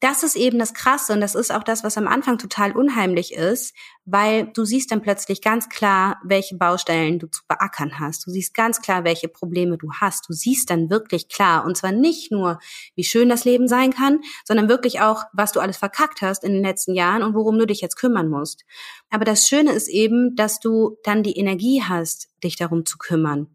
das 0.00 0.22
ist 0.22 0.36
eben 0.36 0.58
das 0.58 0.74
Krasse 0.74 1.14
und 1.14 1.22
das 1.22 1.34
ist 1.34 1.50
auch 1.50 1.62
das, 1.62 1.82
was 1.82 1.96
am 1.96 2.06
Anfang 2.06 2.36
total 2.36 2.72
unheimlich 2.72 3.32
ist, 3.32 3.74
weil 4.04 4.46
du 4.52 4.66
siehst 4.66 4.90
dann 4.90 5.00
plötzlich 5.00 5.40
ganz 5.40 5.70
klar, 5.70 6.20
welche 6.22 6.56
Baustellen 6.56 7.18
du 7.18 7.28
zu 7.28 7.42
beackern 7.48 7.98
hast. 7.98 8.26
Du 8.26 8.30
siehst 8.30 8.52
ganz 8.52 8.82
klar, 8.82 9.04
welche 9.04 9.28
Probleme 9.28 9.78
du 9.78 9.90
hast. 9.94 10.28
Du 10.28 10.34
siehst 10.34 10.68
dann 10.68 10.90
wirklich 10.90 11.28
klar 11.28 11.64
und 11.64 11.78
zwar 11.78 11.92
nicht 11.92 12.30
nur, 12.30 12.58
wie 12.94 13.04
schön 13.04 13.30
das 13.30 13.46
Leben 13.46 13.68
sein 13.68 13.92
kann, 13.92 14.20
sondern 14.44 14.68
wirklich 14.68 15.00
auch, 15.00 15.24
was 15.32 15.52
du 15.52 15.60
alles 15.60 15.78
verkackt 15.78 16.20
hast 16.20 16.44
in 16.44 16.52
den 16.52 16.62
letzten 16.62 16.94
Jahren 16.94 17.22
und 17.22 17.34
worum 17.34 17.58
du 17.58 17.66
dich 17.66 17.80
jetzt 17.80 17.96
kümmern 17.96 18.28
musst. 18.28 18.64
Aber 19.08 19.24
das 19.24 19.48
Schöne 19.48 19.72
ist 19.72 19.88
eben, 19.88 20.36
dass 20.36 20.60
du 20.60 20.98
dann 21.04 21.22
die 21.22 21.38
Energie 21.38 21.82
hast, 21.82 22.28
dich 22.44 22.56
darum 22.56 22.84
zu 22.84 22.98
kümmern 22.98 23.48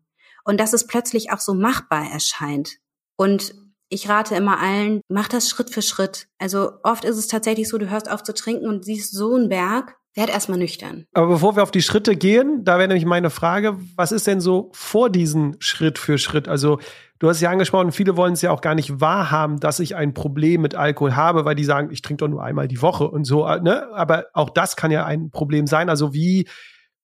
und 0.44 0.60
dass 0.60 0.74
es 0.74 0.88
plötzlich 0.88 1.32
auch 1.32 1.40
so 1.40 1.54
machbar 1.54 2.12
erscheint. 2.12 2.78
Und 3.16 3.54
ich 3.92 4.08
rate 4.10 4.36
immer 4.36 4.60
allen, 4.60 5.02
mach 5.10 5.28
das 5.28 5.50
Schritt 5.50 5.70
für 5.70 5.82
Schritt. 5.82 6.28
Also 6.40 6.72
oft 6.84 7.04
ist 7.04 7.18
es 7.18 7.28
tatsächlich 7.28 7.68
so, 7.68 7.78
du 7.78 7.90
hörst 7.90 8.10
auf 8.10 8.24
zu 8.24 8.34
trinken 8.34 8.68
und 8.68 8.86
siehst 8.86 9.14
so 9.14 9.36
einen 9.36 9.50
Berg, 9.50 9.98
werd 10.16 10.30
erstmal 10.30 10.58
nüchtern. 10.58 11.06
Aber 11.14 11.28
bevor 11.28 11.56
wir 11.56 11.64
auf 11.64 11.72
die 11.72 11.82
Schritte 11.82 12.16
gehen, 12.16 12.64
da 12.64 12.78
wäre 12.78 12.88
nämlich 12.88 13.06
meine 13.06 13.30
Frage, 13.30 13.78
was 13.96 14.14
ist 14.14 14.28
denn 14.28 14.40
so 14.40 14.72
vor 14.74 15.10
diesen 15.10 15.58
Schritt 15.60 16.00
für 16.00 16.18
Schritt? 16.18 16.48
Also 16.48 16.80
du 17.20 17.28
hast 17.28 17.42
ja 17.42 17.52
angesprochen, 17.52 17.92
viele 17.92 18.16
wollen 18.16 18.34
es 18.34 18.42
ja 18.42 18.52
auch 18.52 18.62
gar 18.62 18.76
nicht 18.76 19.02
wahrhaben, 19.02 19.60
dass 19.60 19.82
ich 19.82 19.96
ein 19.96 20.14
Problem 20.14 20.62
mit 20.62 20.74
Alkohol 20.74 21.18
habe, 21.18 21.44
weil 21.44 21.56
die 21.56 21.66
sagen, 21.66 21.92
ich 21.92 22.02
trinke 22.02 22.24
doch 22.24 22.30
nur 22.30 22.44
einmal 22.44 22.70
die 22.70 22.82
Woche 22.82 23.10
und 23.10 23.26
so, 23.26 23.46
ne? 23.46 23.90
Aber 23.94 24.28
auch 24.34 24.50
das 24.50 24.78
kann 24.78 24.92
ja 24.92 25.06
ein 25.06 25.32
Problem 25.32 25.68
sein. 25.68 25.90
Also 25.90 26.14
wie 26.14 26.48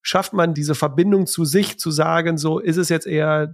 schafft 0.01 0.31
man 0.31 0.53
diese 0.53 0.73
Verbindung 0.73 1.27
zu 1.27 1.43
sich, 1.43 1.79
zu 1.79 1.91
sagen, 1.91 2.37
so 2.37 2.59
ist 2.59 2.77
es 2.77 2.87
jetzt 2.87 3.07
eher 3.07 3.53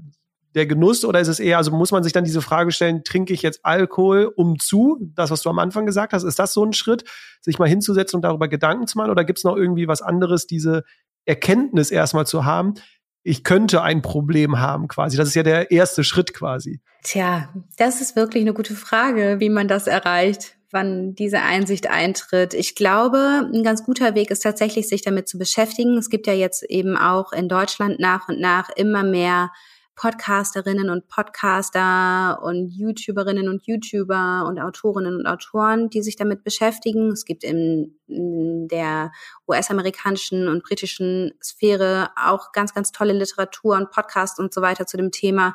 der 0.56 0.66
Genuss 0.68 1.04
oder 1.04 1.20
ist 1.20 1.28
es 1.28 1.40
eher, 1.40 1.58
also 1.58 1.72
muss 1.72 1.92
man 1.92 2.04
sich 2.04 2.14
dann 2.14 2.24
diese 2.24 2.42
Frage 2.42 2.72
stellen, 2.72 3.04
trinke 3.04 3.34
ich 3.34 3.42
jetzt 3.42 3.62
Alkohol 3.64 4.32
um 4.36 4.60
zu? 4.60 4.98
Das, 5.16 5.32
was 5.32 5.42
du 5.42 5.50
am 5.50 5.60
Anfang 5.60 5.86
gesagt 5.86 6.14
hast, 6.14 6.24
ist 6.24 6.40
das 6.40 6.54
so 6.54 6.64
ein 6.64 6.74
Schritt, 6.74 7.04
sich 7.42 7.60
mal 7.60 7.68
hinzusetzen 7.68 8.18
und 8.18 8.22
darüber 8.22 8.48
Gedanken 8.48 8.88
zu 8.88 8.98
machen? 8.98 9.12
Oder 9.12 9.26
gibt 9.26 9.40
es 9.40 9.44
noch 9.44 9.56
irgendwie 9.56 9.88
was 9.88 10.02
anderes, 10.02 10.48
diese 10.48 10.84
Erkenntnis 11.26 11.92
erstmal 11.92 12.28
zu 12.28 12.46
haben? 12.46 12.76
Ich 13.24 13.44
könnte 13.44 13.82
ein 13.82 14.02
Problem 14.02 14.60
haben 14.60 14.88
quasi. 14.88 15.18
Das 15.18 15.30
ist 15.30 15.36
ja 15.36 15.44
der 15.44 15.72
erste 15.72 16.04
Schritt 16.04 16.34
quasi. 16.34 16.82
Tja, 17.04 17.50
das 17.78 18.02
ist 18.02 18.16
wirklich 18.16 18.42
eine 18.42 18.54
gute 18.54 18.76
Frage, 18.76 19.40
wie 19.40 19.50
man 19.50 19.68
das 19.68 19.88
erreicht 19.88 20.58
wann 20.74 21.14
diese 21.14 21.42
Einsicht 21.42 21.90
eintritt. 21.90 22.54
Ich 22.54 22.76
glaube, 22.76 23.48
ein 23.54 23.64
ganz 23.64 23.86
guter 23.86 24.16
Weg 24.16 24.32
ist 24.32 24.42
tatsächlich, 24.42 24.90
sich 24.90 25.04
damit 25.04 25.30
zu 25.30 25.38
beschäftigen. 25.38 25.98
Es 25.98 26.10
gibt 26.10 26.28
ja 26.28 26.34
jetzt 26.34 26.64
eben 26.64 26.98
auch 26.98 27.32
in 27.32 27.48
Deutschland 27.48 28.00
nach 28.00 28.28
und 28.28 28.40
nach 28.40 28.70
immer 28.76 29.04
mehr 29.04 29.52
Podcasterinnen 29.96 30.90
und 30.90 31.08
Podcaster 31.08 32.42
und 32.42 32.70
YouTuberinnen 32.70 33.48
und 33.48 33.66
YouTuber 33.66 34.46
und 34.48 34.60
Autorinnen 34.60 35.16
und 35.16 35.28
Autoren, 35.28 35.90
die 35.90 36.02
sich 36.02 36.16
damit 36.16 36.44
beschäftigen. 36.44 37.12
Es 37.12 37.26
gibt 37.26 37.44
in, 37.44 38.00
in 38.08 38.68
der 38.68 39.12
US-amerikanischen 39.48 40.48
und 40.48 40.64
britischen 40.64 41.34
Sphäre 41.44 42.10
auch 42.16 42.52
ganz, 42.52 42.74
ganz 42.74 42.92
tolle 42.92 43.14
Literatur 43.14 43.76
und 43.76 43.92
Podcasts 43.92 44.40
und 44.40 44.54
so 44.54 44.62
weiter 44.62 44.88
zu 44.88 44.98
dem 44.98 45.12
Thema. 45.12 45.54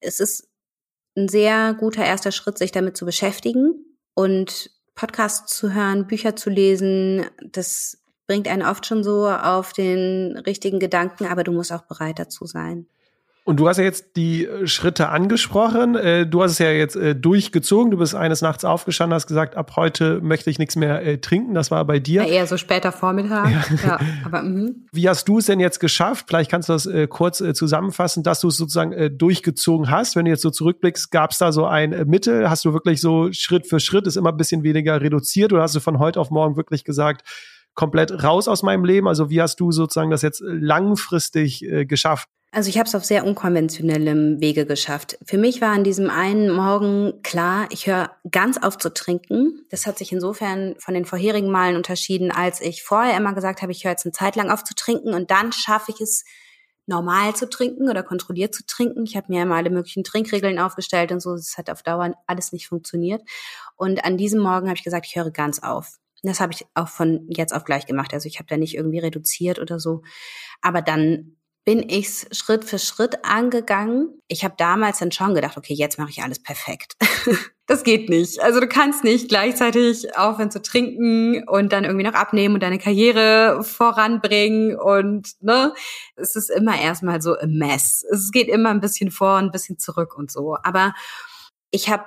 Es 0.00 0.20
ist 0.20 0.48
ein 1.16 1.28
sehr 1.28 1.74
guter 1.74 2.04
erster 2.04 2.30
Schritt, 2.32 2.58
sich 2.58 2.72
damit 2.72 2.96
zu 2.96 3.04
beschäftigen 3.04 3.84
und 4.14 4.70
Podcasts 4.94 5.56
zu 5.56 5.74
hören, 5.74 6.06
Bücher 6.06 6.36
zu 6.36 6.50
lesen. 6.50 7.26
Das 7.42 8.02
bringt 8.26 8.48
einen 8.48 8.62
oft 8.62 8.86
schon 8.86 9.02
so 9.02 9.28
auf 9.28 9.72
den 9.72 10.36
richtigen 10.38 10.78
Gedanken, 10.78 11.26
aber 11.26 11.44
du 11.44 11.52
musst 11.52 11.72
auch 11.72 11.82
bereit 11.82 12.18
dazu 12.18 12.46
sein. 12.46 12.86
Und 13.46 13.60
du 13.60 13.68
hast 13.68 13.76
ja 13.76 13.84
jetzt 13.84 14.16
die 14.16 14.44
äh, 14.44 14.66
Schritte 14.66 15.08
angesprochen. 15.08 15.94
Äh, 15.94 16.26
du 16.26 16.42
hast 16.42 16.50
es 16.50 16.58
ja 16.58 16.72
jetzt 16.72 16.96
äh, 16.96 17.14
durchgezogen. 17.14 17.92
Du 17.92 17.98
bist 17.98 18.12
eines 18.12 18.42
Nachts 18.42 18.64
aufgestanden, 18.64 19.14
hast 19.14 19.28
gesagt, 19.28 19.56
ab 19.56 19.76
heute 19.76 20.20
möchte 20.20 20.50
ich 20.50 20.58
nichts 20.58 20.74
mehr 20.74 21.20
trinken. 21.20 21.54
Das 21.54 21.70
war 21.70 21.84
bei 21.84 22.00
dir. 22.00 22.24
Ja, 22.24 22.28
eher 22.28 22.46
so 22.48 22.56
später 22.56 22.90
Vormittag. 22.90 23.48
Ja. 23.52 23.86
ja 23.86 24.00
aber, 24.24 24.42
mh. 24.42 24.70
Wie 24.90 25.08
hast 25.08 25.28
du 25.28 25.38
es 25.38 25.46
denn 25.46 25.60
jetzt 25.60 25.78
geschafft? 25.78 26.24
Vielleicht 26.26 26.50
kannst 26.50 26.68
du 26.68 26.72
das 26.72 26.88
kurz 27.08 27.38
zusammenfassen, 27.54 28.24
dass 28.24 28.40
du 28.40 28.48
es 28.48 28.56
sozusagen 28.56 29.16
durchgezogen 29.16 29.92
hast. 29.92 30.16
Wenn 30.16 30.24
du 30.24 30.32
jetzt 30.32 30.42
so 30.42 30.50
zurückblickst, 30.50 31.12
gab 31.12 31.30
es 31.30 31.38
da 31.38 31.52
so 31.52 31.66
ein 31.66 31.90
Mittel? 32.08 32.50
Hast 32.50 32.64
du 32.64 32.72
wirklich 32.72 33.00
so 33.00 33.28
Schritt 33.30 33.68
für 33.68 33.78
Schritt 33.78 34.08
ist 34.08 34.16
immer 34.16 34.32
ein 34.32 34.36
bisschen 34.36 34.64
weniger 34.64 35.00
reduziert 35.00 35.52
oder 35.52 35.62
hast 35.62 35.76
du 35.76 35.80
von 35.80 36.00
heute 36.00 36.18
auf 36.18 36.30
morgen 36.30 36.56
wirklich 36.56 36.82
gesagt, 36.82 37.22
komplett 37.74 38.24
raus 38.24 38.48
aus 38.48 38.64
meinem 38.64 38.84
Leben? 38.84 39.06
Also 39.06 39.30
wie 39.30 39.40
hast 39.40 39.60
du 39.60 39.70
sozusagen 39.70 40.10
das 40.10 40.22
jetzt 40.22 40.42
langfristig 40.44 41.64
geschafft? 41.86 42.28
Also 42.52 42.70
ich 42.70 42.78
habe 42.78 42.86
es 42.86 42.94
auf 42.94 43.04
sehr 43.04 43.26
unkonventionellem 43.26 44.40
Wege 44.40 44.64
geschafft. 44.64 45.18
Für 45.24 45.36
mich 45.36 45.60
war 45.60 45.72
an 45.72 45.84
diesem 45.84 46.08
einen 46.08 46.50
Morgen 46.50 47.22
klar, 47.22 47.66
ich 47.70 47.86
höre 47.86 48.12
ganz 48.30 48.56
auf 48.56 48.78
zu 48.78 48.94
trinken. 48.94 49.66
Das 49.68 49.86
hat 49.86 49.98
sich 49.98 50.12
insofern 50.12 50.74
von 50.78 50.94
den 50.94 51.04
vorherigen 51.04 51.50
Malen 51.50 51.76
unterschieden, 51.76 52.30
als 52.30 52.60
ich 52.60 52.82
vorher 52.82 53.16
immer 53.16 53.34
gesagt 53.34 53.60
habe, 53.60 53.72
ich 53.72 53.84
höre 53.84 53.90
jetzt 53.90 54.06
eine 54.06 54.12
Zeit 54.12 54.36
lang 54.36 54.50
auf 54.50 54.64
zu 54.64 54.74
trinken 54.74 55.12
und 55.12 55.30
dann 55.30 55.52
schaffe 55.52 55.92
ich 55.92 56.00
es, 56.00 56.24
normal 56.86 57.34
zu 57.34 57.48
trinken 57.48 57.90
oder 57.90 58.02
kontrolliert 58.02 58.54
zu 58.54 58.64
trinken. 58.64 59.04
Ich 59.04 59.16
habe 59.16 59.26
mir 59.28 59.42
immer 59.42 59.56
alle 59.56 59.70
möglichen 59.70 60.04
Trinkregeln 60.04 60.58
aufgestellt 60.58 61.12
und 61.12 61.20
so. 61.20 61.34
Das 61.34 61.58
hat 61.58 61.68
auf 61.68 61.82
Dauer 61.82 62.14
alles 62.26 62.52
nicht 62.52 62.68
funktioniert. 62.68 63.22
Und 63.76 64.04
an 64.04 64.16
diesem 64.16 64.40
Morgen 64.40 64.68
habe 64.68 64.76
ich 64.76 64.84
gesagt, 64.84 65.06
ich 65.06 65.16
höre 65.16 65.30
ganz 65.30 65.58
auf. 65.58 65.98
Das 66.22 66.40
habe 66.40 66.52
ich 66.52 66.64
auch 66.74 66.88
von 66.88 67.26
jetzt 67.28 67.54
auf 67.54 67.64
gleich 67.64 67.86
gemacht. 67.86 68.14
Also 68.14 68.26
ich 68.26 68.38
habe 68.38 68.48
da 68.48 68.56
nicht 68.56 68.74
irgendwie 68.74 69.00
reduziert 69.00 69.58
oder 69.58 69.78
so. 69.78 70.02
Aber 70.62 70.80
dann 70.80 71.35
bin 71.66 71.84
ich 71.88 72.28
Schritt 72.30 72.64
für 72.64 72.78
Schritt 72.78 73.24
angegangen. 73.24 74.22
Ich 74.28 74.44
habe 74.44 74.54
damals 74.56 75.00
dann 75.00 75.10
schon 75.10 75.34
gedacht, 75.34 75.56
okay, 75.56 75.74
jetzt 75.74 75.98
mache 75.98 76.10
ich 76.10 76.22
alles 76.22 76.40
perfekt. 76.40 76.94
das 77.66 77.82
geht 77.82 78.08
nicht. 78.08 78.40
Also 78.40 78.60
du 78.60 78.68
kannst 78.68 79.02
nicht 79.02 79.28
gleichzeitig 79.28 80.16
aufhören 80.16 80.52
zu 80.52 80.62
trinken 80.62 81.42
und 81.48 81.72
dann 81.72 81.82
irgendwie 81.82 82.06
noch 82.06 82.14
abnehmen 82.14 82.54
und 82.54 82.62
deine 82.62 82.78
Karriere 82.78 83.64
voranbringen 83.64 84.78
und 84.78 85.32
ne, 85.40 85.74
es 86.14 86.36
ist 86.36 86.50
immer 86.50 86.80
erstmal 86.80 87.20
so 87.20 87.36
ein 87.36 87.58
Mess. 87.58 88.06
Es 88.12 88.30
geht 88.30 88.46
immer 88.46 88.70
ein 88.70 88.80
bisschen 88.80 89.10
vor 89.10 89.36
ein 89.36 89.50
bisschen 89.50 89.76
zurück 89.76 90.16
und 90.16 90.30
so. 90.30 90.56
Aber 90.62 90.94
ich 91.72 91.90
habe 91.90 92.04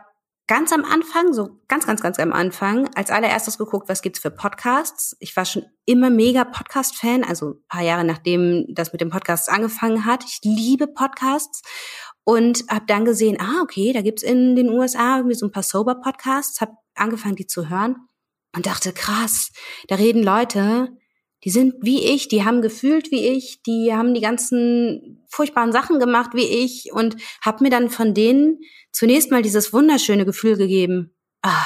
ganz 0.50 0.74
am 0.74 0.84
Anfang, 0.84 1.32
so 1.32 1.60
ganz, 1.68 1.86
ganz, 1.86 2.02
ganz 2.02 2.18
am 2.18 2.34
Anfang, 2.34 2.90
als 2.96 3.12
allererstes 3.12 3.60
geguckt, 3.60 3.88
was 3.88 4.02
gibt's 4.02 4.18
für 4.18 4.32
Podcasts. 4.32 5.16
Ich 5.20 5.38
war 5.38 5.46
schon 5.46 5.64
immer 5.86 6.10
mega 6.10 6.44
Podcast-Fan, 6.44 7.24
also 7.24 7.52
ein 7.52 7.64
paar 7.68 7.84
Jahre 7.84 8.04
nachdem 8.04 8.66
das 8.68 8.92
mit 8.92 9.00
dem 9.00 9.12
Podcast 9.12 9.48
angefangen 9.48 10.06
hat. 10.06 10.24
Ich 10.26 10.40
liebe 10.44 10.88
Podcasts 10.88 11.62
und 12.24 12.64
habe 12.68 12.86
dann 12.88 13.06
gesehen, 13.06 13.38
ah, 13.40 13.62
okay, 13.62 13.94
da 13.94 14.02
gibt's 14.02 14.24
in 14.24 14.56
den 14.56 14.72
USA 14.72 15.18
irgendwie 15.18 15.36
so 15.36 15.46
ein 15.46 15.52
paar 15.52 15.62
Sober-Podcasts, 15.62 16.62
habe 16.62 16.74
angefangen, 16.96 17.36
die 17.36 17.46
zu 17.46 17.70
hören 17.70 17.98
und 18.56 18.66
dachte, 18.66 18.92
krass, 18.92 19.52
da 19.88 19.96
reden 19.96 20.24
Leute, 20.24 20.98
die 21.44 21.52
sind 21.52 21.76
wie 21.82 22.04
ich, 22.04 22.28
die 22.28 22.44
haben 22.44 22.62
gefühlt 22.62 23.12
wie 23.12 23.28
ich, 23.28 23.64
die 23.64 23.94
haben 23.94 24.14
die 24.14 24.22
ganzen 24.22 25.26
furchtbaren 25.30 25.72
Sachen 25.72 26.00
gemacht 26.00 26.32
wie 26.34 26.46
ich 26.46 26.92
und 26.92 27.16
habe 27.42 27.64
mir 27.64 27.70
dann 27.70 27.90
von 27.90 28.14
denen 28.14 28.60
zunächst 28.92 29.32
mal 29.32 29.42
dieses 29.42 29.72
wunderschöne 29.72 30.26
Gefühl 30.26 30.58
gegeben, 30.58 31.16
ah, 31.42 31.66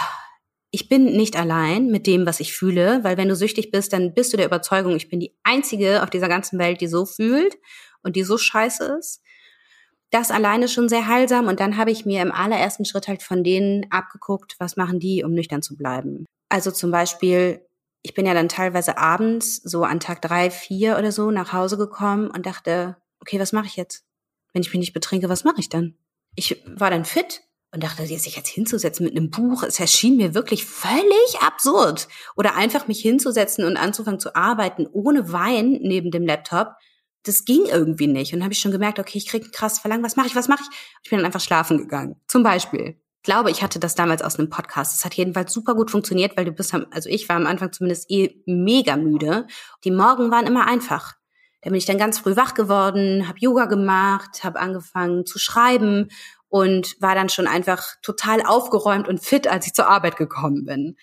ich 0.69 0.89
bin 0.89 1.05
nicht 1.05 1.37
allein 1.37 1.87
mit 1.87 2.07
dem, 2.07 2.25
was 2.25 2.39
ich 2.39 2.53
fühle, 2.53 3.03
weil 3.03 3.17
wenn 3.17 3.29
du 3.29 3.35
süchtig 3.35 3.71
bist, 3.71 3.93
dann 3.93 4.13
bist 4.13 4.33
du 4.33 4.37
der 4.37 4.47
Überzeugung, 4.47 4.95
ich 4.95 5.09
bin 5.09 5.19
die 5.19 5.35
einzige 5.43 6.01
auf 6.03 6.09
dieser 6.09 6.27
ganzen 6.27 6.59
Welt, 6.59 6.81
die 6.81 6.87
so 6.87 7.05
fühlt 7.05 7.57
und 8.01 8.15
die 8.15 8.23
so 8.23 8.37
scheiße 8.37 8.97
ist. 8.99 9.21
Das 10.09 10.29
alleine 10.29 10.67
schon 10.67 10.89
sehr 10.89 11.07
heilsam 11.07 11.47
und 11.47 11.59
dann 11.59 11.77
habe 11.77 11.91
ich 11.91 12.05
mir 12.05 12.21
im 12.21 12.31
allerersten 12.31 12.85
Schritt 12.85 13.07
halt 13.07 13.23
von 13.23 13.43
denen 13.43 13.85
abgeguckt, 13.89 14.55
was 14.59 14.75
machen 14.75 14.99
die, 14.99 15.23
um 15.23 15.33
nüchtern 15.33 15.63
zu 15.63 15.75
bleiben. 15.75 16.25
Also 16.49 16.69
zum 16.69 16.91
Beispiel 16.91 17.61
ich 18.03 18.13
bin 18.13 18.25
ja 18.25 18.33
dann 18.33 18.49
teilweise 18.49 18.97
abends, 18.97 19.55
so 19.63 19.83
an 19.83 20.01
Tag 20.01 20.21
drei, 20.21 20.51
vier 20.51 20.97
oder 20.97 21.11
so, 21.11 21.31
nach 21.31 21.53
Hause 21.53 21.77
gekommen 21.77 22.29
und 22.29 22.45
dachte, 22.45 22.97
okay, 23.21 23.39
was 23.39 23.53
mache 23.53 23.65
ich 23.65 23.77
jetzt? 23.77 24.03
Wenn 24.51 24.61
ich 24.61 24.71
mich 24.71 24.79
nicht 24.79 24.93
betrinke, 24.93 25.29
was 25.29 25.45
mache 25.45 25.59
ich 25.59 25.69
dann? 25.69 25.95
Ich 26.35 26.61
war 26.67 26.91
dann 26.91 27.05
fit 27.05 27.41
und 27.71 27.81
dachte, 27.81 28.05
sich 28.05 28.35
jetzt 28.35 28.49
hinzusetzen 28.49 29.05
mit 29.05 29.15
einem 29.15 29.29
Buch, 29.29 29.63
es 29.63 29.79
erschien 29.79 30.17
mir 30.17 30.35
wirklich 30.35 30.65
völlig 30.65 31.39
absurd. 31.41 32.09
Oder 32.35 32.55
einfach 32.55 32.87
mich 32.87 32.99
hinzusetzen 32.99 33.65
und 33.65 33.77
anzufangen 33.77 34.19
zu 34.19 34.35
arbeiten 34.35 34.85
ohne 34.91 35.31
Wein 35.31 35.79
neben 35.81 36.11
dem 36.11 36.25
Laptop. 36.25 36.73
Das 37.23 37.45
ging 37.45 37.65
irgendwie 37.65 38.07
nicht. 38.07 38.33
Und 38.33 38.43
habe 38.43 38.53
ich 38.53 38.59
schon 38.59 38.73
gemerkt, 38.73 38.99
okay, 38.99 39.17
ich 39.17 39.27
krieg 39.27 39.45
ein 39.45 39.51
krasses 39.51 39.79
Verlangen, 39.79 40.03
was 40.03 40.17
mache 40.17 40.27
ich, 40.27 40.35
was 40.35 40.49
mache 40.49 40.61
ich? 40.61 40.77
Ich 41.03 41.09
bin 41.09 41.19
dann 41.19 41.25
einfach 41.25 41.39
schlafen 41.39 41.77
gegangen. 41.77 42.19
Zum 42.27 42.43
Beispiel 42.43 43.01
glaube, 43.23 43.51
ich 43.51 43.63
hatte 43.63 43.79
das 43.79 43.95
damals 43.95 44.21
aus 44.21 44.37
einem 44.37 44.49
Podcast. 44.49 44.95
Es 44.95 45.05
hat 45.05 45.15
jedenfalls 45.15 45.51
super 45.51 45.75
gut 45.75 45.91
funktioniert, 45.91 46.37
weil 46.37 46.45
du 46.45 46.51
bist, 46.51 46.73
also 46.73 47.09
ich 47.09 47.27
war 47.29 47.37
am 47.37 47.47
Anfang 47.47 47.71
zumindest 47.71 48.11
eh 48.11 48.41
mega 48.45 48.97
müde. 48.97 49.47
Die 49.83 49.91
Morgen 49.91 50.29
waren 50.29 50.45
immer 50.45 50.67
einfach. 50.67 51.13
Da 51.61 51.69
bin 51.69 51.77
ich 51.77 51.85
dann 51.85 51.97
ganz 51.97 52.19
früh 52.19 52.35
wach 52.35 52.53
geworden, 52.53 53.27
habe 53.27 53.39
Yoga 53.39 53.65
gemacht, 53.65 54.43
habe 54.43 54.59
angefangen 54.59 55.25
zu 55.25 55.39
schreiben 55.39 56.09
und 56.49 57.01
war 57.01 57.15
dann 57.15 57.29
schon 57.29 57.47
einfach 57.47 57.95
total 58.01 58.45
aufgeräumt 58.45 59.07
und 59.07 59.23
fit, 59.23 59.47
als 59.47 59.65
ich 59.65 59.73
zur 59.73 59.87
Arbeit 59.87 60.17
gekommen 60.17 60.65
bin. 60.65 60.97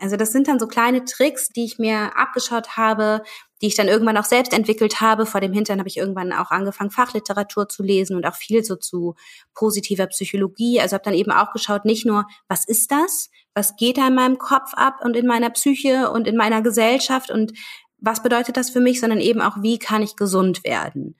Also 0.00 0.16
das 0.16 0.32
sind 0.32 0.48
dann 0.48 0.58
so 0.58 0.66
kleine 0.66 1.04
Tricks, 1.04 1.48
die 1.50 1.64
ich 1.64 1.78
mir 1.78 2.16
abgeschaut 2.16 2.76
habe, 2.76 3.22
die 3.60 3.66
ich 3.66 3.74
dann 3.74 3.88
irgendwann 3.88 4.16
auch 4.16 4.24
selbst 4.24 4.52
entwickelt 4.52 5.00
habe. 5.00 5.26
Vor 5.26 5.40
dem 5.40 5.52
Hintern 5.52 5.78
habe 5.78 5.88
ich 5.88 5.98
irgendwann 5.98 6.32
auch 6.32 6.50
angefangen, 6.50 6.90
Fachliteratur 6.90 7.68
zu 7.68 7.82
lesen 7.82 8.16
und 8.16 8.24
auch 8.26 8.34
viel 8.34 8.64
so 8.64 8.76
zu 8.76 9.14
positiver 9.54 10.06
Psychologie. 10.06 10.80
Also 10.80 10.94
habe 10.94 11.04
dann 11.04 11.14
eben 11.14 11.30
auch 11.30 11.52
geschaut, 11.52 11.84
nicht 11.84 12.06
nur, 12.06 12.26
was 12.48 12.64
ist 12.64 12.90
das? 12.90 13.28
Was 13.54 13.76
geht 13.76 13.98
da 13.98 14.08
in 14.08 14.14
meinem 14.14 14.38
Kopf 14.38 14.72
ab 14.74 15.00
und 15.02 15.16
in 15.16 15.26
meiner 15.26 15.50
Psyche 15.50 16.10
und 16.10 16.26
in 16.26 16.36
meiner 16.36 16.62
Gesellschaft 16.62 17.30
und 17.30 17.52
was 17.98 18.22
bedeutet 18.22 18.56
das 18.56 18.70
für 18.70 18.80
mich, 18.80 19.00
sondern 19.00 19.20
eben 19.20 19.42
auch, 19.42 19.58
wie 19.60 19.78
kann 19.78 20.02
ich 20.02 20.16
gesund 20.16 20.64
werden? 20.64 21.16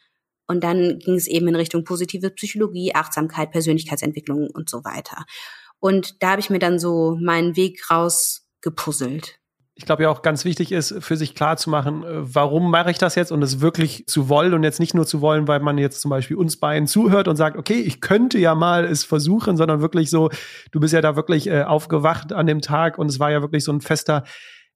Und 0.46 0.64
dann 0.64 0.98
ging 0.98 1.14
es 1.14 1.28
eben 1.28 1.46
in 1.46 1.54
Richtung 1.54 1.84
positive 1.84 2.30
Psychologie, 2.30 2.94
Achtsamkeit, 2.94 3.52
Persönlichkeitsentwicklung 3.52 4.48
und 4.50 4.70
so 4.70 4.82
weiter. 4.82 5.24
Und 5.78 6.22
da 6.22 6.30
habe 6.30 6.40
ich 6.40 6.50
mir 6.50 6.58
dann 6.58 6.78
so 6.78 7.16
meinen 7.20 7.54
Weg 7.54 7.80
rausgepuzzelt 8.60 9.40
ich 9.76 9.86
glaube 9.86 10.02
ja 10.02 10.10
auch 10.10 10.20
ganz 10.20 10.44
wichtig 10.44 10.72
ist, 10.72 10.94
für 11.02 11.16
sich 11.16 11.34
klar 11.34 11.56
zu 11.56 11.70
machen, 11.70 12.04
äh, 12.04 12.34
warum 12.34 12.70
mache 12.70 12.90
ich 12.90 12.98
das 12.98 13.14
jetzt 13.14 13.32
und 13.32 13.40
es 13.40 13.62
wirklich 13.62 14.04
zu 14.06 14.28
wollen 14.28 14.52
und 14.52 14.62
jetzt 14.62 14.78
nicht 14.78 14.92
nur 14.92 15.06
zu 15.06 15.22
wollen, 15.22 15.48
weil 15.48 15.60
man 15.60 15.78
jetzt 15.78 16.02
zum 16.02 16.10
Beispiel 16.10 16.36
uns 16.36 16.58
beiden 16.58 16.86
zuhört 16.86 17.28
und 17.28 17.36
sagt, 17.36 17.56
okay, 17.56 17.80
ich 17.80 18.02
könnte 18.02 18.38
ja 18.38 18.54
mal 18.54 18.84
es 18.84 19.04
versuchen, 19.04 19.56
sondern 19.56 19.80
wirklich 19.80 20.10
so, 20.10 20.28
du 20.70 20.80
bist 20.80 20.92
ja 20.92 21.00
da 21.00 21.16
wirklich 21.16 21.46
äh, 21.46 21.62
aufgewacht 21.62 22.34
an 22.34 22.46
dem 22.46 22.60
Tag 22.60 22.98
und 22.98 23.08
es 23.08 23.20
war 23.20 23.30
ja 23.30 23.40
wirklich 23.40 23.64
so 23.64 23.72
ein 23.72 23.80
fester 23.80 24.24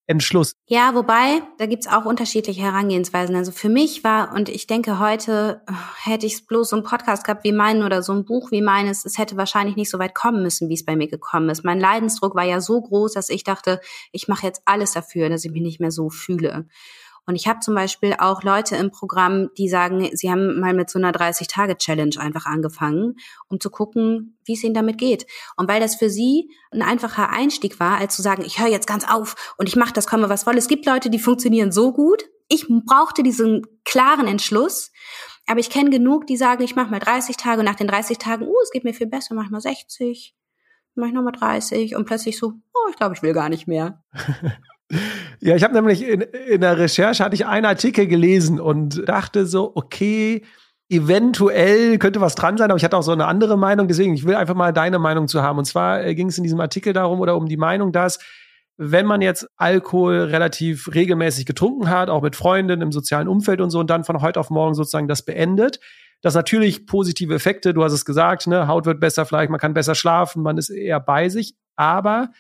Entschluss. 0.07 0.55
Ja, 0.67 0.95
wobei, 0.95 1.41
da 1.57 1.65
gibt's 1.65 1.87
auch 1.87 2.05
unterschiedliche 2.05 2.61
Herangehensweisen. 2.61 3.35
Also 3.37 3.53
für 3.53 3.71
mich 3.71 4.05
war, 4.05 4.35
und 4.35 4.51
ich 4.51 4.67
denke, 4.67 4.99
heute 4.99 5.63
oh, 5.71 5.75
hätte 6.03 6.27
ich 6.27 6.47
bloß 6.47 6.69
so 6.69 6.77
einen 6.77 6.85
Podcast 6.85 7.25
gehabt 7.25 7.43
wie 7.45 7.53
meinen 7.53 7.83
oder 7.83 8.03
so 8.03 8.13
ein 8.13 8.27
Buch 8.27 8.51
wie 8.51 8.61
meines, 8.61 9.07
es 9.07 9.17
hätte 9.17 9.39
wahrscheinlich 9.39 9.77
nicht 9.77 9.91
so 9.91 9.99
weit 9.99 10.15
kommen 10.15 10.43
müssen, 10.43 10.69
wie 10.69 10.75
es 10.75 10.85
bei 10.85 10.95
mir 10.95 11.09
gekommen 11.09 11.49
ist. 11.49 11.65
Mein 11.65 11.81
Leidensdruck 11.81 12.35
war 12.35 12.45
ja 12.45 12.61
so 12.61 12.83
groß, 12.83 13.15
dass 13.15 13.31
ich 13.31 13.45
dachte, 13.45 13.81
ich 14.13 14.29
mache 14.29 14.47
jetzt 14.47 14.61
alles 14.67 14.93
dafür, 14.93 15.31
dass 15.31 15.45
ich 15.45 15.53
mich 15.53 15.63
nicht 15.63 15.81
mehr 15.81 15.91
so 15.91 16.11
fühle. 16.11 16.67
Und 17.27 17.37
ich 17.37 17.47
habe 17.49 17.61
zum 17.61 17.75
Beispiel 17.75 18.15
auch 18.19 18.43
Leute 18.43 18.77
im 18.77 18.91
Programm, 18.91 19.51
die 19.57 19.69
sagen, 19.69 20.09
sie 20.13 20.31
haben 20.31 20.61
mal 20.61 20.75
mit 20.75 20.91
so 20.91 20.99
einer 20.99 21.13
30-Tage-Challenge 21.13 22.17
einfach 22.19 22.47
angefangen, 22.47 23.17
um 23.49 23.61
zu 23.61 23.71
gucken, 23.71 24.39
wie 24.45 24.53
es 24.53 24.63
ihnen 24.63 24.75
damit 24.75 24.99
geht. 24.99 25.27
Und 25.57 25.69
weil 25.69 25.81
das 25.81 25.97
für 25.97 26.11
sie 26.11 26.51
ein 26.71 26.83
einfacher 26.83 27.31
Einstieg 27.31 27.81
war, 27.81 27.99
als 27.99 28.15
zu 28.15 28.23
sagen, 28.23 28.43
ich 28.45 28.59
höre 28.59 28.69
jetzt 28.69 28.87
ganz 28.87 29.09
auf 29.09 29.55
und 29.57 29.69
ich 29.69 29.77
mache 29.77 29.93
das, 29.95 30.07
komme 30.07 30.29
was 30.29 30.47
wolle. 30.47 30.59
Es 30.59 30.69
gibt 30.69 30.85
Leute, 30.87 31.09
die 31.09 31.19
funktionieren 31.19 31.73
so 31.73 31.93
gut. 31.93 32.25
Ich 32.49 32.67
brauchte 32.69 33.23
diesen 33.23 33.63
klaren 33.85 34.27
Entschluss. 34.27 34.93
Aber 35.47 35.61
ich 35.61 35.71
kenne 35.71 35.91
genug, 35.91 36.27
die 36.27 36.37
sagen, 36.37 36.63
ich 36.63 36.75
mache 36.75 36.91
mal 36.91 37.01
30 37.01 37.37
Tage 37.37 37.61
und 37.61 37.67
nach 37.67 37.75
den 37.75 37.89
30 37.89 38.19
Tagen, 38.19 38.47
uh, 38.47 38.55
es 38.63 38.71
geht 38.71 38.85
mir 38.85 38.95
viel 38.95 39.07
besser, 39.07 39.35
mach 39.35 39.51
mal 39.51 39.61
60, 39.61 40.35
mach 40.95 41.09
ich 41.09 41.13
nochmal 41.13 41.33
30 41.33 41.97
und 41.97 42.07
plötzlich 42.07 42.39
so, 42.39 42.55
oh, 42.73 42.91
ich 42.91 42.97
glaube, 42.97 43.15
ich 43.15 43.23
will 43.23 43.35
gar 43.35 43.51
nicht 43.51 43.67
mehr. 43.67 44.03
Ja, 45.41 45.57
ich 45.57 45.65
habe 45.65 45.75
nämlich 45.75 46.07
in, 46.07 46.21
in 46.21 46.61
der 46.61 46.79
Recherche 46.79 47.25
hatte 47.25 47.35
ich 47.35 47.47
einen 47.47 47.67
Artikel 47.67 48.07
gelesen 48.07 48.61
und 48.61 49.09
dachte 49.09 49.47
so, 49.47 49.73
okay, 49.75 50.43
eventuell 50.89 51.99
könnte 51.99 52.21
was 52.21 52.35
dran 52.35 52.57
sein, 52.57 52.71
aber 52.71 52.77
ich 52.77 52.85
hatte 52.85 52.97
auch 52.97 53.03
so 53.03 53.13
eine 53.13 53.27
andere 53.27 53.57
Meinung, 53.57 53.89
deswegen 53.89 54.15
ich 54.15 54.27
will 54.27 54.35
einfach 54.35 54.55
mal 54.55 54.73
deine 54.73 54.99
Meinung 54.99 55.29
zu 55.29 55.43
haben. 55.43 55.59
Und 55.59 55.65
zwar 55.65 56.05
äh, 56.05 56.15
ging 56.15 56.29
es 56.29 56.39
in 56.39 56.45
diesem 56.45 56.61
Artikel 56.61 56.93
darum 56.93 57.21
oder 57.21 57.37
um 57.37 57.47
die 57.47 57.57
Meinung, 57.57 57.93
dass 57.93 58.19
wenn 58.77 59.07
man 59.07 59.23
jetzt 59.23 59.49
Alkohol 59.57 60.17
relativ 60.17 60.93
regelmäßig 60.95 61.47
getrunken 61.47 61.89
hat, 61.89 62.11
auch 62.11 62.23
mit 62.23 62.37
Freunden 62.37 62.81
im 62.81 62.93
sozialen 62.93 63.29
Umfeld 63.29 63.61
und 63.61 63.71
so, 63.71 63.79
und 63.79 63.89
dann 63.89 64.05
von 64.05 64.21
heute 64.21 64.41
auf 64.41 64.51
morgen 64.51 64.75
sozusagen 64.75 65.09
das 65.09 65.25
beendet, 65.25 65.79
dass 66.23 66.35
natürlich 66.35 66.87
positive 66.87 67.35
Effekte, 67.35 67.73
du 67.73 67.85
hast 67.85 67.93
es 67.93 68.05
gesagt, 68.05 68.47
ne, 68.47 68.67
Haut 68.67 68.87
wird 68.87 68.99
besser 68.99 69.27
vielleicht, 69.27 69.51
man 69.51 69.61
kann 69.61 69.75
besser 69.75 69.95
schlafen, 69.95 70.43
man 70.43 70.59
ist 70.59 70.71
eher 70.71 70.99
bei 70.99 71.29
sich, 71.29 71.55
aber 71.77 72.31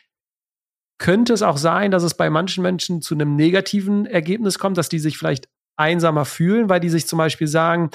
könnte 0.98 1.32
es 1.32 1.42
auch 1.42 1.56
sein, 1.56 1.90
dass 1.90 2.02
es 2.02 2.14
bei 2.14 2.30
manchen 2.30 2.62
Menschen 2.62 3.02
zu 3.02 3.14
einem 3.14 3.36
negativen 3.36 4.06
Ergebnis 4.06 4.58
kommt, 4.58 4.78
dass 4.78 4.88
die 4.88 4.98
sich 4.98 5.18
vielleicht 5.18 5.48
einsamer 5.76 6.24
fühlen, 6.24 6.68
weil 6.68 6.80
die 6.80 6.88
sich 6.88 7.06
zum 7.06 7.18
Beispiel 7.18 7.48
sagen, 7.48 7.90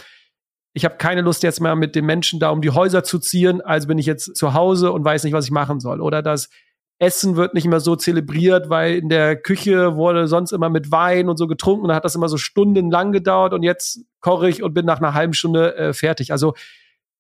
ich 0.74 0.86
habe 0.86 0.98
keine 0.98 1.22
Lust 1.22 1.44
jetzt 1.44 1.62
mehr 1.62 1.76
mit 1.76 1.96
den 1.96 2.06
Menschen 2.06 2.40
da 2.40 2.50
um 2.50 2.62
die 2.62 2.70
Häuser 2.70 3.04
zu 3.04 3.20
ziehen, 3.20 3.62
also 3.62 3.88
bin 3.88 3.98
ich 3.98 4.06
jetzt 4.06 4.36
zu 4.36 4.54
Hause 4.54 4.92
und 4.92 5.04
weiß 5.04 5.24
nicht, 5.24 5.34
was 5.34 5.46
ich 5.46 5.52
machen 5.52 5.80
soll. 5.80 6.02
Oder 6.02 6.22
das 6.22 6.50
Essen 7.00 7.38
wird 7.38 7.54
nicht 7.54 7.66
mehr 7.66 7.80
so 7.80 7.96
zelebriert, 7.96 8.70
weil 8.70 8.96
in 8.96 9.10
der 9.10 9.38
Küche 9.38 9.96
wurde 9.96 10.28
sonst 10.28 10.52
immer 10.52 10.70
mit 10.70 10.92
Wein 10.92 11.30
und 11.30 11.38
so 11.38 11.48
getrunken, 11.48 11.88
da 11.88 11.96
hat 11.96 12.06
das 12.06 12.16
immer 12.16 12.28
so 12.28 12.38
stundenlang 12.38 13.14
gedauert 13.14 13.54
und 13.54 13.64
jetzt 13.64 14.02
koche 14.20 14.50
ich 14.50 14.62
und 14.62 14.74
bin 14.74 14.86
nach 14.86 14.98
einer 14.98 15.14
halben 15.14 15.34
Stunde 15.34 15.76
äh, 15.76 15.94
fertig. 15.94 16.32
Also 16.34 16.54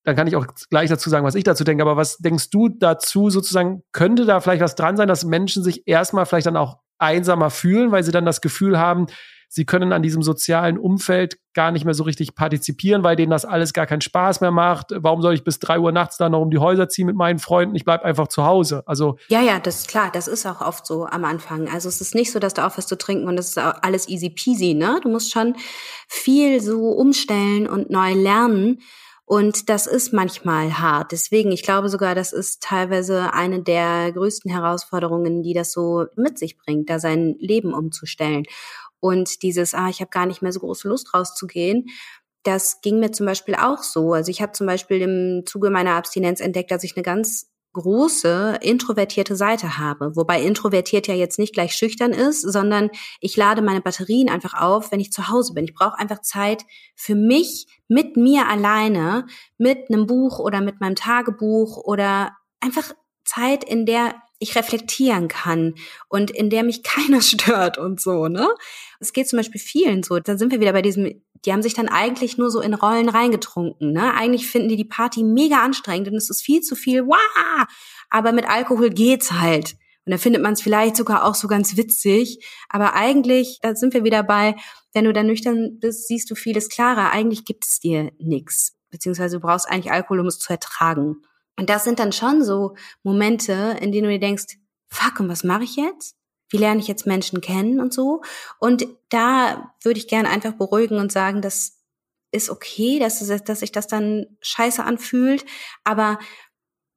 dann 0.10 0.16
kann 0.16 0.28
ich 0.28 0.36
auch 0.36 0.48
gleich 0.70 0.90
dazu 0.90 1.10
sagen, 1.10 1.26
was 1.26 1.36
ich 1.36 1.44
dazu 1.44 1.64
denke. 1.64 1.84
Aber 1.84 1.96
was 1.96 2.18
denkst 2.18 2.50
du 2.50 2.68
dazu 2.70 3.30
sozusagen? 3.30 3.84
Könnte 3.92 4.26
da 4.26 4.40
vielleicht 4.40 4.64
was 4.64 4.76
dran 4.76 4.98
sein, 4.98 5.08
dass 5.08 5.24
Menschen 5.24 5.64
sich 5.64 5.88
erstmal 5.88 6.26
vielleicht 6.26 6.48
dann 6.48 6.58
auch 6.58 6.80
einsamer 6.98 7.52
fühlen, 7.52 7.92
weil 7.92 8.04
sie 8.04 8.12
dann 8.12 8.26
das 8.26 8.42
Gefühl 8.42 8.80
haben, 8.80 9.06
sie 9.48 9.66
können 9.66 9.94
an 9.94 10.02
diesem 10.02 10.24
sozialen 10.24 10.78
Umfeld 10.78 11.38
gar 11.54 11.72
nicht 11.72 11.86
mehr 11.86 11.94
so 11.94 12.04
richtig 12.04 12.34
partizipieren, 12.34 13.04
weil 13.04 13.16
denen 13.16 13.32
das 13.32 13.46
alles 13.46 13.74
gar 13.74 13.86
keinen 13.86 14.02
Spaß 14.02 14.42
mehr 14.42 14.52
macht. 14.52 14.88
Warum 14.96 15.22
soll 15.22 15.36
ich 15.36 15.44
bis 15.44 15.60
drei 15.60 15.80
Uhr 15.80 15.92
nachts 15.92 16.18
da 16.18 16.28
noch 16.28 16.42
um 16.42 16.50
die 16.50 16.58
Häuser 16.58 16.90
ziehen 16.90 17.06
mit 17.06 17.16
meinen 17.16 17.40
Freunden? 17.40 17.76
Ich 17.76 17.86
bleib 17.86 18.04
einfach 18.04 18.28
zu 18.28 18.46
Hause. 18.46 18.84
Also 18.88 19.18
ja, 19.28 19.42
ja, 19.42 19.60
das 19.60 19.82
ist 19.82 19.88
klar. 19.88 20.10
Das 20.12 20.28
ist 20.28 20.46
auch 20.46 20.62
oft 20.62 20.86
so 20.86 21.06
am 21.06 21.24
Anfang. 21.24 21.70
Also 21.70 21.88
es 21.88 22.02
ist 22.02 22.16
nicht 22.16 22.32
so, 22.32 22.40
dass 22.40 22.56
du 22.56 22.66
aufhörst 22.66 22.90
zu 22.90 22.98
trinken 22.98 23.28
und 23.28 23.36
das 23.36 23.50
ist 23.50 23.58
alles 23.58 24.10
easy 24.10 24.32
peasy. 24.32 24.74
Ne, 24.74 25.00
du 25.04 25.10
musst 25.10 25.32
schon 25.32 25.56
viel 26.08 26.62
so 26.62 26.90
umstellen 26.90 27.68
und 27.68 27.90
neu 27.90 28.14
lernen. 28.14 28.80
Und 29.32 29.70
das 29.70 29.86
ist 29.86 30.12
manchmal 30.12 30.80
hart. 30.80 31.12
Deswegen, 31.12 31.52
ich 31.52 31.62
glaube 31.62 31.88
sogar, 31.90 32.16
das 32.16 32.34
ist 32.34 32.64
teilweise 32.64 33.32
eine 33.32 33.62
der 33.62 34.12
größten 34.12 34.50
Herausforderungen, 34.50 35.44
die 35.44 35.54
das 35.54 35.72
so 35.72 36.08
mit 36.16 36.40
sich 36.40 36.58
bringt, 36.58 36.90
da 36.90 36.98
sein 36.98 37.36
Leben 37.38 37.76
umzustellen. 37.76 38.46
Und 39.00 39.44
dieses, 39.44 39.76
ah, 39.76 39.88
ich 39.88 40.00
habe 40.02 40.10
gar 40.10 40.26
nicht 40.26 40.42
mehr 40.42 40.52
so 40.52 40.62
große 40.62 40.90
Lust 40.90 41.14
rauszugehen, 41.14 41.86
das 42.42 42.82
ging 42.82 43.00
mir 43.00 43.12
zum 43.12 43.28
Beispiel 43.28 43.54
auch 43.54 43.84
so. 43.84 44.14
Also 44.14 44.32
ich 44.32 44.42
habe 44.42 44.54
zum 44.54 44.66
Beispiel 44.66 45.02
im 45.02 45.46
Zuge 45.46 45.70
meiner 45.70 45.94
Abstinenz 45.94 46.40
entdeckt, 46.40 46.72
dass 46.72 46.84
ich 46.84 46.96
eine 46.96 47.04
ganz 47.04 47.52
große 47.74 48.60
introvertierte 48.62 49.36
Seite 49.36 49.78
habe, 49.78 50.16
wobei 50.16 50.42
introvertiert 50.42 51.08
ja 51.08 51.14
jetzt 51.14 51.40
nicht 51.40 51.54
gleich 51.54 51.74
schüchtern 51.74 52.12
ist, 52.12 52.42
sondern 52.42 52.90
ich 53.20 53.38
lade 53.38 53.62
meine 53.62 53.82
Batterien 53.82 54.30
einfach 54.30 54.54
auf, 54.60 54.92
wenn 54.92 55.00
ich 55.00 55.12
zu 55.12 55.30
Hause 55.30 55.54
bin. 55.54 55.66
Ich 55.66 55.74
brauche 55.74 55.98
einfach 56.00 56.22
Zeit 56.22 56.66
für 56.96 57.16
mich 57.16 57.68
mit 57.88 58.18
mir 58.18 58.48
alleine, 58.48 59.28
mit 59.58 59.90
einem 59.90 60.08
Buch 60.08 60.40
oder 60.40 60.62
mit 60.62 60.82
meinem 60.82 60.96
Tagebuch 60.96 61.78
oder 61.78 62.36
einfach 62.60 62.94
Zeit, 63.26 63.64
in 63.64 63.86
der 63.86 64.16
ich 64.40 64.56
reflektieren 64.56 65.28
kann 65.28 65.76
und 66.08 66.32
in 66.32 66.50
der 66.50 66.64
mich 66.64 66.84
keiner 66.84 67.22
stört 67.22 67.78
und 67.78 68.02
so, 68.02 68.28
ne? 68.28 68.48
Es 69.00 69.14
geht 69.14 69.30
zum 69.30 69.38
Beispiel 69.38 69.62
vielen 69.62 70.04
so. 70.04 70.20
Da 70.20 70.38
sind 70.38 70.52
wir 70.52 70.60
wieder 70.60 70.74
bei 70.74 70.82
diesem, 70.82 71.22
die 71.46 71.54
haben 71.54 71.62
sich 71.62 71.74
dann 71.74 71.88
eigentlich 71.88 72.38
nur 72.38 72.50
so 72.50 72.62
in 72.62 72.74
Rollen 72.74 73.10
reingetrunken, 73.10 73.94
ne? 73.94 74.14
Eigentlich 74.14 74.48
finden 74.48 74.70
die 74.70 74.78
die 74.78 74.86
Party 74.86 75.24
mega 75.24 75.64
anstrengend 75.64 76.08
und 76.08 76.16
es 76.16 76.30
ist 76.30 76.42
viel 76.42 76.62
zu 76.62 76.76
viel, 76.76 77.06
wow! 77.06 77.66
Aber 78.10 78.32
mit 78.32 78.50
Alkohol 78.50 78.90
geht's 78.90 79.34
halt. 79.34 79.76
Und 80.06 80.14
da 80.14 80.18
findet 80.18 80.42
man 80.42 80.54
es 80.54 80.62
vielleicht 80.64 80.96
sogar 80.96 81.24
auch 81.24 81.36
so 81.36 81.48
ganz 81.48 81.78
witzig. 81.78 82.44
Aber 82.68 82.96
eigentlich, 82.96 83.60
da 83.62 83.76
sind 83.76 83.94
wir 83.94 84.04
wieder 84.04 84.24
bei, 84.24 84.56
wenn 84.92 85.06
du 85.06 85.14
dann 85.14 85.28
nüchtern 85.28 85.78
bist, 85.80 86.08
siehst 86.08 86.32
du 86.32 86.36
vieles 86.36 86.70
klarer. 86.70 87.12
Eigentlich 87.12 87.46
gibt 87.46 87.66
es 87.66 87.80
dir 87.80 88.12
nix. 88.18 88.76
Beziehungsweise 88.90 89.38
du 89.38 89.42
brauchst 89.42 89.70
eigentlich 89.70 89.92
Alkohol, 89.92 90.22
um 90.22 90.26
es 90.26 90.40
zu 90.40 90.52
ertragen. 90.52 91.22
Und 91.60 91.70
das 91.70 91.84
sind 91.84 92.00
dann 92.00 92.14
schon 92.14 92.42
so 92.42 92.78
Momente, 93.04 93.76
in 93.82 93.92
denen 93.92 94.06
du 94.06 94.12
dir 94.12 94.20
denkst, 94.20 94.58
fuck, 94.88 95.20
und 95.20 95.28
was 95.28 95.44
mache 95.44 95.66
ich 95.66 95.76
jetzt? 95.76 96.16
Wie 96.50 96.56
lerne 96.56 96.80
ich 96.80 96.88
jetzt 96.88 97.06
Menschen 97.06 97.42
kennen 97.42 97.82
und 97.82 97.94
so? 97.94 98.22
Und 98.60 98.88
da 99.10 99.74
würde 99.84 100.00
ich 100.00 100.08
gerne 100.08 100.30
einfach 100.30 100.54
beruhigen 100.54 101.00
und 101.00 101.12
sagen, 101.12 101.42
das 101.42 101.78
ist 102.32 102.50
okay, 102.50 102.98
dass, 102.98 103.20
dass 103.44 103.60
sich 103.60 103.74
das 103.74 103.88
dann 103.88 104.38
scheiße 104.40 104.82
anfühlt, 104.82 105.46
aber 105.84 106.18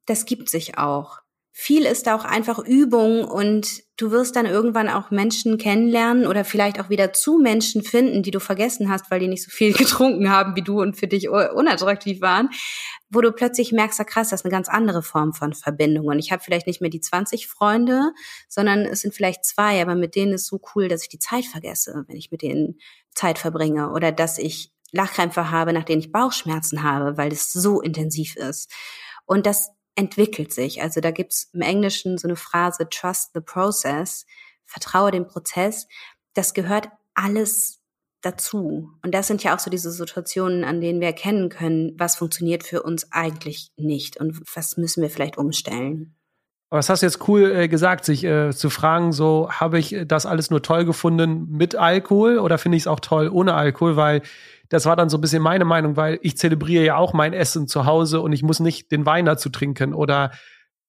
das 0.07 0.27
gibt 0.27 0.49
sich 0.49 0.79
auch 0.79 1.19
viel 1.55 1.85
ist 1.85 2.09
auch 2.09 2.25
einfach 2.25 2.59
Übung 2.59 3.25
und 3.25 3.83
du 3.99 4.11
wirst 4.11 4.37
dann 4.37 4.47
irgendwann 4.47 4.89
auch 4.89 5.11
Menschen 5.11 5.59
kennenlernen 5.59 6.27
oder 6.27 6.47
vielleicht 6.47 6.81
auch 6.81 6.89
wieder 6.89 7.13
zu 7.13 7.39
Menschen 7.39 7.83
finden, 7.83 8.23
die 8.23 8.31
du 8.31 8.41
vergessen 8.41 8.91
hast, 8.91 9.11
weil 9.11 9.21
die 9.21 9.29
nicht 9.29 9.45
so 9.45 9.51
viel 9.51 9.73
getrunken 9.77 10.31
haben 10.31 10.57
wie 10.57 10.63
du 10.63 10.81
und 10.81 10.97
für 10.97 11.07
dich 11.07 11.29
unattraktiv 11.29 12.23
waren, 12.23 12.49
wo 13.11 13.21
du 13.21 13.33
plötzlich 13.33 13.71
merkst, 13.71 13.99
ja 13.99 14.05
krass, 14.07 14.31
das 14.31 14.41
ist 14.41 14.45
eine 14.47 14.53
ganz 14.53 14.71
andere 14.71 15.03
Form 15.03 15.35
von 15.35 15.53
Verbindung 15.53 16.07
und 16.07 16.19
ich 16.19 16.33
habe 16.33 16.43
vielleicht 16.43 16.67
nicht 16.67 16.81
mehr 16.81 16.91
die 16.91 17.03
20 17.03 17.47
Freunde, 17.49 18.13
sondern 18.49 18.81
es 18.87 19.03
sind 19.03 19.15
vielleicht 19.15 19.45
zwei, 19.45 19.83
aber 19.83 19.95
mit 19.95 20.17
denen 20.17 20.33
ist 20.33 20.47
so 20.47 20.59
cool, 20.75 20.89
dass 20.89 21.03
ich 21.03 21.11
die 21.11 21.19
Zeit 21.19 21.45
vergesse, 21.45 22.05
wenn 22.09 22.17
ich 22.17 22.31
mit 22.31 22.41
denen 22.41 22.79
Zeit 23.15 23.39
verbringe 23.39 23.93
oder 23.93 24.11
dass 24.11 24.39
ich 24.39 24.73
Lachkrämpfe 24.91 25.51
habe, 25.51 25.75
nach 25.75 25.85
denen 25.85 26.01
ich 26.01 26.13
Bauchschmerzen 26.13 26.83
habe, 26.83 27.19
weil 27.19 27.31
es 27.31 27.53
so 27.53 27.83
intensiv 27.83 28.37
ist. 28.37 28.71
Und 29.27 29.47
das 29.47 29.71
entwickelt 29.95 30.53
sich. 30.53 30.83
Also 30.83 31.01
da 31.01 31.11
gibt's 31.11 31.51
im 31.53 31.61
Englischen 31.61 32.19
so 32.19 32.29
eine 32.29 32.37
Phrase, 32.37 32.89
trust 32.89 33.33
the 33.35 33.41
process, 33.41 34.27
vertraue 34.65 35.11
dem 35.11 35.27
Prozess. 35.27 35.87
Das 36.35 36.55
gehört 36.55 36.89
alles 37.15 37.81
dazu. 38.23 38.91
Und 39.03 39.13
das 39.15 39.27
sind 39.27 39.43
ja 39.43 39.55
auch 39.55 39.59
so 39.59 39.71
diese 39.71 39.91
Situationen, 39.91 40.65
an 40.65 40.81
denen 40.81 41.01
wir 41.01 41.09
erkennen 41.09 41.49
können, 41.49 41.93
was 41.99 42.17
funktioniert 42.17 42.63
für 42.63 42.83
uns 42.83 43.13
eigentlich 43.13 43.73
nicht 43.77 44.17
und 44.17 44.41
was 44.55 44.77
müssen 44.77 45.03
wir 45.03 45.11
vielleicht 45.11 45.37
umstellen. 45.37 46.15
Aber 46.73 46.79
das 46.79 46.89
hast 46.89 47.03
du 47.03 47.07
jetzt 47.07 47.29
cool 47.29 47.55
äh, 47.55 47.69
gesagt, 47.69 48.07
sich 48.07 48.25
äh, 48.25 48.51
zu 48.51 48.71
fragen, 48.71 49.13
so 49.13 49.51
habe 49.51 49.79
ich 49.79 49.95
das 50.07 50.25
alles 50.25 50.51
nur 50.51 50.63
toll 50.63 50.87
gefunden 50.87 51.47
mit 51.51 51.75
Alkohol 51.75 52.39
oder 52.39 52.57
finde 52.57 52.79
ich 52.79 52.85
es 52.85 52.87
auch 52.87 53.01
toll 53.01 53.29
ohne 53.29 53.53
Alkohol, 53.53 53.97
weil 53.97 54.23
das 54.71 54.87
war 54.87 54.97
dann 54.97 55.11
so 55.11 55.19
ein 55.19 55.21
bisschen 55.21 55.43
meine 55.43 55.67
Meinung, 55.67 55.99
weil 55.99 56.19
ich 56.23 56.39
zelebriere 56.39 56.83
ja 56.83 56.97
auch 56.97 57.13
mein 57.13 57.35
Essen 57.35 57.69
zu 57.69 57.85
Hause 57.85 58.23
und 58.23 58.33
ich 58.33 58.43
muss 58.43 58.59
nicht 58.59 58.91
den 58.91 59.05
Wein 59.05 59.27
dazu 59.27 59.51
trinken 59.51 59.93
oder 59.93 60.31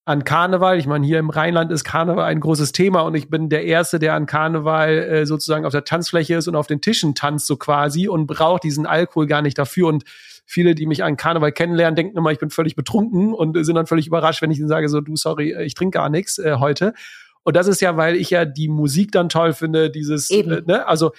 an 0.06 0.24
Karneval. 0.24 0.78
Ich 0.78 0.86
meine, 0.86 1.04
hier 1.04 1.18
im 1.18 1.28
Rheinland 1.28 1.70
ist 1.70 1.84
Karneval 1.84 2.24
ein 2.24 2.40
großes 2.40 2.72
Thema 2.72 3.02
und 3.02 3.14
ich 3.14 3.28
bin 3.28 3.50
der 3.50 3.66
Erste, 3.66 3.98
der 3.98 4.14
an 4.14 4.24
Karneval 4.24 4.88
äh, 4.88 5.26
sozusagen 5.26 5.66
auf 5.66 5.72
der 5.72 5.84
Tanzfläche 5.84 6.36
ist 6.36 6.48
und 6.48 6.56
auf 6.56 6.66
den 6.66 6.80
Tischen 6.80 7.14
tanzt 7.14 7.46
so 7.46 7.58
quasi 7.58 8.08
und 8.08 8.26
braucht 8.26 8.62
diesen 8.62 8.86
Alkohol 8.86 9.26
gar 9.26 9.42
nicht 9.42 9.58
dafür. 9.58 9.88
Und 9.88 10.04
viele, 10.46 10.74
die 10.74 10.86
mich 10.86 11.02
an 11.02 11.16
Karneval 11.16 11.52
kennenlernen, 11.52 11.96
denken 11.96 12.16
immer, 12.16 12.30
ich 12.30 12.38
bin 12.38 12.50
völlig 12.50 12.76
betrunken 12.76 13.32
und 13.32 13.62
sind 13.64 13.74
dann 13.74 13.86
völlig 13.86 14.06
überrascht, 14.06 14.42
wenn 14.42 14.50
ich 14.50 14.58
ihnen 14.58 14.68
sage, 14.68 14.88
so, 14.88 15.00
du, 15.00 15.16
sorry, 15.16 15.54
ich 15.62 15.74
trinke 15.74 15.98
gar 15.98 16.08
nichts 16.08 16.38
äh, 16.38 16.56
heute. 16.58 16.94
Und 17.42 17.56
das 17.56 17.66
ist 17.66 17.80
ja, 17.80 17.96
weil 17.96 18.16
ich 18.16 18.30
ja 18.30 18.44
die 18.44 18.68
Musik 18.68 19.12
dann 19.12 19.28
toll 19.28 19.52
finde, 19.52 19.90
dieses, 19.90 20.30
äh, 20.30 20.62
ne? 20.66 20.86
also 20.86 21.12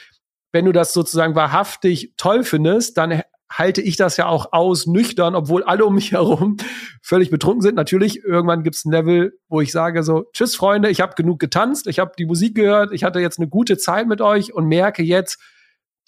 wenn 0.51 0.65
du 0.65 0.71
das 0.71 0.93
sozusagen 0.93 1.35
wahrhaftig 1.35 2.13
toll 2.17 2.43
findest, 2.43 2.97
dann 2.97 3.21
halte 3.51 3.81
ich 3.81 3.95
das 3.95 4.17
ja 4.17 4.27
auch 4.27 4.53
aus, 4.53 4.87
nüchtern, 4.87 5.35
obwohl 5.35 5.63
alle 5.63 5.85
um 5.85 5.95
mich 5.95 6.11
herum 6.11 6.57
völlig 7.01 7.29
betrunken 7.29 7.61
sind. 7.61 7.75
Natürlich, 7.75 8.23
irgendwann 8.23 8.63
gibt 8.63 8.75
es 8.75 8.85
ein 8.85 8.91
Level, 8.91 9.37
wo 9.49 9.61
ich 9.61 9.71
sage 9.71 10.03
so, 10.03 10.25
tschüss 10.33 10.55
Freunde, 10.55 10.89
ich 10.89 11.01
habe 11.01 11.13
genug 11.15 11.39
getanzt, 11.39 11.87
ich 11.87 11.99
habe 11.99 12.13
die 12.17 12.25
Musik 12.25 12.55
gehört, 12.55 12.91
ich 12.91 13.03
hatte 13.03 13.19
jetzt 13.19 13.37
eine 13.37 13.47
gute 13.47 13.77
Zeit 13.77 14.07
mit 14.07 14.21
euch 14.21 14.53
und 14.53 14.65
merke 14.65 15.03
jetzt, 15.03 15.39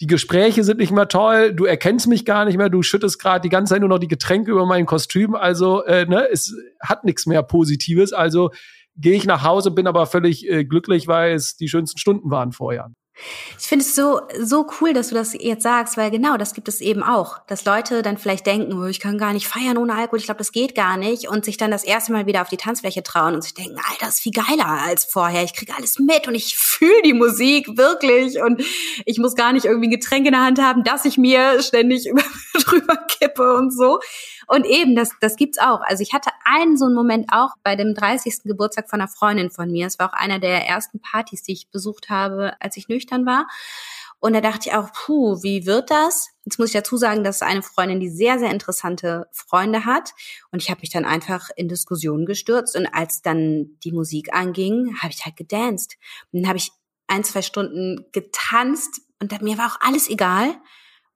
die 0.00 0.06
Gespräche 0.06 0.62
sind 0.62 0.78
nicht 0.78 0.92
mehr 0.92 1.08
toll, 1.08 1.52
du 1.52 1.64
erkennst 1.64 2.06
mich 2.06 2.24
gar 2.24 2.44
nicht 2.44 2.56
mehr, 2.56 2.68
du 2.68 2.82
schüttest 2.82 3.20
gerade 3.20 3.42
die 3.42 3.48
ganze 3.48 3.74
Zeit 3.74 3.80
nur 3.80 3.88
noch 3.88 3.98
die 3.98 4.08
Getränke 4.08 4.52
über 4.52 4.64
mein 4.64 4.86
Kostüm, 4.86 5.34
also 5.34 5.84
äh, 5.84 6.06
ne, 6.06 6.28
es 6.30 6.54
hat 6.80 7.04
nichts 7.04 7.26
mehr 7.26 7.42
Positives, 7.42 8.12
also 8.12 8.50
gehe 8.96 9.14
ich 9.14 9.26
nach 9.26 9.42
Hause, 9.42 9.70
bin 9.70 9.86
aber 9.86 10.06
völlig 10.06 10.48
äh, 10.48 10.64
glücklich, 10.64 11.08
weil 11.08 11.34
es 11.34 11.56
die 11.56 11.68
schönsten 11.68 11.98
Stunden 11.98 12.30
waren 12.30 12.52
vorher. 12.52 12.90
Ich 13.58 13.66
finde 13.66 13.84
es 13.84 13.94
so, 13.94 14.20
so 14.40 14.66
cool, 14.80 14.92
dass 14.92 15.08
du 15.08 15.14
das 15.14 15.34
jetzt 15.34 15.62
sagst, 15.62 15.96
weil 15.96 16.10
genau 16.10 16.36
das 16.36 16.54
gibt 16.54 16.68
es 16.68 16.80
eben 16.80 17.02
auch. 17.02 17.38
Dass 17.46 17.64
Leute 17.64 18.02
dann 18.02 18.16
vielleicht 18.16 18.46
denken, 18.46 18.72
oh, 18.72 18.86
ich 18.86 19.00
kann 19.00 19.18
gar 19.18 19.32
nicht 19.32 19.48
feiern 19.48 19.76
ohne 19.76 19.94
Alkohol, 19.94 20.18
ich 20.18 20.26
glaube, 20.26 20.38
das 20.38 20.52
geht 20.52 20.74
gar 20.74 20.96
nicht. 20.96 21.28
Und 21.28 21.44
sich 21.44 21.56
dann 21.56 21.70
das 21.70 21.84
erste 21.84 22.12
Mal 22.12 22.26
wieder 22.26 22.42
auf 22.42 22.48
die 22.48 22.56
Tanzfläche 22.56 23.02
trauen 23.02 23.34
und 23.34 23.42
sich 23.42 23.54
denken, 23.54 23.76
Alter, 23.76 24.06
das 24.06 24.14
ist 24.14 24.20
viel 24.20 24.32
geiler 24.32 24.68
als 24.86 25.04
vorher. 25.04 25.42
Ich 25.42 25.54
kriege 25.54 25.74
alles 25.76 25.98
mit 25.98 26.28
und 26.28 26.34
ich 26.34 26.56
fühle 26.56 27.02
die 27.02 27.14
Musik 27.14 27.76
wirklich. 27.76 28.40
Und 28.40 28.62
ich 29.04 29.18
muss 29.18 29.34
gar 29.34 29.52
nicht 29.52 29.64
irgendwie 29.64 29.88
ein 29.88 29.98
Getränk 29.98 30.26
in 30.26 30.32
der 30.32 30.44
Hand 30.44 30.60
haben, 30.60 30.84
dass 30.84 31.04
ich 31.04 31.18
mir 31.18 31.60
ständig 31.62 32.08
drüber 32.64 32.96
kippe 33.08 33.54
und 33.54 33.72
so. 33.72 34.00
Und 34.48 34.64
eben, 34.64 34.96
das, 34.96 35.10
das 35.20 35.36
gibt's 35.36 35.58
auch. 35.58 35.80
Also 35.82 36.02
ich 36.02 36.14
hatte 36.14 36.30
einen 36.44 36.78
so 36.78 36.86
einen 36.86 36.94
Moment 36.94 37.26
auch 37.30 37.50
bei 37.62 37.76
dem 37.76 37.94
30. 37.94 38.44
Geburtstag 38.44 38.88
von 38.88 39.00
einer 39.00 39.08
Freundin 39.08 39.50
von 39.50 39.70
mir. 39.70 39.86
Es 39.86 39.98
war 39.98 40.08
auch 40.08 40.14
einer 40.14 40.38
der 40.38 40.66
ersten 40.66 41.00
Partys, 41.00 41.42
die 41.42 41.52
ich 41.52 41.70
besucht 41.70 42.08
habe, 42.08 42.54
als 42.58 42.76
ich 42.78 42.88
nüchtern 42.88 43.26
war. 43.26 43.46
Und 44.20 44.32
da 44.32 44.40
dachte 44.40 44.68
ich 44.68 44.74
auch, 44.74 44.90
puh, 44.92 45.42
wie 45.42 45.66
wird 45.66 45.90
das? 45.90 46.30
Jetzt 46.44 46.58
muss 46.58 46.68
ich 46.68 46.72
dazu 46.72 46.96
sagen, 46.96 47.22
dass 47.22 47.42
eine 47.42 47.62
Freundin, 47.62 48.00
die 48.00 48.08
sehr, 48.08 48.38
sehr 48.38 48.50
interessante 48.50 49.28
Freunde 49.32 49.84
hat. 49.84 50.12
Und 50.50 50.62
ich 50.62 50.70
habe 50.70 50.80
mich 50.80 50.90
dann 50.90 51.04
einfach 51.04 51.50
in 51.54 51.68
Diskussionen 51.68 52.24
gestürzt. 52.24 52.74
Und 52.74 52.86
als 52.86 53.20
dann 53.20 53.78
die 53.84 53.92
Musik 53.92 54.34
anging, 54.34 54.96
habe 55.00 55.12
ich 55.12 55.24
halt 55.24 55.36
gedanced. 55.36 55.98
Und 56.32 56.40
dann 56.40 56.48
habe 56.48 56.58
ich 56.58 56.72
ein, 57.06 57.22
zwei 57.22 57.42
Stunden 57.42 58.06
getanzt 58.12 59.02
und 59.20 59.42
mir 59.42 59.58
war 59.58 59.66
auch 59.66 59.80
alles 59.80 60.08
egal. 60.08 60.56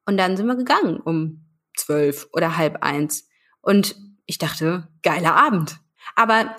Und 0.06 0.16
dann 0.16 0.36
sind 0.36 0.46
wir 0.46 0.56
gegangen 0.56 1.00
um 1.00 1.46
zwölf 1.76 2.28
oder 2.32 2.56
halb 2.56 2.82
eins. 2.82 3.28
Und 3.60 3.96
ich 4.26 4.38
dachte, 4.38 4.88
geiler 5.02 5.36
Abend. 5.36 5.78
Aber 6.16 6.56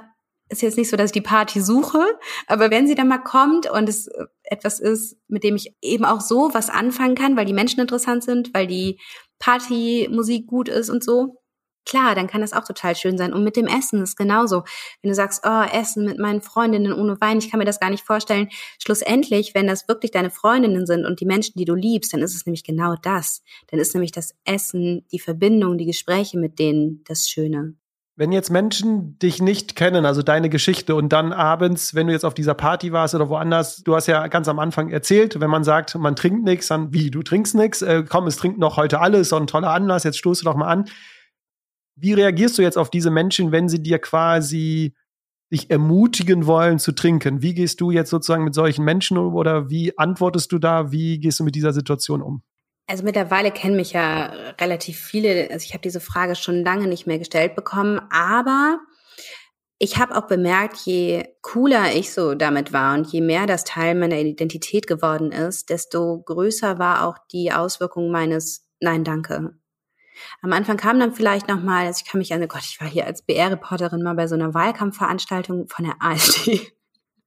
ist 0.49 0.61
jetzt 0.61 0.78
nicht 0.78 0.89
so, 0.89 0.97
dass 0.97 1.07
ich 1.07 1.14
die 1.14 1.22
Party 1.22 1.61
suche, 1.61 2.03
aber 2.47 2.70
wenn 2.70 2.88
sie 2.88 2.95
dann 2.95 3.07
mal 3.07 3.18
kommt 3.18 3.70
und 3.70 3.89
es 3.89 4.09
etwas 4.43 4.80
ist, 4.80 5.18
mit 5.28 5.43
dem 5.43 5.55
ich 5.55 5.76
eben 5.82 6.05
auch 6.05 6.22
so 6.22 6.53
was 6.53 6.70
anfangen 6.70 7.16
kann, 7.16 7.36
weil 7.36 7.45
die 7.45 7.53
Menschen 7.53 7.80
interessant 7.80 8.24
sind, 8.24 8.53
weil 8.53 8.68
die 8.68 8.99
Partymusik 9.39 10.47
gut 10.47 10.70
ist 10.70 10.89
und 10.89 11.03
so, 11.03 11.43
Klar, 11.86 12.15
dann 12.15 12.27
kann 12.27 12.41
das 12.41 12.53
auch 12.53 12.63
total 12.63 12.95
schön 12.95 13.17
sein. 13.17 13.34
Und 13.34 13.43
mit 13.43 13.55
dem 13.55 13.67
Essen 13.67 14.01
ist 14.01 14.15
genauso. 14.15 14.63
Wenn 15.01 15.09
du 15.09 15.15
sagst, 15.15 15.43
oh, 15.45 15.63
Essen 15.71 16.05
mit 16.05 16.19
meinen 16.19 16.41
Freundinnen 16.41 16.93
ohne 16.93 17.19
Wein, 17.19 17.39
ich 17.39 17.51
kann 17.51 17.59
mir 17.59 17.65
das 17.65 17.79
gar 17.79 17.89
nicht 17.89 18.05
vorstellen. 18.05 18.49
Schlussendlich, 18.79 19.53
wenn 19.53 19.67
das 19.67 19.88
wirklich 19.88 20.11
deine 20.11 20.29
Freundinnen 20.29 20.86
sind 20.86 21.05
und 21.05 21.19
die 21.19 21.25
Menschen, 21.25 21.53
die 21.57 21.65
du 21.65 21.75
liebst, 21.75 22.13
dann 22.13 22.21
ist 22.21 22.36
es 22.36 22.45
nämlich 22.45 22.63
genau 22.63 22.95
das. 23.01 23.41
Dann 23.67 23.79
ist 23.79 23.93
nämlich 23.93 24.11
das 24.11 24.34
Essen, 24.45 25.05
die 25.11 25.19
Verbindung, 25.19 25.77
die 25.77 25.86
Gespräche 25.86 26.38
mit 26.38 26.59
denen 26.59 27.03
das 27.05 27.29
Schöne. 27.29 27.75
Wenn 28.15 28.31
jetzt 28.31 28.51
Menschen 28.51 29.17
dich 29.17 29.41
nicht 29.41 29.75
kennen, 29.75 30.05
also 30.05 30.21
deine 30.21 30.47
Geschichte 30.47 30.93
und 30.93 31.09
dann 31.09 31.34
abends, 31.34 31.95
wenn 31.95 32.05
du 32.05 32.13
jetzt 32.13 32.25
auf 32.25 32.36
dieser 32.36 32.53
Party 32.53 32.91
warst 32.91 33.15
oder 33.15 33.27
woanders, 33.27 33.77
du 33.77 33.95
hast 33.95 34.05
ja 34.05 34.27
ganz 34.27 34.47
am 34.47 34.59
Anfang 34.59 34.91
erzählt, 34.91 35.39
wenn 35.39 35.49
man 35.49 35.63
sagt, 35.63 35.95
man 35.95 36.15
trinkt 36.15 36.43
nichts, 36.43 36.67
dann 36.67 36.93
wie, 36.93 37.09
du 37.09 37.23
trinkst 37.23 37.55
nichts, 37.55 37.81
äh, 37.81 38.03
komm, 38.07 38.27
es 38.27 38.36
trinken 38.38 38.61
doch 38.61 38.77
heute 38.77 38.99
alle, 38.99 39.17
ist 39.17 39.29
so 39.29 39.36
ein 39.36 39.47
toller 39.47 39.71
Anlass, 39.71 40.03
jetzt 40.03 40.19
stoßt 40.19 40.41
du 40.41 40.45
doch 40.45 40.55
mal 40.55 40.67
an. 40.67 40.86
Wie 41.96 42.14
reagierst 42.14 42.58
du 42.58 42.62
jetzt 42.62 42.78
auf 42.78 42.89
diese 42.89 43.12
Menschen, 43.12 43.52
wenn 43.52 43.70
sie 43.70 43.82
dir 43.82 44.00
quasi 44.00 44.94
dich 45.52 45.70
ermutigen 45.70 46.48
wollen 46.48 46.80
zu 46.80 46.91
trinken? 46.91 47.41
Wie 47.41 47.54
gehst 47.54 47.80
du 47.80 47.91
jetzt 47.91 48.10
sozusagen 48.10 48.44
mit 48.44 48.56
solchen 48.56 48.84
Menschen 48.84 49.18
um 49.18 49.36
oder 49.36 49.70
wie 49.70 49.98
antwortest 49.98 50.52
du 50.52 50.60
da? 50.60 50.91
Wie 50.91 51.20
gehst 51.20 51.39
du 51.39 51.44
mit 51.44 51.56
dieser 51.56 51.74
Situation 51.74 52.22
um? 52.22 52.41
Also 52.88 53.04
mittlerweile 53.04 53.52
kennen 53.52 53.76
mich 53.76 53.94
ja 53.94 54.26
relativ 54.60 55.00
viele. 55.00 55.50
Also 55.52 55.64
ich 55.66 55.74
habe 55.74 55.82
diese 55.82 56.00
Frage 56.00 56.36
schon 56.36 56.64
lange 56.64 56.88
nicht 56.88 57.08
mehr 57.08 57.20
gestellt 57.20 57.56
bekommen, 57.56 58.02
aber 58.10 58.80
ich 59.80 59.98
habe 59.98 60.16
auch 60.16 60.28
bemerkt, 60.28 60.78
je 60.86 61.26
cooler 61.41 61.94
ich 61.96 62.14
so 62.14 62.36
damit 62.36 62.74
war 62.74 62.96
und 62.96 63.12
je 63.12 63.22
mehr 63.22 63.46
das 63.46 63.64
Teil 63.64 63.96
meiner 63.96 64.18
Identität 64.18 64.88
geworden 64.88 65.32
ist, 65.32 65.70
desto 65.70 66.22
größer 66.24 66.80
war 66.80 67.08
auch 67.08 67.18
die 67.32 67.52
Auswirkung 67.52 68.12
meines 68.12 68.66
nein, 68.80 69.04
danke. 69.04 69.58
Am 70.41 70.53
Anfang 70.53 70.78
kam 70.78 70.99
dann 70.99 71.14
vielleicht 71.14 71.47
noch 71.47 71.61
mal, 71.61 71.86
also 71.86 72.01
ich 72.03 72.09
kann 72.09 72.20
mich 72.20 72.34
an, 72.34 72.47
Gott, 72.47 72.64
ich 72.64 72.80
war 72.80 72.88
hier 72.88 73.05
als 73.05 73.24
BR-Reporterin 73.24 74.01
mal 74.01 74.16
bei 74.16 74.28
so 74.28 74.36
einer 74.36 74.53
Wahlkampfveranstaltung 74.53 75.68
von 75.68 75.86
der 75.86 75.95
AfD. 75.99 76.72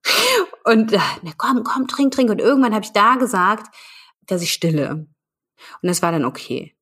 Und 0.64 0.92
äh, 0.92 0.98
komm, 1.36 1.64
komm, 1.64 1.86
trink, 1.86 2.12
trink. 2.12 2.30
Und 2.30 2.40
irgendwann 2.40 2.74
habe 2.74 2.84
ich 2.84 2.92
da 2.92 3.16
gesagt, 3.16 3.74
dass 4.26 4.42
ich 4.42 4.52
stille. 4.52 5.06
Und 5.82 5.88
das 5.88 6.02
war 6.02 6.12
dann 6.12 6.24
okay. 6.24 6.76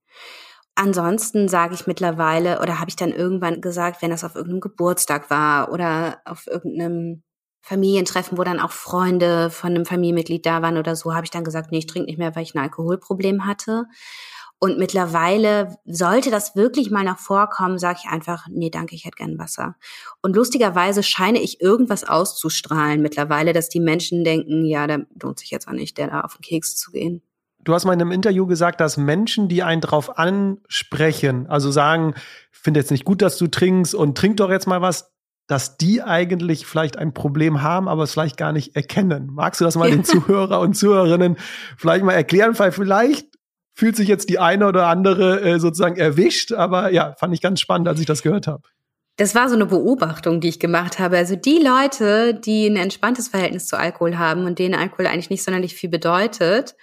Ansonsten 0.74 1.48
sage 1.48 1.74
ich 1.74 1.86
mittlerweile 1.86 2.60
oder 2.60 2.80
habe 2.80 2.88
ich 2.90 2.96
dann 2.96 3.12
irgendwann 3.12 3.60
gesagt, 3.60 4.02
wenn 4.02 4.10
das 4.10 4.24
auf 4.24 4.34
irgendeinem 4.34 4.60
Geburtstag 4.60 5.30
war 5.30 5.70
oder 5.70 6.20
auf 6.24 6.46
irgendeinem 6.48 7.22
Familientreffen, 7.62 8.36
wo 8.36 8.42
dann 8.42 8.60
auch 8.60 8.72
Freunde 8.72 9.50
von 9.50 9.70
einem 9.70 9.86
Familienmitglied 9.86 10.44
da 10.44 10.62
waren 10.62 10.76
oder 10.76 10.96
so, 10.96 11.14
habe 11.14 11.24
ich 11.24 11.30
dann 11.30 11.44
gesagt, 11.44 11.70
nee, 11.70 11.78
ich 11.78 11.86
trinke 11.86 12.06
nicht 12.06 12.18
mehr, 12.18 12.34
weil 12.34 12.42
ich 12.42 12.54
ein 12.54 12.62
Alkoholproblem 12.62 13.46
hatte. 13.46 13.84
Und 14.60 14.78
mittlerweile 14.78 15.76
sollte 15.84 16.30
das 16.30 16.56
wirklich 16.56 16.90
mal 16.90 17.04
noch 17.04 17.18
vorkommen, 17.18 17.78
sage 17.78 17.98
ich 18.02 18.10
einfach, 18.10 18.46
nee, 18.50 18.70
danke, 18.70 18.94
ich 18.94 19.04
hätte 19.04 19.16
gern 19.16 19.38
Wasser. 19.38 19.76
Und 20.22 20.36
lustigerweise 20.36 21.02
scheine 21.02 21.40
ich 21.40 21.60
irgendwas 21.60 22.04
auszustrahlen 22.04 23.02
mittlerweile, 23.02 23.52
dass 23.52 23.68
die 23.68 23.80
Menschen 23.80 24.24
denken, 24.24 24.64
ja, 24.64 24.86
da 24.86 24.98
lohnt 25.20 25.38
sich 25.38 25.50
jetzt 25.50 25.68
auch 25.68 25.72
nicht, 25.72 25.98
der 25.98 26.08
da 26.08 26.20
auf 26.22 26.36
den 26.36 26.42
Keks 26.42 26.76
zu 26.76 26.92
gehen. 26.92 27.22
Du 27.62 27.72
hast 27.72 27.84
mal 27.84 27.94
in 27.94 28.00
einem 28.00 28.12
Interview 28.12 28.46
gesagt, 28.46 28.80
dass 28.80 28.96
Menschen, 28.96 29.48
die 29.48 29.62
einen 29.62 29.80
drauf 29.80 30.18
ansprechen, 30.18 31.46
also 31.46 31.70
sagen, 31.70 32.14
finde 32.64 32.80
jetzt 32.80 32.90
nicht 32.90 33.04
gut, 33.04 33.22
dass 33.22 33.36
du 33.36 33.46
trinkst 33.46 33.94
und 33.94 34.16
trink 34.16 34.38
doch 34.38 34.50
jetzt 34.50 34.66
mal 34.66 34.80
was, 34.80 35.12
dass 35.46 35.76
die 35.76 36.02
eigentlich 36.02 36.66
vielleicht 36.66 36.96
ein 36.96 37.12
Problem 37.12 37.60
haben, 37.60 37.88
aber 37.88 38.02
es 38.02 38.12
vielleicht 38.12 38.38
gar 38.38 38.52
nicht 38.52 38.74
erkennen. 38.74 39.28
Magst 39.30 39.60
du 39.60 39.64
das 39.66 39.76
mal 39.76 39.90
den 39.90 40.04
Zuhörer 40.04 40.60
und 40.60 40.74
Zuhörerinnen 40.74 41.36
vielleicht 41.76 42.04
mal 42.04 42.12
erklären? 42.12 42.58
Weil 42.58 42.72
vielleicht 42.72 43.33
fühlt 43.74 43.96
sich 43.96 44.08
jetzt 44.08 44.28
die 44.28 44.38
eine 44.38 44.66
oder 44.66 44.86
andere 44.86 45.40
äh, 45.40 45.58
sozusagen 45.58 45.96
erwischt, 45.96 46.52
aber 46.52 46.92
ja, 46.92 47.14
fand 47.18 47.34
ich 47.34 47.42
ganz 47.42 47.60
spannend, 47.60 47.88
als 47.88 48.00
ich 48.00 48.06
das 48.06 48.22
gehört 48.22 48.46
habe. 48.46 48.62
Das 49.16 49.34
war 49.34 49.48
so 49.48 49.54
eine 49.54 49.66
Beobachtung, 49.66 50.40
die 50.40 50.48
ich 50.48 50.58
gemacht 50.58 50.98
habe. 50.98 51.16
Also 51.16 51.36
die 51.36 51.58
Leute, 51.58 52.34
die 52.34 52.66
ein 52.66 52.76
entspanntes 52.76 53.28
Verhältnis 53.28 53.66
zu 53.66 53.78
Alkohol 53.78 54.18
haben 54.18 54.44
und 54.44 54.58
denen 54.58 54.74
Alkohol 54.74 55.06
eigentlich 55.06 55.30
nicht 55.30 55.44
sonderlich 55.44 55.74
viel 55.74 55.88
bedeutet, 55.88 56.74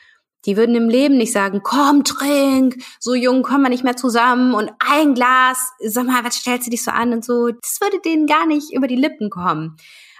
die 0.45 0.57
würden 0.57 0.75
im 0.75 0.89
Leben 0.89 1.17
nicht 1.17 1.33
sagen, 1.33 1.61
komm, 1.61 2.03
trink, 2.03 2.77
so 2.99 3.13
jung 3.13 3.43
kommen 3.43 3.63
wir 3.63 3.69
nicht 3.69 3.83
mehr 3.83 3.97
zusammen 3.97 4.53
und 4.53 4.71
ein 4.79 5.13
Glas, 5.13 5.71
sag 5.79 6.05
mal, 6.05 6.23
was 6.23 6.35
stellst 6.35 6.67
du 6.67 6.71
dich 6.71 6.83
so 6.83 6.91
an 6.91 7.13
und 7.13 7.23
so. 7.23 7.49
Das 7.49 7.79
würde 7.81 7.99
denen 8.03 8.27
gar 8.27 8.45
nicht 8.47 8.73
über 8.73 8.87
die 8.87 8.95
Lippen 8.95 9.29
kommen. 9.29 9.75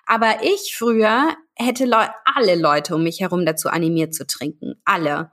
Aber 0.05 0.43
ich 0.43 0.75
früher 0.77 1.29
hätte 1.55 1.85
Le 1.85 2.09
alle 2.25 2.55
Leute 2.55 2.95
um 2.95 3.03
mich 3.03 3.21
herum 3.21 3.45
dazu 3.45 3.69
animiert 3.69 4.13
zu 4.13 4.27
trinken. 4.27 4.81
Alle. 4.83 5.31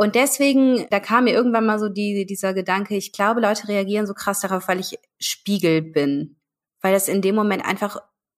Und 0.00 0.14
deswegen, 0.14 0.86
da 0.90 1.00
kam 1.00 1.24
mir 1.24 1.32
irgendwann 1.32 1.66
mal 1.66 1.80
so 1.80 1.88
die, 1.88 2.24
dieser 2.24 2.54
Gedanke, 2.54 2.94
ich 2.94 3.10
glaube, 3.10 3.40
Leute 3.40 3.66
reagieren 3.66 4.06
so 4.06 4.14
krass 4.14 4.38
darauf, 4.38 4.68
weil 4.68 4.78
ich 4.78 4.96
Spiegel 5.18 5.82
bin. 5.82 6.36
Weil 6.80 6.92
das 6.92 7.08
in 7.08 7.20
dem 7.20 7.34
Moment 7.34 7.64
einfach 7.64 7.96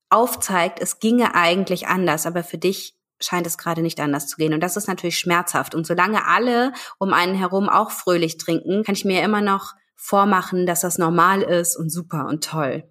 aufzeigt, 0.08 0.80
es 0.80 1.00
ginge 1.00 1.34
eigentlich 1.34 1.86
anders, 1.86 2.24
aber 2.24 2.44
für 2.44 2.56
dich 2.56 2.96
scheint 3.20 3.46
es 3.46 3.58
gerade 3.58 3.82
nicht 3.82 4.00
anders 4.00 4.26
zu 4.26 4.38
gehen. 4.38 4.54
Und 4.54 4.62
das 4.62 4.78
ist 4.78 4.88
natürlich 4.88 5.18
schmerzhaft. 5.18 5.74
Und 5.74 5.86
solange 5.86 6.26
alle 6.26 6.72
um 6.98 7.12
einen 7.12 7.34
herum 7.34 7.68
auch 7.68 7.90
fröhlich 7.90 8.38
trinken, 8.38 8.82
kann 8.82 8.94
ich 8.94 9.04
mir 9.04 9.22
immer 9.22 9.42
noch 9.42 9.74
vormachen, 9.96 10.64
dass 10.64 10.80
das 10.80 10.96
normal 10.96 11.42
ist 11.42 11.76
und 11.76 11.90
super 11.90 12.26
und 12.26 12.42
toll. 12.42 12.89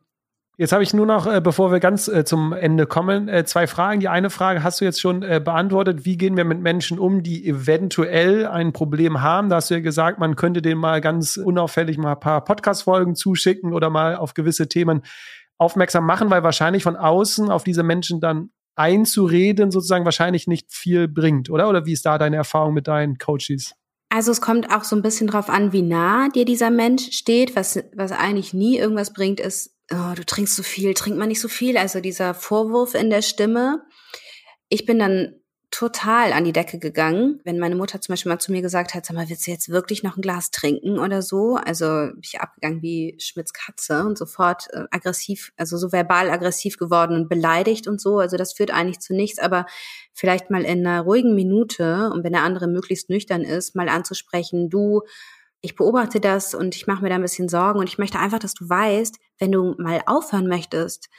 Jetzt 0.60 0.74
habe 0.74 0.84
ich 0.84 0.94
nur 0.94 1.06
noch, 1.06 1.26
äh, 1.26 1.40
bevor 1.40 1.72
wir 1.72 1.80
ganz 1.80 2.10
äh, 2.10 2.26
zum 2.26 2.52
Ende 2.52 2.86
kommen, 2.86 3.30
äh, 3.30 3.46
zwei 3.46 3.66
Fragen. 3.66 4.02
Die 4.02 4.10
eine 4.10 4.30
Frage 4.30 4.62
hast 4.62 4.82
du 4.82 4.86
jetzt 4.86 5.00
schon 5.00 5.24
äh, 5.24 5.40
beantwortet. 5.42 6.04
Wie 6.04 6.18
gehen 6.18 6.36
wir 6.36 6.44
mit 6.44 6.60
Menschen 6.60 7.00
um, 7.00 7.24
die 7.24 7.48
eventuell 7.48 8.46
ein 8.46 8.74
Problem 8.74 9.22
haben? 9.22 9.48
Da 9.48 9.56
hast 9.56 9.70
du 9.70 9.76
ja 9.76 9.80
gesagt, 9.80 10.20
man 10.20 10.36
könnte 10.36 10.62
denen 10.62 10.82
mal 10.82 11.00
ganz 11.00 11.38
unauffällig 11.38 11.98
mal 11.98 12.12
ein 12.12 12.20
paar 12.20 12.44
Podcast-Folgen 12.44 13.16
zuschicken 13.16 13.74
oder 13.74 13.90
mal 13.90 14.18
auf 14.18 14.34
gewisse 14.34 14.68
Themen 14.68 15.04
aufmerksam 15.58 16.06
machen, 16.06 16.30
weil 16.30 16.44
wahrscheinlich 16.44 16.84
von 16.84 16.98
außen 16.98 17.50
auf 17.50 17.64
diese 17.64 17.84
Menschen 17.84 18.20
dann 18.20 18.50
einzureden 18.76 19.72
sozusagen 19.72 20.04
wahrscheinlich 20.04 20.46
nicht 20.46 20.74
viel 20.74 21.08
bringt, 21.08 21.50
oder? 21.50 21.70
Oder 21.70 21.86
wie 21.86 21.94
ist 21.94 22.06
da 22.06 22.18
deine 22.18 22.36
Erfahrung 22.36 22.74
mit 22.74 22.90
deinen 22.90 23.18
Coaches? 23.18 23.76
Also 24.10 24.34
es 24.34 24.42
kommt 24.42 24.70
auch 24.76 24.84
so 24.84 24.98
ein 24.98 25.04
bisschen 25.04 25.28
drauf 25.28 25.50
an, 25.50 25.72
wie 25.72 25.84
nah 25.84 26.28
dir 26.28 26.44
dieser 26.44 26.70
Mensch 26.70 27.12
steht. 27.14 27.56
Was, 27.56 27.82
was 27.96 28.12
eigentlich 28.12 28.54
nie 28.54 28.78
irgendwas 28.78 29.14
bringt, 29.14 29.40
ist, 29.40 29.79
oh, 29.92 30.14
du 30.16 30.26
trinkst 30.26 30.56
so 30.56 30.64
viel, 30.64 30.94
trink 30.94 31.18
mal 31.18 31.28
nicht 31.28 31.42
so 31.42 31.48
viel. 31.48 31.78
Also 31.78 32.00
dieser 32.00 32.34
Vorwurf 32.34 32.96
in 32.96 33.10
der 33.10 33.22
Stimme. 33.22 33.84
Ich 34.70 34.86
bin 34.86 35.00
dann 35.00 35.36
total 35.72 36.34
an 36.34 36.46
die 36.46 36.52
Decke 36.52 36.80
gegangen. 36.80 37.42
Wenn 37.44 37.60
meine 37.60 37.76
Mutter 37.76 38.02
zum 38.02 38.14
Beispiel 38.14 38.32
mal 38.32 38.40
zu 38.40 38.52
mir 38.52 38.62
gesagt 38.62 38.96
hat, 38.96 39.06
sag 39.06 39.16
mal, 39.16 39.30
willst 39.30 39.46
du 39.46 39.52
jetzt 39.52 39.70
wirklich 39.70 40.02
noch 40.02 40.18
ein 40.18 40.22
Glas 40.22 40.50
trinken 40.50 40.98
oder 40.98 41.22
so? 41.22 41.58
Also 41.58 41.86
bin 41.86 42.22
ich 42.24 42.40
abgegangen 42.40 42.82
wie 42.82 43.16
Schmitz 43.20 43.54
Katze 43.54 44.04
und 44.04 44.18
sofort 44.18 44.68
äh, 44.74 44.86
aggressiv, 44.90 45.52
also 45.58 45.78
so 45.78 45.92
verbal 45.92 46.32
aggressiv 46.32 46.78
geworden 46.78 47.16
und 47.16 47.30
beleidigt 47.30 47.88
und 47.88 48.02
so. 48.02 48.18
Also 48.18 48.36
das 48.36 48.54
führt 48.54 48.72
eigentlich 48.72 49.00
zu 49.00 49.14
nichts, 49.14 49.38
aber 49.38 49.68
vielleicht 50.14 50.50
mal 50.50 50.66
in 50.66 50.88
einer 50.88 51.02
ruhigen 51.02 51.36
Minute 51.36 52.10
und 52.14 52.24
wenn 52.24 52.34
der 52.34 52.44
andere 52.44 52.68
möglichst 52.68 53.10
nüchtern 53.10 53.44
ist, 53.44 53.76
mal 53.76 53.90
anzusprechen, 53.90 54.72
du, 54.72 55.04
ich 55.62 55.76
beobachte 55.76 56.20
das 56.20 56.54
und 56.54 56.76
ich 56.76 56.88
mache 56.88 57.02
mir 57.04 57.10
da 57.10 57.16
ein 57.16 57.22
bisschen 57.22 57.50
Sorgen 57.50 57.80
und 57.80 57.90
ich 57.90 57.98
möchte 57.98 58.20
einfach, 58.20 58.40
dass 58.40 58.54
du 58.54 58.70
weißt, 58.70 59.18
wenn 59.40 59.52
du 59.52 59.76
mal 59.78 60.02
aufhören 60.06 60.48
möchtest, 60.48 61.10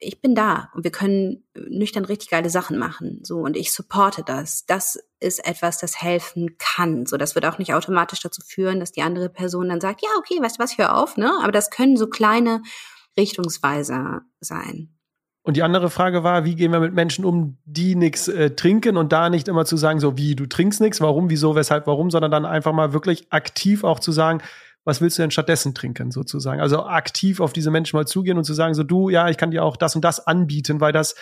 ich 0.00 0.20
bin 0.20 0.34
da 0.34 0.70
und 0.74 0.84
wir 0.84 0.92
können 0.92 1.44
nüchtern 1.54 2.04
richtig 2.04 2.30
geile 2.30 2.50
Sachen 2.50 2.78
machen. 2.78 3.20
So 3.24 3.38
und 3.38 3.56
ich 3.56 3.72
supporte 3.72 4.22
das. 4.24 4.64
Das 4.66 4.98
ist 5.18 5.44
etwas, 5.44 5.78
das 5.78 6.00
helfen 6.00 6.56
kann. 6.58 7.06
So, 7.06 7.16
das 7.16 7.34
wird 7.34 7.46
auch 7.46 7.58
nicht 7.58 7.74
automatisch 7.74 8.20
dazu 8.20 8.40
führen, 8.46 8.78
dass 8.78 8.92
die 8.92 9.02
andere 9.02 9.28
Person 9.28 9.68
dann 9.68 9.80
sagt, 9.80 10.02
ja, 10.02 10.10
okay, 10.18 10.40
weißt 10.40 10.58
du 10.58 10.62
was, 10.62 10.78
hör 10.78 10.96
auf, 10.96 11.16
ne? 11.16 11.32
Aber 11.42 11.50
das 11.52 11.70
können 11.70 11.96
so 11.96 12.06
kleine 12.08 12.62
Richtungsweiser 13.16 14.22
sein. 14.40 14.97
Und 15.48 15.56
die 15.56 15.62
andere 15.62 15.88
Frage 15.88 16.24
war, 16.24 16.44
wie 16.44 16.56
gehen 16.56 16.72
wir 16.72 16.80
mit 16.80 16.92
Menschen 16.92 17.24
um, 17.24 17.56
die 17.64 17.94
nichts 17.94 18.28
äh, 18.28 18.50
trinken 18.50 18.98
und 18.98 19.14
da 19.14 19.30
nicht 19.30 19.48
immer 19.48 19.64
zu 19.64 19.78
sagen, 19.78 19.98
so 19.98 20.18
wie 20.18 20.36
du 20.36 20.44
trinkst 20.44 20.78
nichts, 20.78 21.00
warum, 21.00 21.30
wieso, 21.30 21.54
weshalb, 21.54 21.86
warum, 21.86 22.10
sondern 22.10 22.30
dann 22.30 22.44
einfach 22.44 22.74
mal 22.74 22.92
wirklich 22.92 23.32
aktiv 23.32 23.82
auch 23.82 23.98
zu 23.98 24.12
sagen, 24.12 24.42
was 24.84 25.00
willst 25.00 25.16
du 25.16 25.22
denn 25.22 25.30
stattdessen 25.30 25.74
trinken, 25.74 26.10
sozusagen? 26.10 26.60
Also 26.60 26.84
aktiv 26.84 27.40
auf 27.40 27.54
diese 27.54 27.70
Menschen 27.70 27.96
mal 27.96 28.04
zugehen 28.04 28.36
und 28.36 28.44
zu 28.44 28.52
sagen, 28.52 28.74
so 28.74 28.82
du, 28.82 29.08
ja, 29.08 29.30
ich 29.30 29.38
kann 29.38 29.50
dir 29.50 29.64
auch 29.64 29.78
das 29.78 29.96
und 29.96 30.04
das 30.04 30.26
anbieten, 30.26 30.82
weil 30.82 30.92
das 30.92 31.14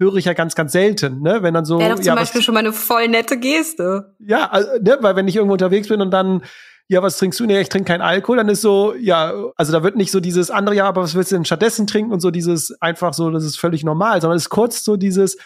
höre 0.00 0.16
ich 0.16 0.24
ja 0.24 0.32
ganz, 0.32 0.56
ganz 0.56 0.72
selten, 0.72 1.22
ne? 1.22 1.44
Wenn 1.44 1.54
dann 1.54 1.64
so. 1.64 1.78
Wäre 1.78 1.90
doch 1.90 1.96
zum 1.98 2.06
ja, 2.06 2.16
Beispiel 2.16 2.40
was, 2.40 2.44
schon 2.44 2.54
mal 2.54 2.60
eine 2.60 2.72
voll 2.72 3.06
nette 3.06 3.38
Geste. 3.38 4.16
Ja, 4.18 4.50
also, 4.50 4.68
ne, 4.82 4.98
weil 5.00 5.14
wenn 5.14 5.28
ich 5.28 5.36
irgendwo 5.36 5.52
unterwegs 5.52 5.86
bin 5.86 6.00
und 6.00 6.10
dann 6.10 6.42
ja, 6.90 7.00
was 7.04 7.18
trinkst 7.18 7.38
du? 7.38 7.46
Nee, 7.46 7.60
ich 7.60 7.68
trinke 7.68 7.86
keinen 7.86 8.00
Alkohol. 8.00 8.38
Dann 8.38 8.48
ist 8.48 8.62
so, 8.62 8.94
ja, 8.96 9.32
also 9.54 9.70
da 9.72 9.84
wird 9.84 9.94
nicht 9.94 10.10
so 10.10 10.18
dieses 10.18 10.50
andere, 10.50 10.74
ja, 10.74 10.88
aber 10.88 11.02
was 11.02 11.14
willst 11.14 11.30
du 11.30 11.36
denn 11.36 11.44
stattdessen 11.44 11.86
trinken? 11.86 12.12
Und 12.12 12.18
so 12.18 12.32
dieses 12.32 12.72
einfach 12.82 13.14
so, 13.14 13.30
das 13.30 13.44
ist 13.44 13.60
völlig 13.60 13.84
normal, 13.84 14.20
sondern 14.20 14.36
es 14.36 14.42
ist 14.42 14.50
kurz 14.50 14.82
so 14.82 14.96
dieses, 14.96 15.38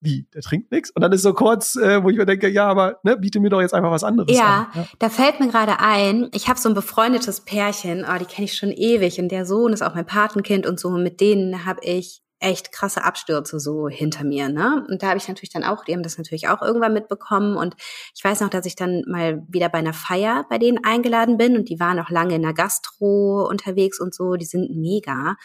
wie, 0.00 0.26
der 0.32 0.40
trinkt 0.40 0.72
nichts? 0.72 0.90
Und 0.90 1.02
dann 1.02 1.12
ist 1.12 1.20
so 1.20 1.34
kurz, 1.34 1.76
äh, 1.76 2.02
wo 2.02 2.08
ich 2.08 2.16
mir 2.16 2.24
denke, 2.24 2.48
ja, 2.48 2.66
aber 2.66 3.00
ne, 3.02 3.18
biete 3.18 3.38
mir 3.38 3.50
doch 3.50 3.60
jetzt 3.60 3.74
einfach 3.74 3.90
was 3.90 4.02
anderes 4.02 4.34
ja, 4.34 4.70
an. 4.72 4.80
Ja, 4.80 4.88
da 4.98 5.10
fällt 5.10 5.40
mir 5.40 5.48
gerade 5.48 5.78
ein, 5.78 6.30
ich 6.32 6.48
habe 6.48 6.58
so 6.58 6.70
ein 6.70 6.74
befreundetes 6.74 7.42
Pärchen, 7.42 8.06
oh, 8.08 8.18
die 8.18 8.24
kenne 8.24 8.46
ich 8.46 8.56
schon 8.56 8.72
ewig 8.72 9.20
und 9.20 9.28
der 9.28 9.44
Sohn 9.44 9.74
ist 9.74 9.82
auch 9.82 9.94
mein 9.94 10.06
Patenkind 10.06 10.66
und 10.66 10.80
so, 10.80 10.88
mit 10.88 11.20
denen 11.20 11.66
habe 11.66 11.80
ich 11.82 12.22
echt 12.40 12.70
krasse 12.72 13.04
Abstürze 13.04 13.58
so 13.58 13.88
hinter 13.88 14.24
mir, 14.24 14.48
ne? 14.48 14.86
Und 14.88 15.02
da 15.02 15.08
habe 15.08 15.18
ich 15.18 15.26
natürlich 15.26 15.50
dann 15.50 15.64
auch, 15.64 15.84
die 15.84 15.92
haben 15.92 16.02
das 16.02 16.18
natürlich 16.18 16.48
auch 16.48 16.62
irgendwann 16.62 16.92
mitbekommen. 16.92 17.56
Und 17.56 17.74
ich 18.14 18.22
weiß 18.22 18.40
noch, 18.40 18.48
dass 18.48 18.66
ich 18.66 18.76
dann 18.76 19.02
mal 19.06 19.42
wieder 19.48 19.68
bei 19.68 19.78
einer 19.78 19.92
Feier 19.92 20.46
bei 20.48 20.58
denen 20.58 20.84
eingeladen 20.84 21.36
bin 21.36 21.56
und 21.56 21.68
die 21.68 21.80
waren 21.80 21.98
auch 21.98 22.10
lange 22.10 22.36
in 22.36 22.42
der 22.42 22.54
Gastro 22.54 23.46
unterwegs 23.48 24.00
und 24.00 24.14
so, 24.14 24.34
die 24.34 24.44
sind 24.44 24.76
mega. 24.76 25.36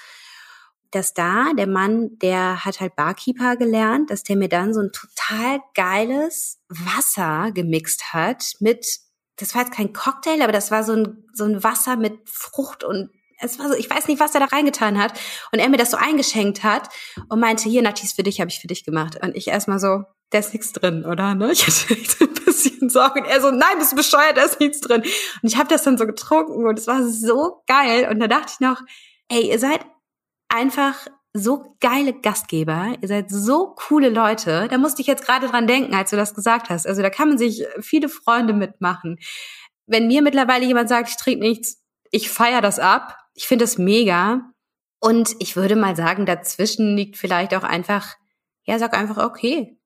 Dass 0.91 1.15
da 1.15 1.53
der 1.57 1.65
Mann, 1.65 2.19
der 2.19 2.63
hat 2.63 2.79
halt 2.79 2.95
Barkeeper 2.95 3.57
gelernt, 3.57 4.11
dass 4.11 4.21
der 4.21 4.35
mir 4.35 4.49
dann 4.49 4.75
so 4.75 4.81
ein 4.81 4.91
total 4.91 5.59
geiles 5.73 6.59
Wasser 6.69 7.51
gemixt 7.51 8.13
hat 8.13 8.53
mit, 8.59 8.85
das 9.37 9.55
war 9.55 9.63
jetzt 9.63 9.73
kein 9.73 9.93
Cocktail, 9.93 10.43
aber 10.43 10.51
das 10.51 10.69
war 10.69 10.83
so 10.83 10.93
ein, 10.93 11.25
so 11.33 11.45
ein 11.45 11.63
Wasser 11.63 11.95
mit 11.95 12.29
Frucht 12.29 12.83
und 12.83 13.09
es 13.43 13.59
war 13.59 13.67
so, 13.67 13.75
ich 13.75 13.89
weiß 13.89 14.07
nicht, 14.07 14.19
was 14.19 14.33
er 14.33 14.39
da 14.39 14.47
reingetan 14.47 15.01
hat. 15.01 15.13
Und 15.51 15.59
er 15.59 15.69
mir 15.69 15.77
das 15.77 15.91
so 15.91 15.97
eingeschenkt 15.97 16.63
hat 16.63 16.89
und 17.29 17.39
meinte, 17.39 17.69
hier, 17.69 17.81
Natis, 17.81 18.13
für 18.13 18.23
dich 18.23 18.39
habe 18.39 18.49
ich 18.49 18.59
für 18.59 18.67
dich 18.67 18.83
gemacht. 18.83 19.17
Und 19.21 19.35
ich 19.35 19.47
erstmal 19.47 19.79
so, 19.79 20.03
da 20.29 20.39
ist 20.39 20.53
nichts 20.53 20.71
drin, 20.71 21.05
oder? 21.05 21.35
Ne? 21.35 21.51
Ich 21.51 21.67
hatte 21.67 21.93
echt 21.93 22.21
ein 22.21 22.33
bisschen 22.33 22.89
Sorge. 22.89 23.21
Und 23.21 23.27
er 23.27 23.41
so, 23.41 23.51
nein, 23.51 23.77
bist 23.77 23.91
du 23.91 23.95
bescheuert, 23.95 24.37
da 24.37 24.43
ist 24.43 24.59
nichts 24.59 24.81
drin. 24.81 25.01
Und 25.01 25.49
ich 25.49 25.57
habe 25.57 25.69
das 25.69 25.83
dann 25.83 25.97
so 25.97 26.05
getrunken 26.05 26.65
und 26.65 26.79
es 26.79 26.87
war 26.87 27.03
so 27.03 27.63
geil. 27.67 28.07
Und 28.09 28.19
da 28.19 28.27
dachte 28.27 28.53
ich 28.53 28.59
noch, 28.59 28.81
ey, 29.29 29.49
ihr 29.49 29.59
seid 29.59 29.85
einfach 30.49 31.07
so 31.33 31.75
geile 31.79 32.13
Gastgeber. 32.13 32.95
Ihr 33.01 33.07
seid 33.07 33.29
so 33.29 33.73
coole 33.75 34.09
Leute. 34.09 34.67
Da 34.69 34.77
musste 34.77 35.01
ich 35.01 35.07
jetzt 35.07 35.25
gerade 35.25 35.47
dran 35.47 35.65
denken, 35.67 35.95
als 35.95 36.11
du 36.11 36.15
das 36.15 36.35
gesagt 36.35 36.69
hast. 36.69 36.87
Also 36.87 37.01
da 37.01 37.09
kann 37.09 37.29
man 37.29 37.37
sich 37.37 37.65
viele 37.81 38.07
Freunde 38.07 38.53
mitmachen. 38.53 39.17
Wenn 39.87 40.07
mir 40.07 40.21
mittlerweile 40.21 40.65
jemand 40.65 40.89
sagt, 40.89 41.09
ich 41.09 41.17
trinke 41.17 41.41
nichts, 41.41 41.81
ich 42.11 42.29
feier 42.29 42.61
das 42.61 42.79
ab. 42.79 43.17
Ich 43.33 43.47
finde 43.47 43.63
das 43.63 43.77
mega. 43.77 44.41
Und 44.99 45.35
ich 45.39 45.55
würde 45.55 45.75
mal 45.75 45.95
sagen, 45.95 46.25
dazwischen 46.25 46.95
liegt 46.95 47.17
vielleicht 47.17 47.53
auch 47.55 47.63
einfach, 47.63 48.15
ja, 48.63 48.79
sag 48.79 48.93
einfach 48.93 49.17
okay. 49.17 49.77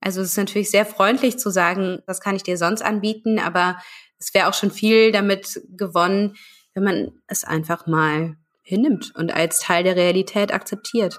Also 0.00 0.20
es 0.20 0.30
ist 0.30 0.36
natürlich 0.36 0.70
sehr 0.70 0.86
freundlich 0.86 1.38
zu 1.38 1.50
sagen, 1.50 2.00
was 2.06 2.20
kann 2.20 2.36
ich 2.36 2.42
dir 2.42 2.58
sonst 2.58 2.82
anbieten, 2.82 3.38
aber 3.38 3.78
es 4.18 4.34
wäre 4.34 4.48
auch 4.48 4.54
schon 4.54 4.70
viel 4.70 5.12
damit 5.12 5.60
gewonnen, 5.68 6.34
wenn 6.74 6.84
man 6.84 7.12
es 7.26 7.44
einfach 7.44 7.86
mal 7.86 8.36
hinnimmt 8.62 9.14
und 9.14 9.34
als 9.34 9.60
Teil 9.60 9.84
der 9.84 9.96
Realität 9.96 10.52
akzeptiert. 10.52 11.18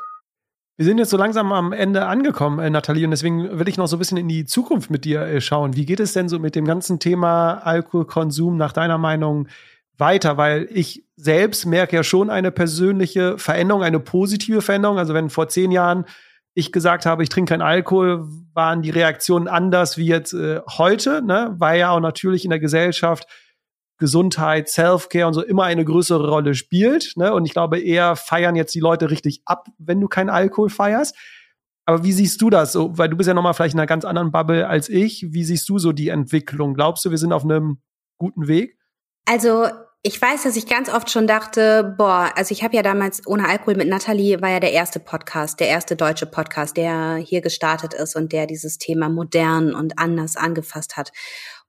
Wir 0.75 0.85
sind 0.85 0.99
jetzt 0.99 1.09
so 1.09 1.17
langsam 1.17 1.51
am 1.53 1.73
Ende 1.73 2.05
angekommen, 2.05 2.59
äh, 2.59 2.69
Nathalie, 2.69 3.05
und 3.05 3.11
deswegen 3.11 3.57
will 3.57 3.67
ich 3.67 3.77
noch 3.77 3.87
so 3.87 3.95
ein 3.95 3.99
bisschen 3.99 4.17
in 4.17 4.27
die 4.27 4.45
Zukunft 4.45 4.91
mit 4.91 5.05
dir 5.05 5.21
äh, 5.21 5.41
schauen. 5.41 5.75
Wie 5.75 5.85
geht 5.85 5.99
es 5.99 6.13
denn 6.13 6.29
so 6.29 6.37
mit 6.37 6.55
dem 6.55 6.65
ganzen 6.65 6.99
Thema 6.99 7.53
Alkoholkonsum 7.53 8.57
nach 8.57 8.73
deiner 8.73 8.99
Meinung 8.99 9.47
weiter? 9.97 10.37
Weil 10.37 10.67
ich 10.71 11.05
selbst 11.15 11.65
merke 11.65 11.95
ja 11.95 12.03
schon 12.03 12.29
eine 12.29 12.51
persönliche 12.51 13.37
Veränderung, 13.37 13.83
eine 13.83 13.99
positive 13.99 14.61
Veränderung. 14.61 14.97
Also 14.99 15.13
wenn 15.13 15.29
vor 15.29 15.47
zehn 15.49 15.71
Jahren 15.71 16.05
ich 16.53 16.71
gesagt 16.71 17.05
habe, 17.05 17.21
ich 17.21 17.29
trinke 17.29 17.51
keinen 17.51 17.61
Alkohol, 17.61 18.27
waren 18.53 18.81
die 18.81 18.89
Reaktionen 18.89 19.47
anders 19.47 19.97
wie 19.97 20.07
jetzt 20.07 20.33
äh, 20.33 20.61
heute, 20.67 21.21
ne? 21.21 21.53
weil 21.59 21.79
ja 21.79 21.91
auch 21.91 21.99
natürlich 21.99 22.45
in 22.45 22.49
der 22.49 22.59
Gesellschaft 22.59 23.27
Gesundheit, 23.99 24.69
Self-Care 24.69 25.27
und 25.27 25.33
so 25.33 25.43
immer 25.43 25.63
eine 25.63 25.85
größere 25.85 26.29
Rolle 26.29 26.53
spielt. 26.53 27.13
Ne? 27.15 27.33
Und 27.33 27.45
ich 27.45 27.53
glaube, 27.53 27.79
eher 27.79 28.15
feiern 28.15 28.55
jetzt 28.55 28.73
die 28.75 28.79
Leute 28.79 29.09
richtig 29.09 29.41
ab, 29.45 29.67
wenn 29.77 29.99
du 29.99 30.07
keinen 30.07 30.29
Alkohol 30.29 30.69
feierst. 30.69 31.15
Aber 31.85 32.03
wie 32.03 32.11
siehst 32.11 32.41
du 32.41 32.49
das? 32.49 32.73
So, 32.73 32.97
weil 32.97 33.09
du 33.09 33.17
bist 33.17 33.27
ja 33.27 33.33
nochmal 33.33 33.53
vielleicht 33.53 33.73
in 33.73 33.79
einer 33.79 33.87
ganz 33.87 34.03
anderen 34.03 34.31
Bubble 34.31 34.67
als 34.67 34.89
ich. 34.89 35.27
Wie 35.29 35.43
siehst 35.43 35.69
du 35.69 35.79
so 35.79 35.93
die 35.93 36.09
Entwicklung? 36.09 36.73
Glaubst 36.73 37.05
du, 37.05 37.11
wir 37.11 37.17
sind 37.17 37.33
auf 37.33 37.43
einem 37.43 37.81
guten 38.17 38.47
Weg? 38.47 38.77
Also 39.25 39.67
ich 40.07 40.21
weiß, 40.21 40.43
dass 40.43 40.55
ich 40.55 40.67
ganz 40.67 40.87
oft 40.89 41.11
schon 41.11 41.27
dachte, 41.27 41.93
boah, 41.97 42.31
also 42.37 42.53
ich 42.53 42.63
habe 42.63 42.77
ja 42.77 42.81
damals 42.81 43.27
ohne 43.27 43.49
Alkohol 43.49 43.75
mit 43.75 43.89
Natalie 43.89 44.41
war 44.41 44.49
ja 44.49 44.61
der 44.61 44.71
erste 44.71 45.01
Podcast, 45.01 45.59
der 45.59 45.67
erste 45.67 45.97
deutsche 45.97 46.25
Podcast, 46.25 46.77
der 46.77 47.15
hier 47.15 47.41
gestartet 47.41 47.93
ist 47.93 48.15
und 48.15 48.31
der 48.31 48.47
dieses 48.47 48.77
Thema 48.77 49.09
modern 49.09 49.75
und 49.75 49.99
anders 49.99 50.37
angefasst 50.37 50.95
hat. 50.95 51.11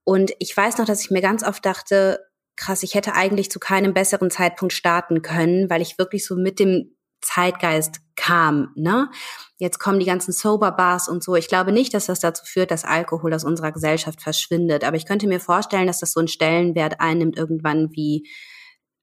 Und 0.05 0.31
ich 0.39 0.57
weiß 0.57 0.79
noch, 0.79 0.87
dass 0.87 1.01
ich 1.01 1.11
mir 1.11 1.21
ganz 1.21 1.43
oft 1.43 1.67
dachte, 1.67 2.21
krass, 2.55 2.85
ich 2.85 2.95
hätte 2.95 3.15
eigentlich 3.15 3.51
zu 3.51 3.59
keinem 3.59 3.93
besseren 3.93 4.31
Zeitpunkt 4.31 4.73
starten 4.73 5.21
können, 5.23 5.69
weil 5.69 5.83
ich 5.83 5.99
wirklich 5.99 6.25
so 6.25 6.37
mit 6.37 6.61
dem 6.61 6.95
Zeitgeist 7.21 8.01
kam, 8.17 8.73
ne? 8.75 9.11
Jetzt 9.59 9.79
kommen 9.79 10.01
die 10.01 10.07
ganzen 10.07 10.33
Sober 10.33 10.73
Bars 10.73 11.09
und 11.09 11.23
so. 11.23 11.35
Ich 11.35 11.49
glaube 11.49 11.73
nicht, 11.73 11.95
dass 11.95 12.07
das 12.07 12.21
dazu 12.21 12.45
führt, 12.45 12.71
dass 12.71 12.85
Alkohol 12.85 13.35
aus 13.35 13.45
unserer 13.45 13.73
Gesellschaft 13.73 14.23
verschwindet. 14.23 14.85
Aber 14.85 14.97
ich 14.97 15.07
könnte 15.07 15.27
mir 15.27 15.41
vorstellen, 15.41 15.87
dass 15.87 16.01
das 16.01 16.13
so 16.13 16.21
einen 16.21 16.29
Stellenwert 16.29 17.01
einnimmt 17.01 17.37
irgendwann 17.37 17.91
wie 17.93 18.29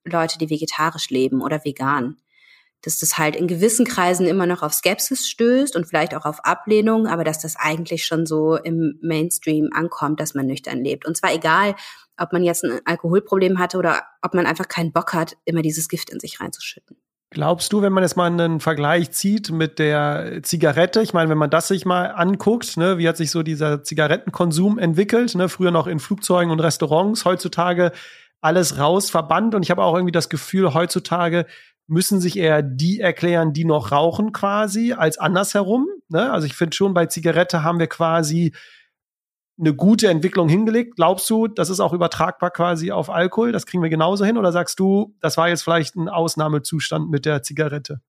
Leute, 0.05 0.37
die 0.37 0.49
vegetarisch 0.49 1.09
leben 1.09 1.41
oder 1.41 1.63
vegan 1.65 2.17
dass 2.85 2.99
das 2.99 3.17
halt 3.17 3.35
in 3.35 3.47
gewissen 3.47 3.85
Kreisen 3.85 4.27
immer 4.27 4.45
noch 4.45 4.61
auf 4.61 4.73
Skepsis 4.73 5.27
stößt 5.27 5.75
und 5.75 5.85
vielleicht 5.87 6.13
auch 6.13 6.25
auf 6.25 6.45
Ablehnung, 6.45 7.07
aber 7.07 7.23
dass 7.23 7.39
das 7.39 7.55
eigentlich 7.55 8.05
schon 8.05 8.27
so 8.27 8.57
im 8.57 8.99
Mainstream 9.01 9.69
ankommt, 9.73 10.19
dass 10.19 10.35
man 10.35 10.45
nüchtern 10.45 10.83
lebt. 10.83 11.05
Und 11.05 11.17
zwar 11.17 11.33
egal, 11.33 11.75
ob 12.17 12.31
man 12.31 12.43
jetzt 12.43 12.63
ein 12.63 12.81
Alkoholproblem 12.85 13.57
hatte 13.57 13.77
oder 13.77 14.03
ob 14.21 14.35
man 14.35 14.45
einfach 14.45 14.67
keinen 14.67 14.93
Bock 14.93 15.13
hat, 15.13 15.35
immer 15.45 15.63
dieses 15.63 15.89
Gift 15.89 16.11
in 16.11 16.19
sich 16.19 16.39
reinzuschütten. 16.39 16.97
Glaubst 17.35 17.73
du, 17.73 17.81
wenn 17.81 17.91
man 17.91 18.01
jetzt 18.01 18.15
mal 18.15 18.27
einen 18.27 18.61
Vergleich 18.61 19.11
zieht 19.11 19.51
mit 19.51 19.77
der 19.77 20.39
Zigarette, 20.41 21.01
ich 21.01 21.13
meine, 21.13 21.29
wenn 21.29 21.37
man 21.37 21.49
das 21.49 21.67
sich 21.67 21.83
mal 21.83 22.05
anguckt, 22.05 22.77
ne, 22.77 22.97
wie 22.97 23.09
hat 23.09 23.17
sich 23.17 23.29
so 23.29 23.43
dieser 23.43 23.83
Zigarettenkonsum 23.83 24.79
entwickelt, 24.79 25.35
ne, 25.35 25.49
früher 25.49 25.71
noch 25.71 25.87
in 25.87 25.99
Flugzeugen 25.99 26.49
und 26.49 26.61
Restaurants, 26.61 27.25
heutzutage 27.25 27.91
alles 28.39 28.79
raus 28.79 29.09
verbannt 29.09 29.53
und 29.53 29.63
ich 29.63 29.69
habe 29.69 29.83
auch 29.83 29.95
irgendwie 29.95 30.13
das 30.13 30.29
Gefühl, 30.29 30.73
heutzutage 30.73 31.45
müssen 31.87 32.21
sich 32.21 32.37
eher 32.37 32.61
die 32.61 33.01
erklären, 33.01 33.51
die 33.51 33.65
noch 33.65 33.91
rauchen 33.91 34.31
quasi, 34.31 34.93
als 34.93 35.17
andersherum. 35.17 35.87
Ne? 36.07 36.31
Also 36.31 36.47
ich 36.47 36.55
finde 36.55 36.73
schon, 36.73 36.93
bei 36.93 37.07
Zigarette 37.07 37.63
haben 37.63 37.79
wir 37.79 37.87
quasi 37.87 38.53
eine 39.57 39.73
gute 39.73 40.07
Entwicklung 40.07 40.49
hingelegt. 40.49 40.95
Glaubst 40.95 41.29
du, 41.29 41.47
das 41.47 41.69
ist 41.69 41.79
auch 41.79 41.93
übertragbar 41.93 42.51
quasi 42.51 42.91
auf 42.91 43.09
Alkohol? 43.09 43.51
Das 43.51 43.65
kriegen 43.65 43.81
wir 43.81 43.89
genauso 43.89 44.25
hin? 44.25 44.37
Oder 44.37 44.51
sagst 44.51 44.79
du, 44.79 45.15
das 45.21 45.37
war 45.37 45.49
jetzt 45.49 45.63
vielleicht 45.63 45.95
ein 45.95 46.09
Ausnahmezustand 46.09 47.09
mit 47.09 47.25
der 47.25 47.43
Zigarette? 47.43 48.01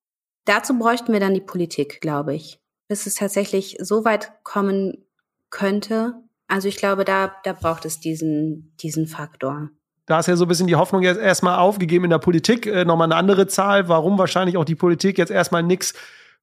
Dazu 0.45 0.79
bräuchten 0.79 1.13
wir 1.13 1.21
dann 1.21 1.35
die 1.35 1.41
Politik, 1.41 2.01
glaube 2.01 2.35
ich. 2.35 2.59
Bis 2.89 3.07
es 3.07 3.15
tatsächlich 3.15 3.77
so 3.81 4.05
weit 4.05 4.33
kommen 4.45 5.05
könnte. 5.51 6.15
Also 6.49 6.69
ich 6.69 6.77
glaube, 6.77 7.05
da, 7.05 7.35
da 7.45 7.53
braucht 7.53 7.85
es 7.85 8.01
diesen, 8.01 8.75
diesen 8.81 9.07
Faktor 9.07 9.71
da 10.07 10.21
ist 10.21 10.29
ja 10.29 10.37
so 10.37 10.45
ein 10.45 10.49
bisschen 10.49 10.69
die 10.69 10.77
Hoffnung 10.77 11.03
jetzt 11.03 11.21
erstmal 11.21 11.59
aufgegeben 11.59 12.05
in 12.05 12.11
der 12.11 12.19
Politik. 12.19 12.67
Äh, 12.67 12.85
Nochmal 12.85 13.07
eine 13.07 13.17
andere 13.17 13.49
Zahl, 13.49 13.89
warum 13.89 14.19
wahrscheinlich 14.19 14.57
auch 14.57 14.65
die 14.65 14.77
Politik 14.77 15.19
jetzt 15.19 15.31
erstmal 15.31 15.63
nichts 15.63 15.95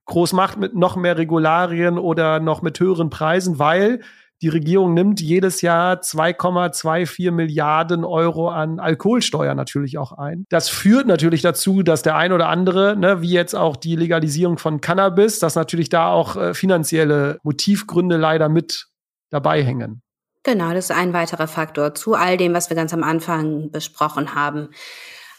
groß 0.06 0.34
macht 0.34 0.58
mit 0.58 0.76
noch 0.76 0.97
mehr 0.97 1.18
Regularien 1.18 1.97
oder 1.97 2.41
noch 2.41 2.62
mit 2.62 2.80
höheren 2.80 3.10
Preisen, 3.10 3.58
weil 3.58 4.01
die 4.43 4.49
Regierung 4.49 4.93
nimmt 4.93 5.21
jedes 5.21 5.61
Jahr 5.61 6.01
2,24 6.01 7.31
Milliarden 7.31 8.03
Euro 8.03 8.49
an 8.49 8.77
Alkoholsteuer 8.77 9.55
natürlich 9.55 9.97
auch 9.97 10.11
ein. 10.11 10.45
Das 10.49 10.67
führt 10.67 11.07
natürlich 11.07 11.41
dazu, 11.41 11.81
dass 11.81 12.01
der 12.01 12.17
ein 12.17 12.33
oder 12.33 12.49
andere, 12.49 12.97
ne, 12.97 13.21
wie 13.21 13.31
jetzt 13.31 13.55
auch 13.55 13.77
die 13.77 13.95
Legalisierung 13.95 14.57
von 14.57 14.81
Cannabis, 14.81 15.39
dass 15.39 15.55
natürlich 15.55 15.87
da 15.87 16.11
auch 16.11 16.35
äh, 16.35 16.53
finanzielle 16.53 17.39
Motivgründe 17.43 18.17
leider 18.17 18.49
mit 18.49 18.87
dabei 19.29 19.63
hängen. 19.63 20.01
Genau, 20.43 20.73
das 20.73 20.89
ist 20.89 20.95
ein 20.95 21.13
weiterer 21.13 21.47
Faktor 21.47 21.95
zu 21.95 22.13
all 22.13 22.35
dem, 22.35 22.53
was 22.53 22.69
wir 22.69 22.75
ganz 22.75 22.93
am 22.93 23.03
Anfang 23.03 23.71
besprochen 23.71 24.35
haben. 24.35 24.71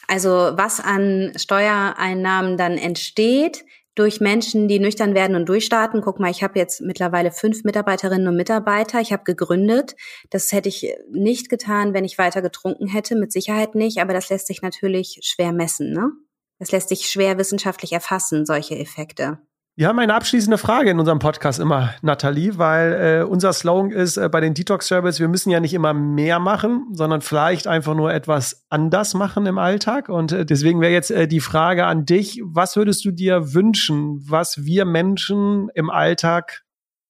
Also 0.09 0.30
was 0.30 0.80
an 0.80 1.32
Steuereinnahmen 1.36 2.57
dann 2.57 2.78
entsteht 2.78 3.66
durch 3.95 4.20
Menschen, 4.20 4.68
die 4.68 4.78
nüchtern 4.78 5.14
werden 5.14 5.36
und 5.36 5.49
durchstarten. 5.49 6.01
Guck 6.01 6.18
mal, 6.18 6.30
ich 6.30 6.42
habe 6.42 6.59
jetzt 6.59 6.80
mittlerweile 6.80 7.30
fünf 7.30 7.64
Mitarbeiterinnen 7.64 8.28
und 8.28 8.36
Mitarbeiter. 8.36 9.01
Ich 9.01 9.12
habe 9.12 9.24
gegründet. 9.24 9.95
Das 10.30 10.53
hätte 10.53 10.68
ich 10.68 10.92
nicht 11.11 11.49
getan, 11.49 11.95
wenn 11.95 12.05
ich 12.05 12.18
weiter 12.18 12.42
getrunken 12.42 12.86
hätte. 12.86 13.14
Mit 13.14 13.32
Sicherheit 13.32 13.74
nicht. 13.74 13.99
Aber 13.99 14.12
das 14.12 14.30
lässt 14.30 14.47
sich 14.47 14.62
natürlich 14.62 15.20
schwer 15.22 15.53
messen. 15.53 15.92
Ne? 15.92 16.11
Das 16.59 16.72
lässt 16.72 16.88
sich 16.88 17.09
schwer 17.09 17.38
wissenschaftlich 17.38 17.92
erfassen, 17.92 18.47
solche 18.47 18.76
Effekte. 18.78 19.38
Wir 19.77 19.89
haben 19.89 19.99
eine 19.99 20.14
abschließende 20.14 20.57
Frage 20.57 20.91
in 20.91 21.01
unserem 21.01 21.18
Podcast 21.18 21.59
immer, 21.59 21.95
Nathalie, 22.01 22.59
weil 22.59 22.93
äh, 22.93 23.25
unser 23.25 23.53
Slogan 23.53 23.91
ist 23.91 24.16
äh, 24.16 24.29
bei 24.29 24.41
den 24.41 24.55
Detox 24.55 24.87
Service, 24.87 25.18
wir 25.18 25.27
müssen 25.27 25.51
ja 25.51 25.59
nicht 25.59 25.75
immer 25.75 25.93
mehr 25.93 26.39
machen, 26.39 26.87
sondern 26.93 27.22
vielleicht 27.22 27.66
einfach 27.66 27.97
nur 27.97 28.14
etwas 28.14 28.64
anders 28.68 29.14
machen 29.14 29.47
im 29.47 29.59
Alltag. 29.59 30.09
Und 30.09 30.31
äh, 30.31 30.47
deswegen 30.47 30.81
wäre 30.81 30.93
jetzt 30.93 31.11
äh, 31.11 31.27
die 31.27 31.41
Frage 31.41 31.87
an 31.87 32.07
dich, 32.07 32.41
was 32.45 32.77
würdest 32.77 33.05
du 33.05 33.11
dir 33.11 33.53
wünschen, 33.53 34.22
was 34.25 34.64
wir 34.64 34.85
Menschen 34.85 35.70
im 35.75 35.91
Alltag 35.91 36.62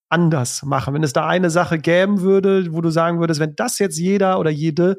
anders 0.08 0.62
machen? 0.62 0.94
Wenn 0.94 1.02
es 1.02 1.12
da 1.12 1.26
eine 1.26 1.50
Sache 1.50 1.78
gäben 1.78 2.22
würde, 2.22 2.72
wo 2.72 2.80
du 2.80 2.88
sagen 2.88 3.20
würdest, 3.20 3.40
wenn 3.40 3.54
das 3.56 3.78
jetzt 3.78 3.98
jeder 3.98 4.38
oder 4.40 4.50
jede 4.50 4.96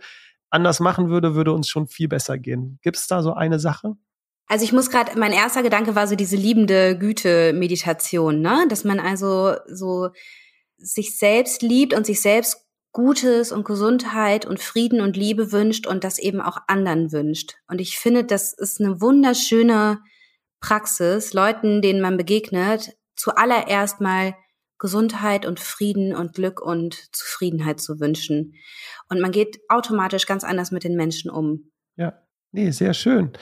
anders 0.51 0.80
machen 0.80 1.09
würde, 1.09 1.34
würde 1.34 1.51
uns 1.51 1.68
schon 1.68 1.88
viel 1.88 2.09
besser 2.09 2.38
gehen. 2.38 2.78
Gibt 2.84 2.97
es 2.97 3.07
da 3.07 3.24
so 3.24 3.34
eine 3.34 3.57
Sache? 3.57 3.95
Also 4.47 4.63
ich 4.63 4.73
muss 4.73 4.89
gerade, 4.89 5.17
mein 5.17 5.31
erster 5.31 5.63
Gedanke 5.63 5.95
war 5.95 6.07
so 6.07 6.15
diese 6.15 6.35
liebende 6.35 6.97
Güte-Meditation, 6.97 8.41
ne? 8.41 8.65
Dass 8.69 8.83
man 8.83 8.99
also 8.99 9.55
so 9.67 10.09
sich 10.77 11.17
selbst 11.17 11.61
liebt 11.61 11.93
und 11.93 12.05
sich 12.05 12.21
selbst 12.21 12.65
Gutes 12.91 13.51
und 13.51 13.65
Gesundheit 13.65 14.45
und 14.45 14.59
Frieden 14.59 15.01
und 15.01 15.17
Liebe 15.17 15.51
wünscht 15.51 15.85
und 15.87 16.03
das 16.03 16.19
eben 16.19 16.39
auch 16.39 16.59
anderen 16.67 17.11
wünscht. 17.11 17.55
Und 17.67 17.81
ich 17.81 17.97
finde, 17.99 18.23
das 18.23 18.53
ist 18.53 18.79
eine 18.79 19.01
wunderschöne 19.01 19.99
Praxis, 20.61 21.33
Leuten, 21.33 21.81
denen 21.81 21.99
man 21.99 22.15
begegnet, 22.15 22.95
zuallererst 23.15 23.99
mal 23.99 24.35
Gesundheit 24.77 25.45
und 25.45 25.59
Frieden 25.59 26.15
und 26.15 26.33
Glück 26.33 26.61
und 26.61 27.13
Zufriedenheit 27.13 27.79
zu 27.79 27.99
wünschen. 27.99 28.55
Und 29.09 29.19
man 29.19 29.31
geht 29.31 29.59
automatisch 29.67 30.25
ganz 30.25 30.43
anders 30.43 30.71
mit 30.71 30.83
den 30.83 30.95
Menschen 30.95 31.29
um. 31.29 31.71
Ja, 31.97 32.13
nee, 32.51 32.71
sehr 32.71 32.93
schön. 32.93 33.33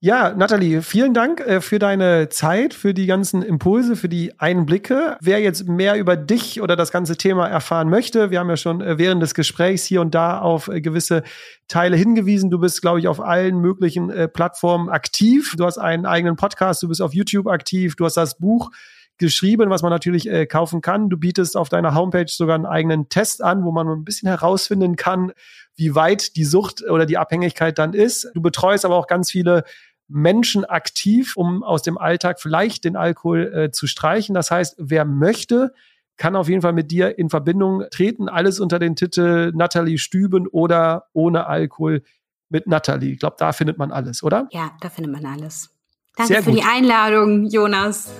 Ja, 0.00 0.34
Nathalie, 0.34 0.82
vielen 0.82 1.14
Dank 1.14 1.40
äh, 1.40 1.62
für 1.62 1.78
deine 1.78 2.28
Zeit, 2.28 2.74
für 2.74 2.92
die 2.92 3.06
ganzen 3.06 3.40
Impulse, 3.40 3.96
für 3.96 4.10
die 4.10 4.38
Einblicke. 4.38 5.16
Wer 5.22 5.40
jetzt 5.40 5.66
mehr 5.68 5.96
über 5.96 6.18
dich 6.18 6.60
oder 6.60 6.76
das 6.76 6.92
ganze 6.92 7.16
Thema 7.16 7.48
erfahren 7.48 7.88
möchte, 7.88 8.30
wir 8.30 8.38
haben 8.38 8.50
ja 8.50 8.58
schon 8.58 8.82
äh, 8.82 8.98
während 8.98 9.22
des 9.22 9.32
Gesprächs 9.32 9.86
hier 9.86 10.02
und 10.02 10.14
da 10.14 10.38
auf 10.38 10.68
äh, 10.68 10.82
gewisse 10.82 11.22
Teile 11.66 11.96
hingewiesen. 11.96 12.50
Du 12.50 12.58
bist, 12.58 12.82
glaube 12.82 13.00
ich, 13.00 13.08
auf 13.08 13.20
allen 13.22 13.58
möglichen 13.58 14.12
Plattformen 14.34 14.90
aktiv. 14.90 15.54
Du 15.56 15.64
hast 15.64 15.78
einen 15.78 16.04
eigenen 16.04 16.36
Podcast, 16.36 16.82
du 16.82 16.88
bist 16.88 17.00
auf 17.00 17.14
YouTube 17.14 17.46
aktiv, 17.46 17.96
du 17.96 18.04
hast 18.04 18.18
das 18.18 18.36
Buch 18.36 18.70
geschrieben, 19.18 19.70
was 19.70 19.82
man 19.82 19.90
natürlich 19.90 20.28
kaufen 20.48 20.82
kann. 20.82 21.08
Du 21.08 21.16
bietest 21.16 21.56
auf 21.56 21.70
deiner 21.70 21.94
Homepage 21.94 22.28
sogar 22.28 22.54
einen 22.54 22.66
eigenen 22.66 23.08
Test 23.08 23.42
an, 23.42 23.64
wo 23.64 23.72
man 23.72 23.88
ein 23.88 24.04
bisschen 24.04 24.28
herausfinden 24.28 24.94
kann, 24.94 25.32
wie 25.74 25.94
weit 25.94 26.36
die 26.36 26.44
Sucht 26.44 26.82
oder 26.88 27.06
die 27.06 27.18
Abhängigkeit 27.18 27.78
dann 27.78 27.92
ist. 27.92 28.30
Du 28.34 28.40
betreust 28.40 28.84
aber 28.84 28.96
auch 28.96 29.06
ganz 29.06 29.30
viele 29.30 29.64
Menschen 30.08 30.64
aktiv, 30.64 31.36
um 31.36 31.62
aus 31.62 31.82
dem 31.82 31.98
Alltag 31.98 32.40
vielleicht 32.40 32.84
den 32.84 32.96
Alkohol 32.96 33.52
äh, 33.52 33.70
zu 33.70 33.86
streichen. 33.86 34.34
Das 34.34 34.50
heißt, 34.50 34.76
wer 34.78 35.04
möchte, 35.04 35.72
kann 36.16 36.36
auf 36.36 36.48
jeden 36.48 36.62
Fall 36.62 36.72
mit 36.72 36.90
dir 36.90 37.18
in 37.18 37.28
Verbindung 37.28 37.84
treten. 37.90 38.28
Alles 38.28 38.60
unter 38.60 38.78
den 38.78 38.96
Titel 38.96 39.52
Nathalie 39.54 39.98
Stüben 39.98 40.46
oder 40.46 41.06
ohne 41.12 41.46
Alkohol 41.46 42.02
mit 42.48 42.66
Nathalie. 42.66 43.12
Ich 43.12 43.18
glaube, 43.18 43.36
da 43.38 43.52
findet 43.52 43.78
man 43.78 43.90
alles, 43.90 44.22
oder? 44.22 44.48
Ja, 44.50 44.70
da 44.80 44.88
findet 44.88 45.12
man 45.12 45.26
alles. 45.26 45.70
Danke 46.16 46.32
Sehr 46.32 46.42
für 46.42 46.50
gut. 46.50 46.60
die 46.60 46.64
Einladung, 46.64 47.46
Jonas. 47.46 48.10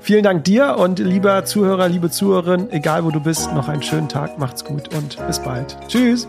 Vielen 0.00 0.22
Dank 0.22 0.44
dir 0.44 0.76
und 0.78 0.98
lieber 0.98 1.44
Zuhörer, 1.44 1.88
liebe 1.88 2.10
Zuhörerin, 2.10 2.70
egal 2.70 3.04
wo 3.04 3.10
du 3.10 3.20
bist, 3.20 3.52
noch 3.54 3.68
einen 3.68 3.82
schönen 3.82 4.08
Tag, 4.08 4.38
macht's 4.38 4.64
gut 4.64 4.94
und 4.94 5.16
bis 5.26 5.40
bald. 5.40 5.76
Tschüss. 5.88 6.28